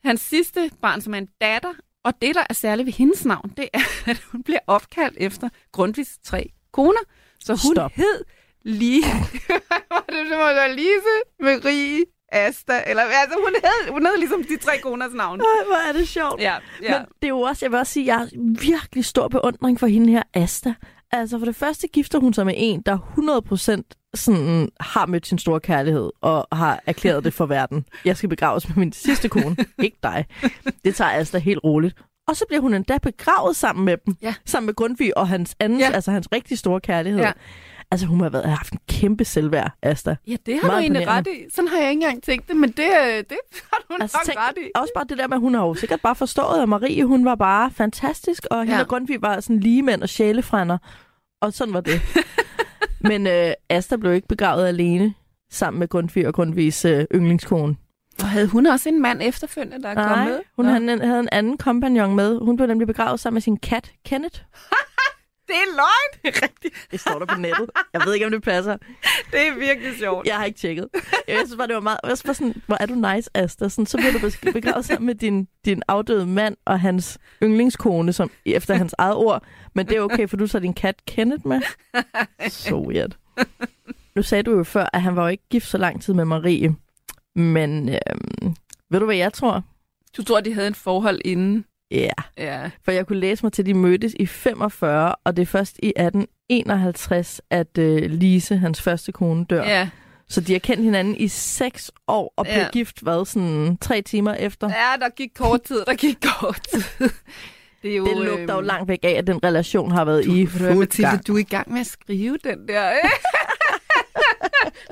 Hans 0.04 0.22
sidste 0.22 0.72
barn, 0.82 1.02
som 1.02 1.14
er 1.14 1.18
en 1.18 1.28
datter, 1.42 1.74
og 2.04 2.14
det, 2.22 2.36
der 2.36 2.44
er 2.50 2.54
særligt 2.54 2.86
ved 2.86 2.94
hendes 2.94 3.26
navn, 3.26 3.54
det 3.58 3.70
er, 3.74 3.80
at 4.12 4.18
hun 4.32 4.44
bliver 4.44 4.60
opkaldt 4.68 5.18
efter 5.20 5.50
Grundtvigs 5.72 6.20
tre 6.24 6.52
koner. 6.72 7.00
Så 7.40 7.54
hun 7.54 7.76
Stop. 7.76 7.92
hed 7.92 8.24
lige... 8.64 9.04
det 10.14 10.30
være 10.30 10.76
Lise, 10.76 11.16
Marie, 11.40 12.06
Asta, 12.32 12.74
eller 12.88 13.04
altså 13.04 13.38
hun 13.46 13.56
hed, 13.64 13.92
hun 13.92 14.06
hed 14.06 14.18
ligesom 14.18 14.44
de 14.44 14.58
tre 14.58 14.72
koners 14.84 15.14
navn. 15.14 15.40
Ej, 15.40 15.66
hvor 15.68 15.90
er 15.90 15.94
det 15.94 16.08
sjovt. 16.08 16.42
Ja, 16.42 16.56
ja. 16.84 17.00
Men 17.00 17.08
det 17.22 17.28
er 17.28 17.30
jo 17.30 17.40
også, 17.40 17.66
jeg 17.66 17.72
vil 17.72 17.80
også 17.80 17.94
sige, 17.94 18.06
jeg 18.06 18.18
har 18.18 18.30
virkelig 18.60 19.06
stor 19.06 19.28
beundring 19.28 19.80
for 19.80 19.88
hende 19.88 20.12
her, 20.12 20.24
Asta. 20.34 20.74
Altså 21.12 21.40
for 21.40 21.46
det 21.46 21.56
første 21.56 21.88
gifter 21.88 22.20
hun 22.20 22.34
sig 22.34 22.46
med 22.46 22.54
en, 22.58 22.82
der 22.82 22.98
100% 23.78 24.12
sådan 24.14 24.70
har 24.80 25.06
mødt 25.06 25.28
sin 25.28 25.38
store 25.38 25.60
kærlighed 25.60 26.10
og 26.22 26.48
har 26.52 26.82
erklæret 26.86 27.24
det 27.24 27.34
for 27.34 27.46
verden. 27.46 27.86
Jeg 28.06 28.18
skal 28.18 28.30
begraves 28.30 28.68
med 28.68 28.76
min 28.76 28.92
sidste 28.92 29.30
kone, 29.30 29.56
ikke 29.84 29.98
dig. 30.04 30.26
Det 30.86 30.96
tager 30.96 31.12
Asta 31.12 31.38
helt 31.38 31.60
roligt. 31.64 31.96
Og 32.28 32.36
så 32.36 32.46
bliver 32.48 32.62
hun 32.62 32.74
endda 32.74 32.98
begravet 32.98 33.56
sammen 33.56 33.86
med 33.86 33.98
dem. 34.06 34.16
Ja. 34.22 34.34
Sammen 34.46 34.66
med 34.66 34.74
Grundtvig 34.74 35.18
og 35.18 35.28
hans 35.28 35.56
anden, 35.60 35.80
ja. 35.80 35.92
altså 35.92 36.12
hans 36.12 36.32
rigtig 36.32 36.58
store 36.58 36.82
kærlighed. 36.82 37.20
Ja. 37.20 37.32
Altså 37.92 38.08
hun 38.08 38.20
har 38.22 38.30
været, 38.30 38.46
har 38.46 38.56
haft 38.56 38.74
en 38.74 38.80
kæmpe 38.90 39.26
selvværd, 39.26 39.72
Asta. 39.84 40.16
Ja, 40.28 40.36
det 40.46 40.60
har 40.62 40.68
Meget 40.68 40.78
du 40.78 40.82
egentlig 40.82 41.08
ret 41.08 41.28
i. 41.28 41.46
Sådan 41.56 41.68
har 41.68 41.78
jeg 41.78 41.90
ikke 41.90 42.04
engang 42.04 42.24
tænkt 42.24 42.48
det, 42.48 42.56
men 42.56 42.70
det, 42.72 42.80
øh, 43.08 43.18
det 43.18 43.38
har 43.72 43.84
du 43.90 43.96
Altså, 44.02 44.18
nok 44.18 44.26
tænk, 44.26 44.38
ret 44.40 44.58
i. 44.58 44.70
også 44.76 44.92
bare 44.96 45.06
det 45.10 45.18
der 45.18 45.28
med, 45.28 45.36
at 45.38 45.42
hun 45.42 45.54
har 45.54 45.62
jo 45.66 45.74
sikkert 45.74 46.02
bare 46.02 46.16
forstået, 46.16 46.62
at 46.62 46.70
Marie, 46.70 47.06
hun 47.06 47.26
var 47.26 47.36
bare 47.36 47.72
fantastisk, 47.72 48.46
og 48.52 48.60
hende 48.60 48.74
Ja. 48.76 48.82
og 48.82 48.88
Grundtvig 48.88 49.22
var 49.22 49.40
sådan 49.40 49.60
ligemænd 49.60 50.02
og 50.04 50.10
sjælefrænder. 50.10 50.78
Og 51.42 51.54
sådan 51.54 51.74
var 51.74 51.82
det. 51.82 52.02
Men 53.10 53.28
øh, 53.28 53.52
Asta 53.70 53.96
blev 53.96 54.14
ikke 54.14 54.28
begravet 54.28 54.68
alene 54.68 55.14
sammen 55.52 55.80
med 55.80 55.88
Grundtvig 55.90 56.28
og 56.28 56.34
Grundtvigs 56.34 56.86
øh, 56.86 57.06
yndlingskone. 57.16 57.76
Og 58.22 58.28
havde 58.30 58.48
hun 58.48 58.66
også 58.66 58.90
en 58.90 59.02
mand 59.02 59.22
efterfølgende, 59.24 59.84
der 59.84 59.90
er 59.90 60.08
kommet 60.08 60.28
med? 60.28 60.40
hun 60.56 60.66
havde 60.66 60.94
en, 60.94 61.02
havde 61.02 61.20
en 61.20 61.30
anden 61.32 61.58
kompagnon 61.58 62.16
med. 62.16 62.40
Hun 62.40 62.56
blev 62.56 62.68
nemlig 62.68 62.88
begravet 62.88 63.20
sammen 63.20 63.36
med 63.36 63.42
sin 63.42 63.58
kat, 63.58 63.92
Kenneth. 64.06 64.40
Det 65.52 65.58
er 65.58 65.76
løgn! 65.76 66.34
Det 66.92 67.00
står 67.00 67.20
der 67.20 67.26
på 67.26 67.40
nettet. 67.40 67.70
Jeg 67.94 68.02
ved 68.06 68.14
ikke, 68.14 68.26
om 68.26 68.32
det 68.32 68.44
passer. 68.44 68.78
Det 69.32 69.48
er 69.48 69.56
virkelig 69.60 69.98
sjovt. 70.00 70.28
Jeg 70.28 70.36
har 70.36 70.46
ikke 70.46 70.60
tjekket. 70.60 70.90
Jeg 71.28 71.38
synes 71.46 71.56
bare, 71.58 71.68
det 71.68 71.76
var 71.76 71.82
meget... 71.82 72.00
Jeg 72.04 72.18
synes 72.18 72.24
bare 72.24 72.34
sådan, 72.34 72.62
hvor 72.68 72.78
er 72.80 72.86
du 72.86 72.96
nice, 72.96 73.30
Asta. 73.34 73.70
Sådan, 73.70 73.86
så 73.86 73.98
bliver 73.98 74.12
du 74.12 74.52
begravet 74.54 74.86
sammen 74.86 75.06
med 75.06 75.16
din, 75.16 75.48
din 75.66 75.84
afdøde 75.88 76.26
mand 76.26 76.58
og 76.66 76.80
hans 76.80 77.18
yndlingskone, 77.44 78.14
som 78.14 78.32
efter 78.46 78.74
hans 78.74 78.96
eget 78.98 79.16
ord. 79.16 79.44
Men 79.76 79.88
det 79.88 79.98
er 79.98 80.02
okay, 80.02 80.28
for 80.28 80.38
du 80.38 80.48
så 80.48 80.60
din 80.60 80.74
kat 80.74 81.06
Kenneth 81.06 81.48
med. 81.48 81.62
Så 82.50 82.76
weird. 82.76 83.18
Nu 84.16 84.24
sagde 84.24 84.44
du 84.44 84.52
jo 84.58 84.64
før, 84.64 84.90
at 84.94 85.02
han 85.02 85.16
var 85.16 85.22
jo 85.24 85.28
ikke 85.28 85.44
gift 85.50 85.68
så 85.68 85.78
lang 85.78 86.02
tid 86.02 86.14
med 86.14 86.26
Marie. 86.26 86.76
Men 87.36 87.90
øhm, 87.90 88.56
ved 88.90 89.00
du, 89.00 89.06
hvad 89.06 89.16
jeg 89.16 89.34
tror? 89.34 89.64
Du 90.18 90.24
tror, 90.24 90.42
de 90.42 90.54
havde 90.54 90.68
en 90.68 90.76
forhold 90.76 91.22
inden? 91.26 91.66
Ja, 91.92 92.10
Ja. 92.38 92.70
for 92.86 92.92
jeg 92.92 93.08
kunne 93.08 93.20
læse 93.20 93.46
mig 93.46 93.54
til, 93.54 93.62
at 93.62 93.66
de 93.66 93.74
mødtes 93.74 94.16
i 94.20 94.26
45, 94.26 95.16
og 95.24 95.36
det 95.36 95.42
er 95.42 95.46
først 95.46 95.80
i 95.84 95.94
1851, 95.96 97.42
at 97.50 97.78
øh, 97.78 98.12
Lise, 98.12 98.58
hans 98.58 98.82
første 98.82 99.12
kone, 99.12 99.46
dør. 99.46 99.64
Ja. 99.64 99.90
Så 100.30 100.42
de 100.42 100.52
har 100.52 100.60
kendt 100.60 100.84
hinanden 100.84 101.16
i 101.18 101.28
seks 101.28 101.92
år, 102.08 102.34
og 102.38 102.46
blev 102.46 102.56
Ja. 102.56 102.68
gift, 102.72 103.02
hvad, 103.02 103.26
sådan 103.26 103.78
tre 103.82 104.02
timer 104.02 104.34
efter? 104.34 104.68
ja, 104.70 104.98
der 105.06 105.10
gik 105.10 105.30
kort 105.36 105.62
tid, 105.62 105.82
der 105.88 105.94
gik 105.94 106.18
kort 106.40 106.60
tid. 106.74 107.10
Det, 107.84 107.92
er 107.92 107.96
jo, 107.98 108.06
Det 108.06 108.18
lugter 108.18 108.54
jo 108.54 108.58
øhm, 108.60 108.68
langt 108.68 108.88
væk 108.88 109.00
af, 109.04 109.10
at 109.12 109.28
den 109.28 109.44
relation 109.44 109.92
har 109.92 110.06
været 110.06 110.26
i 110.26 110.46
du 110.46 110.58
hvad, 110.58 110.70
fuld 110.70 110.80
Mathilde, 110.80 111.10
gang. 111.10 111.28
du 111.28 111.36
er 111.36 111.40
i 111.40 111.44
gang 111.44 111.72
med 111.72 111.80
at 111.82 111.88
skrive 111.88 112.38
den 112.44 112.68
der 112.68 112.92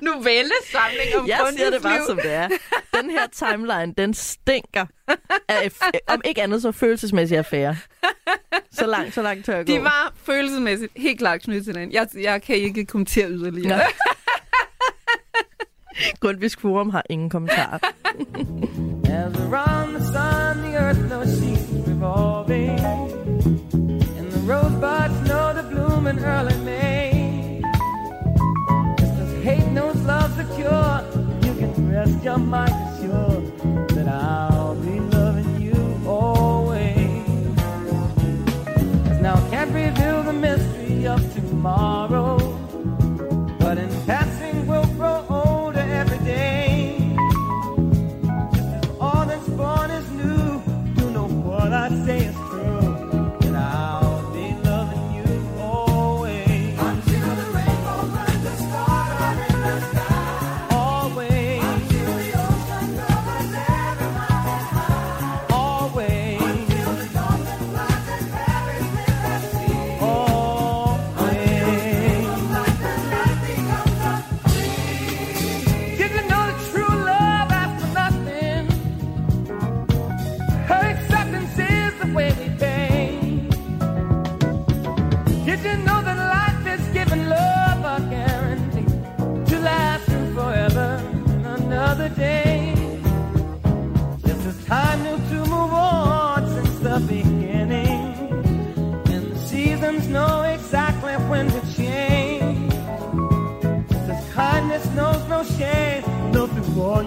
novellesamling 0.01 1.15
om 1.19 1.27
Jeg 1.27 1.39
siger 1.57 1.69
det 1.69 1.81
bare, 1.81 2.05
som 2.07 2.19
det 2.23 2.33
er. 2.33 2.49
Den 2.93 3.09
her 3.09 3.27
timeline, 3.27 3.93
den 3.97 4.13
stinker 4.13 4.85
af, 5.47 5.71
om 6.07 6.21
ikke 6.25 6.41
andet 6.41 6.61
så 6.61 6.71
følelsesmæssig 6.71 7.37
affære. 7.37 7.77
Så 8.71 8.87
langt, 8.87 9.13
så 9.13 9.21
langt 9.21 9.45
tør 9.45 9.55
jeg 9.55 9.65
gå. 9.65 9.73
De 9.73 9.83
var 9.83 10.13
følelsesmæssigt 10.23 10.91
helt 10.95 11.19
klart 11.19 11.41
knyttet 11.41 11.63
til 11.63 11.73
hinanden. 11.73 11.93
Jeg, 11.93 12.07
jeg 12.23 12.41
kan 12.41 12.55
ikke 12.55 12.85
kommentere 12.85 13.29
yderligere. 13.29 13.77
Nå. 13.77 13.83
Grundtvigs 16.19 16.55
Forum 16.55 16.89
har 16.89 17.03
ingen 17.09 17.29
kommentarer. 17.29 17.79
Tomorrow, 41.59 42.08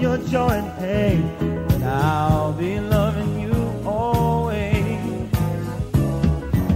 your 0.03 0.18
joy 0.18 0.48
and 0.48 0.70
pain. 0.78 1.22
And 1.74 1.84
I'll 1.84 2.53
be 2.53 2.80
loving 2.80 3.40
you 3.40 3.55
always. 3.86 5.30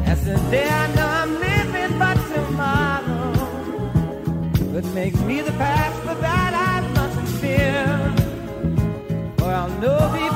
As 0.06 0.24
the 0.24 0.36
day 0.52 0.68
I 0.68 0.86
know 0.94 1.08
I'm 1.22 1.32
living, 1.48 1.98
but 1.98 2.16
tomorrow 2.32 3.32
what 4.72 4.84
makes 4.94 5.20
me 5.22 5.40
the 5.40 5.56
past, 5.64 5.96
but 6.06 6.20
that 6.20 6.52
I 6.70 6.74
mustn't 6.98 7.28
fear. 7.40 7.82
For 9.38 9.50
I'll 9.60 9.74
know 9.80 9.98
deep 10.16 10.35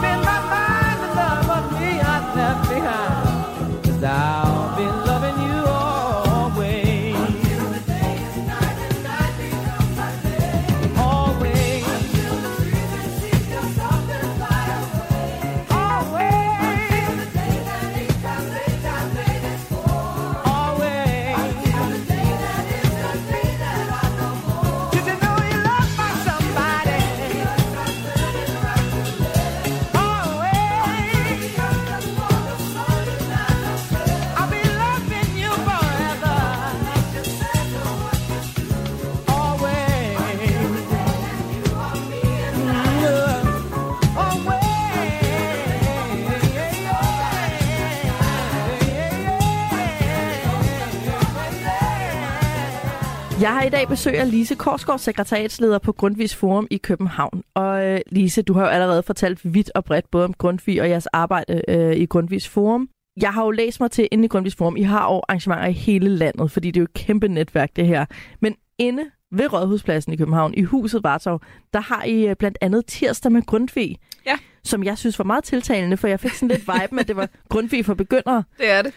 Jeg 53.41 53.53
har 53.53 53.63
i 53.63 53.69
dag 53.71 53.89
besøg 53.89 54.19
af 54.19 54.31
Lise 54.31 54.55
Korsgaard, 54.55 54.99
sekretariatsleder 54.99 55.79
på 55.79 55.93
Grundtvigs 55.93 56.35
Forum 56.35 56.67
i 56.71 56.77
København. 56.77 57.43
Og 57.55 57.87
øh, 57.87 58.01
Lise, 58.11 58.43
du 58.43 58.53
har 58.53 58.61
jo 58.63 58.67
allerede 58.69 59.03
fortalt 59.03 59.55
vidt 59.55 59.71
og 59.75 59.85
bredt 59.85 60.11
både 60.11 60.25
om 60.25 60.35
Grundtvig 60.35 60.81
og 60.83 60.91
jeres 60.91 61.07
arbejde 61.07 61.63
øh, 61.69 61.97
i 61.97 62.07
Grundtvigs 62.07 62.49
Forum. 62.49 62.89
Jeg 63.21 63.33
har 63.33 63.45
jo 63.45 63.51
læst 63.51 63.81
mig 63.81 63.91
til 63.91 64.09
inde 64.13 64.25
i 64.25 64.29
Grundtvigs 64.29 64.57
Forum. 64.57 64.77
I 64.77 64.83
har 64.83 65.15
jo 65.15 65.23
arrangementer 65.29 65.67
i 65.67 65.73
hele 65.73 66.09
landet, 66.09 66.51
fordi 66.51 66.71
det 66.71 66.77
er 66.77 66.81
jo 66.81 66.85
et 66.85 66.95
kæmpe 66.95 67.29
netværk, 67.29 67.71
det 67.77 67.87
her. 67.87 68.07
Men 68.41 68.55
inde 68.79 69.05
ved 69.33 69.53
Rådhuspladsen 69.53 70.13
i 70.13 70.17
København, 70.17 70.55
i 70.55 70.63
huset 70.63 71.03
Vartov, 71.05 71.41
der 71.73 71.81
har 71.81 72.05
I 72.05 72.27
øh, 72.29 72.37
blandt 72.37 72.59
andet 72.61 72.87
tirsdag 72.87 73.33
med 73.33 73.43
Grundtvig. 73.43 73.97
Ja. 74.27 74.37
Som 74.65 74.85
jeg 74.85 74.99
synes 74.99 75.19
var 75.19 75.25
meget 75.25 75.45
tiltalende, 75.45 75.97
for 75.97 76.09
jeg 76.09 76.21
fik 76.21 76.31
sådan 76.33 76.49
lidt 76.49 76.61
vibe 76.61 76.95
med, 76.95 77.01
at 77.01 77.09
det 77.09 77.17
var 77.17 77.29
Grundtvig 77.49 77.85
for 77.87 77.95
begyndere. 77.95 78.45
Det 78.59 78.71
er 78.73 78.83
det. 78.83 78.93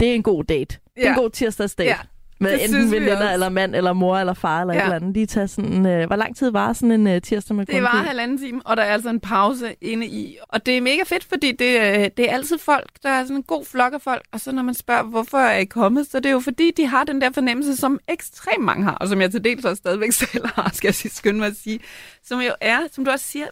Det 0.00 0.08
er 0.10 0.14
en 0.14 0.22
god 0.22 0.44
date. 0.44 0.78
Det 0.96 1.04
er 1.04 1.08
en 1.10 1.14
Ja. 1.16 1.20
god 1.20 1.30
tirsdagsdate. 1.30 1.88
Ja. 1.90 1.96
Med 2.40 2.52
Det 2.52 2.64
enten 2.64 2.90
veninder, 2.90 3.16
også. 3.16 3.32
eller 3.32 3.48
mand, 3.48 3.74
eller 3.74 3.92
mor, 3.92 4.16
eller 4.18 4.34
far, 4.34 4.60
eller 4.60 4.74
ja. 4.74 4.80
Et 4.80 4.84
eller 4.84 4.96
andet. 4.96 5.14
De 5.14 5.26
tager 5.26 5.46
sådan, 5.46 5.86
øh, 5.86 6.06
hvor 6.06 6.16
lang 6.16 6.36
tid 6.36 6.50
var 6.50 6.72
sådan 6.72 6.90
en 6.92 7.06
øh, 7.06 7.22
tirsdag 7.22 7.56
med 7.56 7.66
Det 7.66 7.82
var 7.82 7.88
halvanden 7.88 8.38
time, 8.38 8.60
og 8.64 8.76
der 8.76 8.82
er 8.82 8.92
altså 8.92 9.08
en 9.10 9.20
pause 9.20 9.74
inde 9.80 10.06
i. 10.06 10.38
Og 10.48 10.66
det 10.66 10.76
er 10.76 10.80
mega 10.80 11.02
fedt, 11.06 11.24
fordi 11.24 11.52
det, 11.52 11.80
øh, 11.80 12.10
det 12.16 12.30
er 12.30 12.34
altid 12.34 12.58
folk, 12.58 12.90
der 13.02 13.08
er 13.08 13.22
sådan 13.22 13.36
en 13.36 13.42
god 13.42 13.64
flok 13.64 13.92
af 13.94 14.02
folk. 14.02 14.22
Og 14.32 14.40
så 14.40 14.52
når 14.52 14.62
man 14.62 14.74
spørger, 14.74 15.02
hvorfor 15.02 15.38
er 15.38 15.58
I 15.58 15.64
kommet, 15.64 16.06
så 16.10 16.20
det 16.20 16.26
er 16.26 16.32
jo 16.32 16.40
fordi, 16.40 16.70
de 16.76 16.86
har 16.86 17.04
den 17.04 17.20
der 17.20 17.30
fornemmelse, 17.32 17.76
som 17.76 17.98
ekstremt 18.08 18.64
mange 18.64 18.84
har, 18.84 18.94
og 18.94 19.08
som 19.08 19.20
jeg 19.20 19.30
til 19.30 19.44
dels 19.44 19.64
også 19.64 19.76
stadigvæk 19.80 20.12
selv 20.22 20.46
har, 20.54 20.70
skal 20.74 20.88
jeg 20.88 20.94
sige, 20.94 21.12
skynde 21.12 21.38
mig 21.38 21.46
at 21.46 21.56
sige, 21.56 21.80
som 22.24 22.40
jo 22.40 22.52
er, 22.60 22.78
som 22.92 23.04
du 23.04 23.10
også 23.10 23.24
siger, 23.24 23.46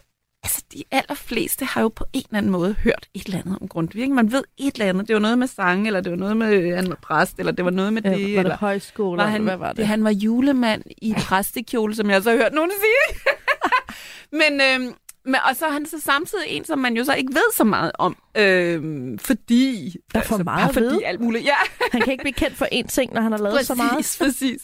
altså 0.47 0.63
de 0.73 0.83
allerfleste 0.91 1.65
har 1.65 1.81
jo 1.81 1.87
på 1.87 2.05
en 2.13 2.23
eller 2.29 2.37
anden 2.37 2.51
måde 2.51 2.75
hørt 2.83 3.07
et 3.13 3.25
eller 3.25 3.39
andet 3.39 3.57
om 3.61 3.67
Grundtvig. 3.67 4.11
Man 4.11 4.31
ved 4.31 4.43
et 4.57 4.73
eller 4.73 4.85
andet. 4.85 5.07
Det 5.07 5.13
var 5.13 5.19
noget 5.19 5.39
med 5.39 5.47
sang, 5.47 5.87
eller 5.87 6.01
det 6.01 6.11
var 6.11 6.17
noget 6.17 6.37
med, 6.37 6.53
øh, 6.53 6.75
han 6.75 6.89
var 6.89 6.97
præst, 7.01 7.39
eller 7.39 7.51
det 7.51 7.65
var 7.65 7.71
noget 7.71 7.93
med 7.93 8.01
Ja, 8.01 8.09
det. 8.09 8.19
var 8.21 8.27
det 8.27 8.39
eller, 8.39 8.57
højskole? 8.57 9.17
var 9.17 9.27
han, 9.27 9.43
Hvad 9.43 9.57
var 9.57 9.73
det? 9.73 9.87
Han 9.87 10.03
var 10.03 10.09
julemand 10.09 10.83
i 11.01 11.13
præstekjole, 11.17 11.95
som 11.95 12.09
jeg 12.09 12.23
så 12.23 12.29
har 12.29 12.37
hørt 12.37 12.53
nogen 12.53 12.71
sige. 12.71 13.21
men, 14.41 14.61
øhm, 14.61 14.93
men, 15.27 15.35
og 15.49 15.55
så 15.55 15.65
er 15.65 15.71
han 15.71 15.85
så 15.85 15.99
samtidig 15.99 16.45
en, 16.47 16.65
som 16.65 16.79
man 16.79 16.97
jo 16.97 17.03
så 17.03 17.13
ikke 17.13 17.33
ved 17.33 17.53
så 17.53 17.63
meget 17.63 17.91
om. 17.99 18.17
Øhm, 18.37 19.19
fordi... 19.19 19.95
Der 20.13 20.19
er 20.19 20.23
for 20.23 20.37
meget 20.37 20.45
bare 20.45 20.69
at 20.69 20.73
fordi 20.73 21.03
alt 21.03 21.21
muligt. 21.21 21.45
Ja, 21.45 21.55
Han 21.91 22.01
kan 22.01 22.11
ikke 22.11 22.23
blive 22.23 22.33
kendt 22.33 22.57
for 22.57 22.67
én 22.73 22.87
ting, 22.87 23.13
når 23.13 23.21
han 23.21 23.31
har 23.31 23.39
lavet 23.39 23.53
præcis, 23.53 23.67
så 23.67 23.75
meget. 23.75 24.15
præcis. 24.21 24.61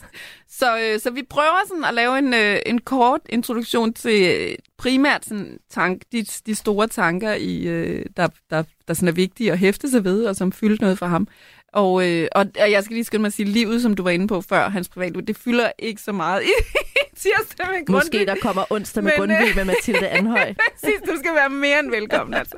Så, 0.50 0.80
øh, 0.80 1.00
så 1.00 1.12
vi 1.12 1.24
prøver 1.30 1.68
sådan 1.68 1.86
at 1.86 1.94
lave 1.94 2.18
en, 2.18 2.34
øh, 2.34 2.60
en 2.66 2.82
kort 2.82 3.22
introduktion 3.30 3.94
til 3.94 4.36
øh, 4.36 4.56
primært 4.78 5.26
sådan 5.26 5.60
tank, 5.70 6.02
de, 6.12 6.26
de 6.46 6.56
store 6.56 6.88
tanker, 6.88 7.34
i, 7.34 7.64
øh, 7.64 8.06
der, 8.18 8.28
der, 8.50 8.64
der 8.88 8.94
sådan 8.94 9.08
er 9.08 9.14
vigtige 9.14 9.52
at 9.52 9.60
hæfte 9.60 9.90
sig 9.90 10.04
ved, 10.04 10.26
og 10.26 10.36
som 10.36 10.52
fyldte 10.52 10.84
noget 10.84 11.00
for 11.00 11.06
ham. 11.06 11.28
Og, 11.74 12.10
øh, 12.10 12.28
og, 12.32 12.46
og 12.60 12.72
jeg 12.72 12.84
skal 12.84 12.94
lige 12.94 13.04
skynde 13.04 13.22
mig 13.22 13.28
at 13.28 13.34
sige, 13.34 13.46
livet, 13.46 13.82
som 13.82 13.96
du 13.96 14.04
var 14.04 14.10
inde 14.10 14.28
på 14.28 14.42
før, 14.42 14.70
hans 14.70 14.90
privatliv, 14.90 15.26
det 15.26 15.38
fylder 15.38 15.72
ikke 15.80 16.02
så 16.02 16.12
meget 16.12 16.44
i 16.44 16.48
tirsdag 17.22 17.68
med 17.68 17.86
Grundtvig. 17.86 18.20
Måske 18.20 18.26
der 18.26 18.36
kommer 18.42 18.64
onsdag 18.70 19.04
med 19.04 19.12
Men, 19.12 19.20
Grundtvig 19.20 19.50
øh, 19.50 19.56
med 19.56 19.66
Mathilde 19.66 20.08
Anhøj. 20.08 20.54
Præcis, 20.82 21.02
du 21.10 21.18
skal 21.20 21.36
være 21.36 21.50
mere 21.50 21.80
end 21.80 21.90
velkommen, 21.90 22.34
altså. 22.34 22.56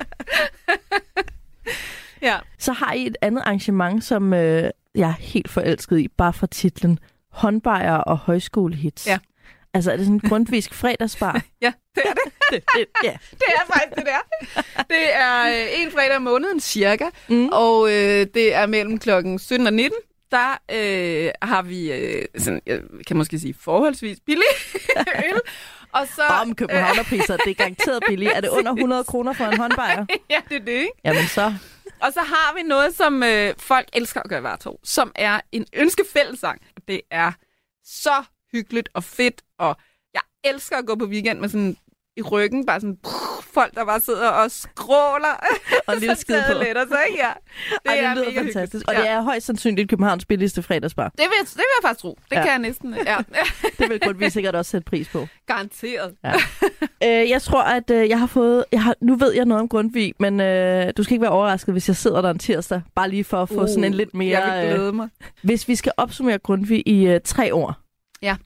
ja. 2.22 2.36
Så 2.58 2.72
har 2.72 2.92
I 2.92 3.06
et 3.06 3.16
andet 3.22 3.42
arrangement, 3.42 4.04
som 4.04 4.34
øh, 4.34 4.70
jeg 4.94 5.08
er 5.08 5.14
helt 5.20 5.50
forelsket 5.50 5.98
i, 5.98 6.08
bare 6.08 6.32
fra 6.32 6.46
titlen. 6.46 6.98
Håndbejer 7.30 7.96
og 7.96 8.16
højskolehits. 8.16 9.06
Ja. 9.06 9.18
Altså, 9.76 9.92
er 9.92 9.96
det 9.96 10.06
sådan 10.06 10.14
en 10.14 10.28
grundvisk 10.28 10.74
fredagsbar? 10.74 11.42
ja, 11.62 11.72
det 11.94 12.02
er 12.06 12.12
det. 12.12 12.32
det, 12.50 12.64
det, 12.76 12.86
ja. 13.04 13.16
Det 13.40 13.46
er 13.48 13.72
faktisk 13.72 13.96
det 13.96 14.06
der. 14.06 14.62
Det 14.82 15.14
er 15.16 15.42
øh, 15.42 15.82
en 15.82 15.90
fredag 15.90 16.16
om 16.16 16.22
måneden 16.22 16.60
cirka, 16.60 17.04
Mm. 17.28 17.48
og 17.52 17.88
øh, 17.88 18.26
det 18.34 18.54
er 18.54 18.66
mellem 18.66 18.98
klokken 18.98 19.38
17 19.38 19.66
og 19.66 19.72
19. 19.72 19.98
Der 20.30 20.50
øh, 20.72 21.30
har 21.42 21.62
vi, 21.62 21.92
øh, 21.92 22.24
sådan, 22.38 22.60
jeg 22.66 22.80
kan 23.06 23.16
måske 23.16 23.38
sige, 23.38 23.54
forholdsvis 23.60 24.18
billig 24.26 24.42
øl. 25.32 25.40
Og 25.92 26.06
så, 26.16 26.22
Om 26.42 26.54
københavnerpriser, 26.54 27.36
det 27.36 27.50
er 27.50 27.54
garanteret 27.54 28.02
billigt. 28.08 28.32
Er 28.34 28.40
det 28.40 28.48
under 28.48 28.72
100 28.72 29.04
kroner 29.04 29.32
for 29.32 29.44
en 29.44 29.56
håndbejer? 29.58 30.06
Ja, 30.30 30.40
det 30.48 30.56
er 30.56 30.64
det, 30.64 30.72
ikke? 30.72 30.92
Jamen 31.04 31.26
så. 31.26 31.54
Og 32.00 32.12
så 32.12 32.20
har 32.20 32.54
vi 32.54 32.62
noget, 32.62 32.96
som 32.96 33.22
øh, 33.22 33.54
folk 33.58 33.88
elsker 33.92 34.20
at 34.20 34.28
gøre 34.28 34.40
hvert 34.40 34.66
år, 34.66 34.80
som 34.84 35.12
er 35.14 35.40
en 35.52 35.66
ønskefællesang. 35.72 36.60
Det 36.88 37.00
er 37.10 37.32
så 37.84 38.24
hyggeligt 38.52 38.88
og 38.94 39.04
fedt, 39.04 39.42
og 39.58 39.76
jeg 40.14 40.22
elsker 40.44 40.76
at 40.76 40.86
gå 40.86 40.94
på 40.94 41.04
weekend 41.04 41.40
med 41.40 41.48
sådan 41.48 41.76
i 42.16 42.22
ryggen, 42.22 42.66
bare 42.66 42.80
sådan 42.80 42.96
pff, 42.96 43.46
folk, 43.54 43.74
der 43.74 43.84
bare 43.84 44.00
sidder 44.00 44.28
og 44.28 44.50
skråler. 44.50 45.44
Og 45.86 45.94
en 45.94 46.00
lille 46.04 46.16
skid 46.16 46.42
på. 46.52 46.58
lidt, 46.64 46.76
og 46.78 46.86
så, 46.88 46.98
ja. 47.18 47.30
Det, 47.70 47.78
Ej, 47.84 47.96
er 47.96 48.08
det 48.08 48.16
lyder 48.16 48.26
mega 48.30 48.40
fantastisk. 48.40 48.62
hyggeligt. 48.72 48.88
Og 48.88 48.94
ja. 48.94 49.00
det 49.00 49.08
er 49.10 49.22
højst 49.22 49.46
sandsynligt 49.46 49.90
Københavns 49.90 50.24
billigste 50.24 50.62
fredagsbar. 50.62 51.08
Det 51.08 51.18
vil, 51.18 51.26
jeg- 51.40 51.46
det 51.46 51.56
vil 51.56 51.64
jeg 51.82 51.88
faktisk 51.88 52.00
tro. 52.02 52.18
Det 52.24 52.32
Ja. 52.32 52.36
ja. 52.38 52.42
kan 52.42 52.50
jeg 52.50 52.58
næsten. 52.58 52.94
Ja, 53.06 53.16
Det 53.78 53.88
vil 53.90 54.00
Grundtvig 54.00 54.32
sikkert 54.32 54.54
også 54.54 54.70
sætte 54.70 54.84
pris 54.84 55.08
på. 55.08 55.26
garanteret. 55.46 56.14
Øh, 57.04 57.30
jeg 57.30 57.42
tror, 57.42 57.62
at 57.62 57.90
øh, 57.90 58.08
jeg 58.08 58.18
har 58.20 58.26
fået... 58.26 58.64
Jeg 58.72 58.82
har, 58.82 58.94
nu 59.00 59.16
ved 59.16 59.32
jeg 59.32 59.44
noget 59.44 59.60
om 59.60 59.68
Grundtvig, 59.68 60.14
men 60.20 60.40
øh, 60.40 60.92
du 60.96 61.02
skal 61.02 61.14
ikke 61.14 61.22
være 61.22 61.30
overrasket, 61.32 61.74
hvis 61.74 61.88
jeg 61.88 61.96
sidder 61.96 62.20
der 62.22 62.30
en 62.30 62.38
tirsdag. 62.38 62.82
Bare 62.94 63.08
lige 63.10 63.24
for 63.24 63.42
at 63.42 63.48
få 63.48 63.62
uh, 63.62 63.68
sådan 63.68 63.84
en 63.84 63.94
lidt 63.94 64.14
mere... 64.14 64.40
Jeg 64.40 64.60
vil 64.62 64.68
øh, 64.68 64.74
glæde 64.76 64.92
mig. 64.92 65.08
Hvis 65.42 65.68
vi 65.68 65.74
skal 65.74 65.92
opsummere 65.96 66.38
Grundtvig 66.38 66.82
i 66.88 67.06
øh, 67.06 67.20
tre 67.24 67.52
ord. 67.52 67.74
Ja. 68.22 68.36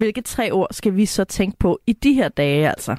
Hvilke 0.00 0.20
tre 0.20 0.50
ord 0.52 0.68
skal 0.70 0.96
vi 0.96 1.06
så 1.06 1.24
tænke 1.24 1.58
på 1.58 1.80
i 1.86 1.92
de 1.92 2.12
her 2.12 2.28
dage, 2.28 2.68
altså? 2.68 2.96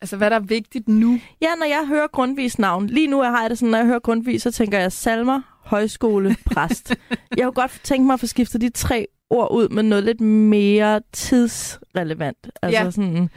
Altså, 0.00 0.16
hvad 0.16 0.30
der 0.30 0.36
er 0.36 0.40
vigtigt 0.40 0.88
nu. 0.88 1.20
Ja, 1.42 1.54
når 1.58 1.66
jeg 1.66 1.86
hører 1.86 2.06
Grundtvigs 2.06 2.58
navn. 2.58 2.86
Lige 2.86 3.06
nu 3.06 3.22
har 3.22 3.40
jeg 3.40 3.50
det 3.50 3.58
sådan, 3.58 3.70
når 3.70 3.78
jeg 3.78 3.86
hører 3.86 3.98
Grundtvig, 3.98 4.42
så 4.42 4.50
tænker 4.50 4.78
jeg 4.78 4.92
salmer, 4.92 5.40
højskole, 5.64 6.36
præst. 6.46 6.94
jeg 7.36 7.44
kunne 7.44 7.52
godt 7.52 7.80
tænke 7.82 8.06
mig 8.06 8.14
at 8.14 8.20
få 8.20 8.26
skiftet 8.26 8.60
de 8.60 8.68
tre 8.68 9.06
ord 9.30 9.48
ud 9.52 9.68
med 9.68 9.82
noget 9.82 10.04
lidt 10.04 10.20
mere 10.20 11.00
tidsrelevant. 11.12 12.50
Altså 12.62 12.82
Ja. 12.82 12.90
sådan, 12.90 13.28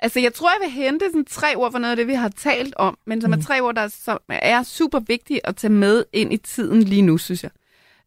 Altså, 0.00 0.20
jeg 0.20 0.34
tror, 0.34 0.50
jeg 0.50 0.58
vil 0.66 0.70
hente 0.70 1.06
sådan 1.08 1.24
tre 1.24 1.56
ord 1.56 1.72
for 1.72 1.78
noget 1.78 1.90
af 1.90 1.96
det, 1.96 2.06
vi 2.06 2.14
har 2.14 2.28
talt 2.28 2.74
om, 2.76 2.98
men 3.06 3.20
som 3.20 3.30
mm. 3.30 3.38
er 3.38 3.42
tre 3.42 3.60
ord, 3.60 3.74
der 3.74 3.88
som 3.88 4.18
er 4.28 4.62
super 4.62 5.00
vigtige 5.00 5.46
at 5.46 5.56
tage 5.56 5.72
med 5.72 6.04
ind 6.12 6.32
i 6.32 6.36
tiden 6.36 6.82
lige 6.82 7.02
nu, 7.02 7.18
synes 7.18 7.42
jeg. 7.42 7.50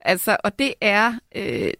Altså, 0.01 0.37
og 0.43 0.59
det 0.59 0.73
er 0.81 1.13
øh, 1.35 1.71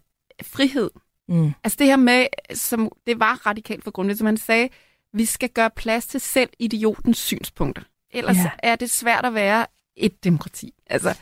frihed. 0.42 0.90
Mm, 1.28 1.52
Altså 1.64 1.76
det 1.78 1.86
her 1.86 1.96
med, 1.96 2.26
som 2.54 2.92
det 3.06 3.20
var 3.20 3.46
radikalt 3.46 3.84
for 3.84 3.90
Grundtvig, 3.90 4.18
som 4.18 4.26
han 4.26 4.36
sagde, 4.36 4.68
vi 5.12 5.24
skal 5.24 5.48
gøre 5.48 5.70
plads 5.70 6.06
til 6.06 6.20
selv 6.20 6.50
idiotens 6.58 7.18
synspunkter. 7.18 7.82
Ellers 8.10 8.36
ja. 8.36 8.50
er 8.58 8.76
det 8.76 8.90
svært 8.90 9.24
at 9.24 9.34
være 9.34 9.66
et 9.96 10.24
demokrati. 10.24 10.74
Altså, 10.86 11.14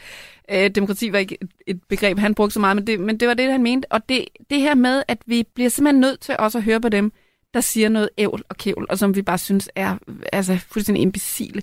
øh, 0.51 0.71
demokrati 0.71 1.13
var 1.13 1.19
ikke 1.19 1.39
et, 1.43 1.51
et 1.67 1.81
begreb, 1.89 2.19
han 2.19 2.35
brugte 2.35 2.55
så 2.55 2.61
meget, 2.61 2.77
men 2.77 2.87
det, 2.87 3.01
men 3.01 3.21
det 3.21 3.29
var 3.29 3.35
det, 3.35 3.53
han 3.53 3.63
mente. 3.63 3.93
Og 3.93 4.09
det, 4.09 4.25
det 4.51 4.61
her 4.61 4.75
med, 4.75 5.03
at 5.09 5.19
vi 5.27 5.45
bliver 5.55 5.71
simpelthen 5.71 6.01
nødt 6.01 6.21
til 6.21 6.37
også 6.39 6.59
at 6.59 6.65
høre 6.65 6.81
på 6.81 6.89
dem, 6.89 7.13
der 7.55 7.61
siger 7.61 7.89
noget 7.89 8.09
ævl 8.19 8.43
og 8.49 8.57
kævl, 8.57 8.87
og 8.89 8.99
som 8.99 9.17
vi 9.17 9.23
bare 9.23 9.39
synes 9.39 9.71
er 9.75 9.99
altså, 10.33 10.59
fuldstændig 10.69 11.03
imbecile. 11.03 11.63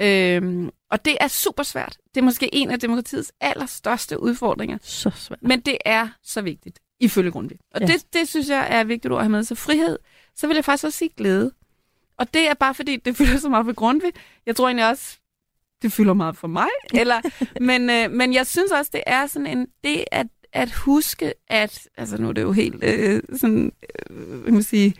Øhm, 0.00 0.70
og 0.90 1.04
det 1.04 1.16
er 1.20 1.28
super 1.28 1.62
svært. 1.62 1.96
Det 2.14 2.20
er 2.20 2.24
måske 2.24 2.54
en 2.54 2.70
af 2.70 2.80
demokratiets 2.80 3.32
allerstørste 3.40 4.22
udfordringer. 4.22 4.78
så 4.82 5.10
svært. 5.10 5.42
Men 5.42 5.60
det 5.60 5.78
er 5.84 6.08
så 6.22 6.42
vigtigt, 6.42 6.78
ifølge 7.00 7.30
Grundtvig. 7.30 7.58
Og 7.74 7.80
Ja. 7.80 7.86
det, 7.86 8.04
det 8.12 8.28
synes 8.28 8.48
jeg 8.48 8.66
er 8.70 8.84
vigtigt 8.84 9.12
ord 9.12 9.18
at 9.18 9.24
have 9.24 9.30
med. 9.32 9.44
Så 9.44 9.54
frihed, 9.54 9.98
så 10.36 10.46
vil 10.46 10.54
jeg 10.54 10.64
faktisk 10.64 10.84
også 10.84 10.98
sige 10.98 11.10
glæde. 11.16 11.52
Og 12.18 12.34
det 12.34 12.48
er 12.50 12.54
bare 12.54 12.74
fordi, 12.74 12.96
det 12.96 13.16
fylder 13.18 13.38
så 13.38 13.48
meget 13.48 13.66
for 13.66 13.72
Grundtvig. 13.72 14.12
Jeg 14.46 14.56
tror 14.56 14.66
egentlig 14.66 14.88
også, 14.88 15.18
det 15.82 15.92
fylder 15.92 16.14
meget 16.14 16.36
for 16.36 16.48
mig. 16.48 16.68
Eller, 17.00 17.20
men, 17.60 17.90
øh, 17.90 18.10
men 18.10 18.34
jeg 18.34 18.46
synes 18.46 18.72
også, 18.72 18.90
det 18.94 19.02
er 19.06 19.26
sådan 19.26 19.46
en, 19.46 19.66
det 19.84 20.04
at, 20.12 20.26
at 20.52 20.72
huske, 20.72 21.32
at, 21.48 21.88
altså 21.98 22.16
nu 22.16 22.28
er 22.28 22.32
det 22.32 22.42
jo 22.42 22.52
helt 22.52 22.84
øh, 22.84 23.22
sådan, 23.36 23.72
øh, 24.10 24.44
kan 24.44 24.52
man 24.52 24.62
sige, 24.62 24.94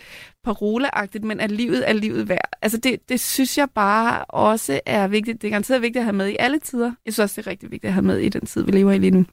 paroleagtigt, 0.45 1.25
men 1.25 1.41
at 1.41 1.51
livet 1.51 1.89
er 1.89 1.93
livet 1.93 2.29
værd. 2.29 2.49
Altså 2.63 2.79
det, 2.79 3.09
det 3.09 3.21
synes 3.21 3.59
jeg 3.59 3.71
bare 3.71 4.25
også 4.25 4.81
er 4.87 5.09
vigtigt. 5.09 5.43
Det 5.43 5.49
er 5.49 5.51
garanteret 5.51 5.83
vigtigt 5.83 5.97
at 6.01 6.05
have 6.05 6.17
med 6.17 6.29
i 6.29 6.37
alle 6.39 6.59
tider. 6.59 6.93
Jeg 7.07 7.13
synes 7.15 7.19
også, 7.19 7.41
det 7.41 7.47
er 7.47 7.51
rigtig 7.51 7.71
vigtigt 7.71 7.89
at 7.89 7.95
have 7.95 8.05
med 8.07 8.19
i 8.19 8.29
den 8.29 8.47
tid, 8.47 8.63
vi 8.65 8.71
lever 8.73 8.93
i 8.93 8.99
lige 8.99 9.11
nu. 9.11 9.25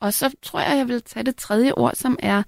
Og 0.00 0.14
så 0.14 0.34
tror 0.42 0.60
jeg, 0.60 0.76
jeg 0.76 0.88
vil 0.88 1.02
tage 1.02 1.24
det 1.24 1.36
tredje 1.36 1.72
ord, 1.72 1.94
som 1.94 2.18
er, 2.18 2.42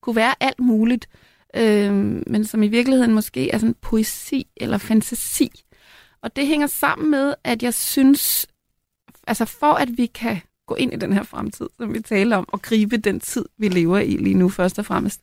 kunne 0.00 0.16
være 0.16 0.34
alt 0.40 0.60
muligt, 0.60 1.08
øh, 1.56 1.92
men 2.26 2.44
som 2.44 2.62
i 2.62 2.68
virkeligheden 2.68 3.14
måske 3.14 3.50
er 3.50 3.58
sådan 3.58 3.74
poesi 3.74 4.46
eller 4.56 4.78
fantasi. 4.78 5.64
Og 6.22 6.36
det 6.36 6.46
hænger 6.46 6.66
sammen 6.66 7.10
med, 7.10 7.34
at 7.44 7.62
jeg 7.62 7.74
synes, 7.74 8.46
altså 9.26 9.44
for 9.44 9.72
at 9.72 9.88
vi 9.96 10.06
kan 10.06 10.40
gå 10.66 10.74
ind 10.74 10.92
i 10.92 10.96
den 10.96 11.12
her 11.12 11.22
fremtid, 11.22 11.66
som 11.76 11.94
vi 11.94 12.00
taler 12.00 12.36
om, 12.36 12.48
og 12.48 12.62
gribe 12.62 12.96
den 12.96 13.20
tid, 13.20 13.44
vi 13.58 13.68
lever 13.68 13.98
i 13.98 14.16
lige 14.16 14.34
nu 14.34 14.48
først 14.48 14.78
og 14.78 14.86
fremmest, 14.86 15.20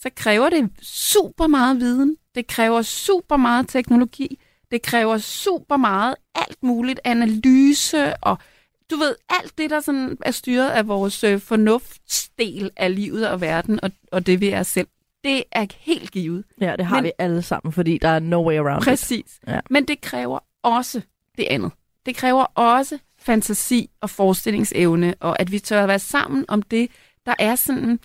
så 0.00 0.10
kræver 0.16 0.50
det 0.50 0.70
super 0.82 1.46
meget 1.46 1.80
viden. 1.80 2.16
Det 2.34 2.46
kræver 2.46 2.82
super 2.82 3.36
meget 3.36 3.68
teknologi. 3.68 4.38
Det 4.70 4.82
kræver 4.82 5.18
super 5.18 5.76
meget 5.76 6.14
alt 6.34 6.62
muligt 6.62 7.00
analyse 7.04 8.16
og 8.16 8.38
du 8.90 8.96
ved, 8.96 9.14
alt 9.30 9.58
det, 9.58 9.70
der 9.70 9.80
sådan 9.80 10.16
er 10.24 10.30
styret 10.30 10.70
af 10.70 10.88
vores 10.88 11.24
øh, 11.24 11.40
fornuftsdel 11.40 12.70
af 12.76 12.94
livet 12.94 13.28
og 13.28 13.40
verden 13.40 13.80
og, 13.82 13.90
og 14.12 14.26
det 14.26 14.40
vi 14.40 14.48
er 14.48 14.62
selv, 14.62 14.88
det 15.24 15.44
er 15.52 15.66
helt 15.78 16.10
givet. 16.10 16.44
Ja, 16.60 16.74
det 16.78 16.86
har 16.86 16.96
Men- 16.96 17.04
vi 17.04 17.12
alle 17.18 17.42
sammen, 17.42 17.72
fordi 17.72 17.98
der 18.02 18.08
er 18.08 18.18
no 18.18 18.48
way 18.48 18.58
around 18.58 18.82
it. 18.82 18.88
Præcis. 18.88 19.40
Ja. 19.46 19.60
Men 19.70 19.84
det 19.88 20.00
kræver 20.00 20.38
også 20.62 21.00
det 21.38 21.44
andet. 21.50 21.70
Det 22.06 22.16
kræver 22.16 22.44
også 22.54 22.98
fantasi 23.18 23.90
og 24.00 24.10
forestillingsevne, 24.10 25.14
og 25.20 25.40
at 25.40 25.52
vi 25.52 25.58
tør 25.58 25.82
at 25.82 25.88
være 25.88 25.98
sammen 25.98 26.44
om 26.48 26.62
det, 26.62 26.90
der 27.26 27.34
er 27.38 27.56
sådan 27.56 27.98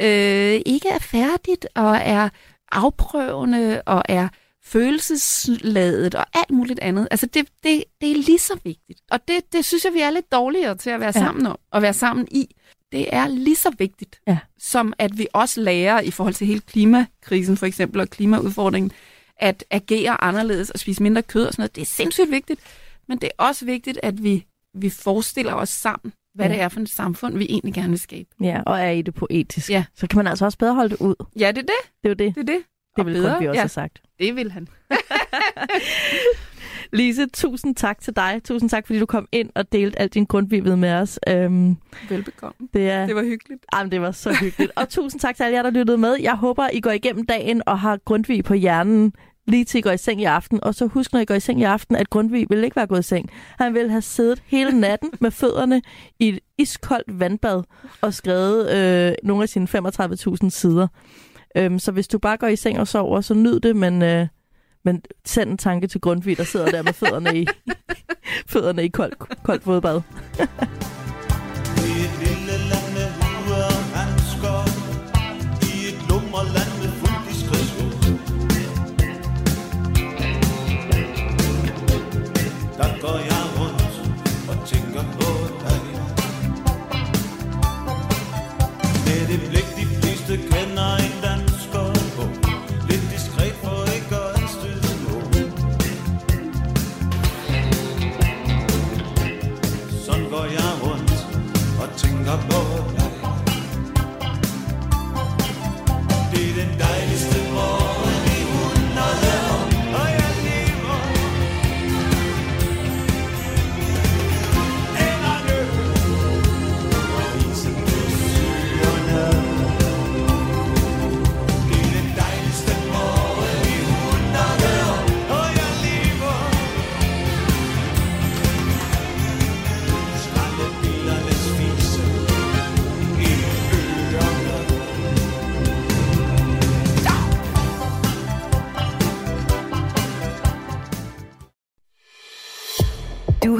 øh, 0.00 0.60
ikke 0.66 0.88
er 0.88 0.98
færdigt 0.98 1.66
og 1.74 1.96
er 1.96 2.28
afprøvende 2.72 3.82
og 3.86 4.02
er 4.08 4.28
følelsesladet 4.64 6.14
og 6.14 6.26
alt 6.34 6.50
muligt 6.50 6.78
andet. 6.80 7.08
Altså 7.10 7.26
det, 7.26 7.46
det, 7.62 7.84
det 8.00 8.10
er 8.10 8.14
lige 8.16 8.38
så 8.38 8.58
vigtigt. 8.64 9.00
Og 9.10 9.20
det, 9.28 9.52
det 9.52 9.64
synes 9.64 9.84
jeg, 9.84 9.94
vi 9.94 10.00
er 10.00 10.10
lidt 10.10 10.32
dårligere 10.32 10.76
til 10.76 10.90
at 10.90 11.00
være 11.00 11.12
Ja. 11.14 11.20
sammen 11.20 11.46
om, 11.46 11.58
og 11.72 11.82
være 11.82 11.92
sammen 11.94 12.28
i. 12.30 12.54
Det 12.92 13.14
er 13.14 13.26
lige 13.28 13.56
så 13.56 13.70
vigtigt, 13.78 14.20
Ja. 14.28 14.38
som 14.58 14.92
at 14.98 15.18
vi 15.18 15.26
også 15.32 15.60
lærer 15.60 16.00
i 16.00 16.10
forhold 16.10 16.34
til 16.34 16.46
hele 16.46 16.60
klimakrisen 16.60 17.56
for 17.56 17.66
eksempel, 17.66 18.00
og 18.00 18.08
klimaudfordringen, 18.08 18.92
at 19.36 19.64
agere 19.70 20.24
anderledes 20.24 20.70
og 20.70 20.78
spise 20.80 21.02
mindre 21.02 21.22
kød 21.22 21.46
og 21.46 21.52
sådan 21.52 21.60
noget. 21.62 21.76
Det 21.76 21.82
er 21.82 21.86
sindssygt 21.86 22.30
vigtigt, 22.30 22.60
men 23.08 23.18
det 23.18 23.26
er 23.38 23.42
også 23.44 23.64
vigtigt, 23.64 23.98
at 24.02 24.22
vi, 24.22 24.46
vi 24.74 24.90
forestiller 24.90 25.54
os 25.54 25.68
sammen 25.68 26.12
hvad 26.34 26.46
Ja. 26.46 26.52
det 26.52 26.60
er 26.60 26.68
for 26.68 26.80
et 26.80 26.88
samfund, 26.88 27.38
vi 27.38 27.46
egentlig 27.50 27.74
gerne 27.74 27.88
vil 27.88 27.98
skabe. 27.98 28.28
Ja, 28.42 28.60
og 28.66 28.80
er 28.80 28.90
i 28.90 29.02
det 29.02 29.14
poetisk. 29.14 29.70
Ja. 29.70 29.84
Så 29.94 30.06
kan 30.06 30.16
man 30.16 30.26
altså 30.26 30.44
også 30.44 30.58
bedre 30.58 30.74
holde 30.74 30.90
det 30.90 31.00
ud. 31.00 31.14
Ja, 31.38 31.48
det 31.48 31.58
er 31.58 31.62
det. 31.62 31.68
Det 32.02 32.04
er 32.04 32.08
jo 32.08 32.14
det. 32.14 32.34
Det 32.34 32.40
er 32.40 32.54
det. 32.54 32.62
Det 32.96 33.06
vil 33.06 33.12
bedre, 33.12 33.28
Grundtvig 33.28 33.48
også 33.48 33.56
ja. 33.58 33.62
have 33.62 33.68
sagt. 33.68 34.02
Det 34.22 34.36
vil 34.36 34.52
han. 34.52 34.68
Lise, 36.92 37.26
tusind 37.26 37.74
tak 37.74 38.00
til 38.00 38.16
dig. 38.16 38.40
Tusind 38.44 38.70
tak, 38.70 38.86
fordi 38.86 38.98
du 38.98 39.06
kom 39.06 39.28
ind 39.32 39.50
og 39.54 39.72
delte 39.72 39.98
alt 39.98 40.14
din 40.14 40.24
grundvivet 40.24 40.78
med 40.78 40.92
os. 40.92 41.18
Øhm, 41.28 41.76
Velbekomme. 42.08 42.68
det, 42.74 42.90
er, 42.90 43.06
Det 43.06 43.16
var 43.16 43.22
hyggeligt. 43.22 43.64
Jamen, 43.74 43.92
det 43.92 44.00
var 44.00 44.10
så 44.10 44.32
hyggeligt. 44.42 44.72
og 44.76 44.88
tusind 44.88 45.20
tak 45.20 45.36
til 45.36 45.42
alle 45.42 45.56
jer, 45.56 45.62
der 45.62 45.70
lyttede 45.70 45.98
med. 45.98 46.16
Jeg 46.20 46.34
håber, 46.34 46.68
I 46.72 46.80
går 46.80 46.90
igennem 46.90 47.26
dagen 47.26 47.62
og 47.66 47.80
har 47.80 47.96
Grundtvig 48.04 48.44
på 48.44 48.54
hjernen 48.54 49.12
lige 49.46 49.64
til 49.64 49.78
I 49.78 49.80
går 49.80 49.90
i 49.90 49.96
seng 49.98 50.20
i 50.20 50.24
aften. 50.24 50.64
Og 50.64 50.74
så 50.74 50.86
husk, 50.86 51.12
når 51.12 51.20
I 51.20 51.24
går 51.24 51.34
i 51.34 51.40
seng 51.40 51.60
i 51.60 51.64
aften, 51.64 51.96
at 51.96 52.10
Grundtvig 52.10 52.46
ville 52.50 52.64
ikke 52.64 52.76
være 52.76 52.86
gået 52.86 53.00
i 53.00 53.02
seng. 53.02 53.30
Han 53.58 53.74
ville 53.74 53.90
have 53.90 54.02
siddet 54.02 54.42
hele 54.46 54.80
natten 54.80 55.10
med 55.20 55.30
fødderne 55.30 55.82
i 56.18 56.28
et 56.28 56.38
iskoldt 56.58 57.20
vandbad 57.20 57.62
og 58.00 58.14
skrevet 58.14 58.70
øh, 58.70 59.12
nogle 59.22 59.42
af 59.42 59.48
sine 59.48 59.68
35.000 60.42 60.48
sider. 60.50 60.88
Øhm, 61.56 61.78
så 61.78 61.92
hvis 61.92 62.08
du 62.08 62.18
bare 62.18 62.36
går 62.36 62.46
i 62.46 62.56
seng 62.56 62.80
og 62.80 62.88
sover, 62.88 63.20
så 63.20 63.34
nyd 63.34 63.60
det, 63.60 63.76
men, 63.76 64.02
øh, 64.02 64.26
men 64.84 65.02
send 65.24 65.50
en 65.50 65.58
tanke 65.58 65.86
til 65.86 66.00
Grundtvig, 66.00 66.36
der 66.36 66.44
sidder 66.44 66.70
der 66.70 66.82
med 66.82 66.92
fødderne 66.92 67.38
i, 67.38 67.46
fødderne 68.52 68.84
i 68.84 68.88
koldt, 68.88 69.18
koldt 69.42 69.62
fodbad. 69.62 70.00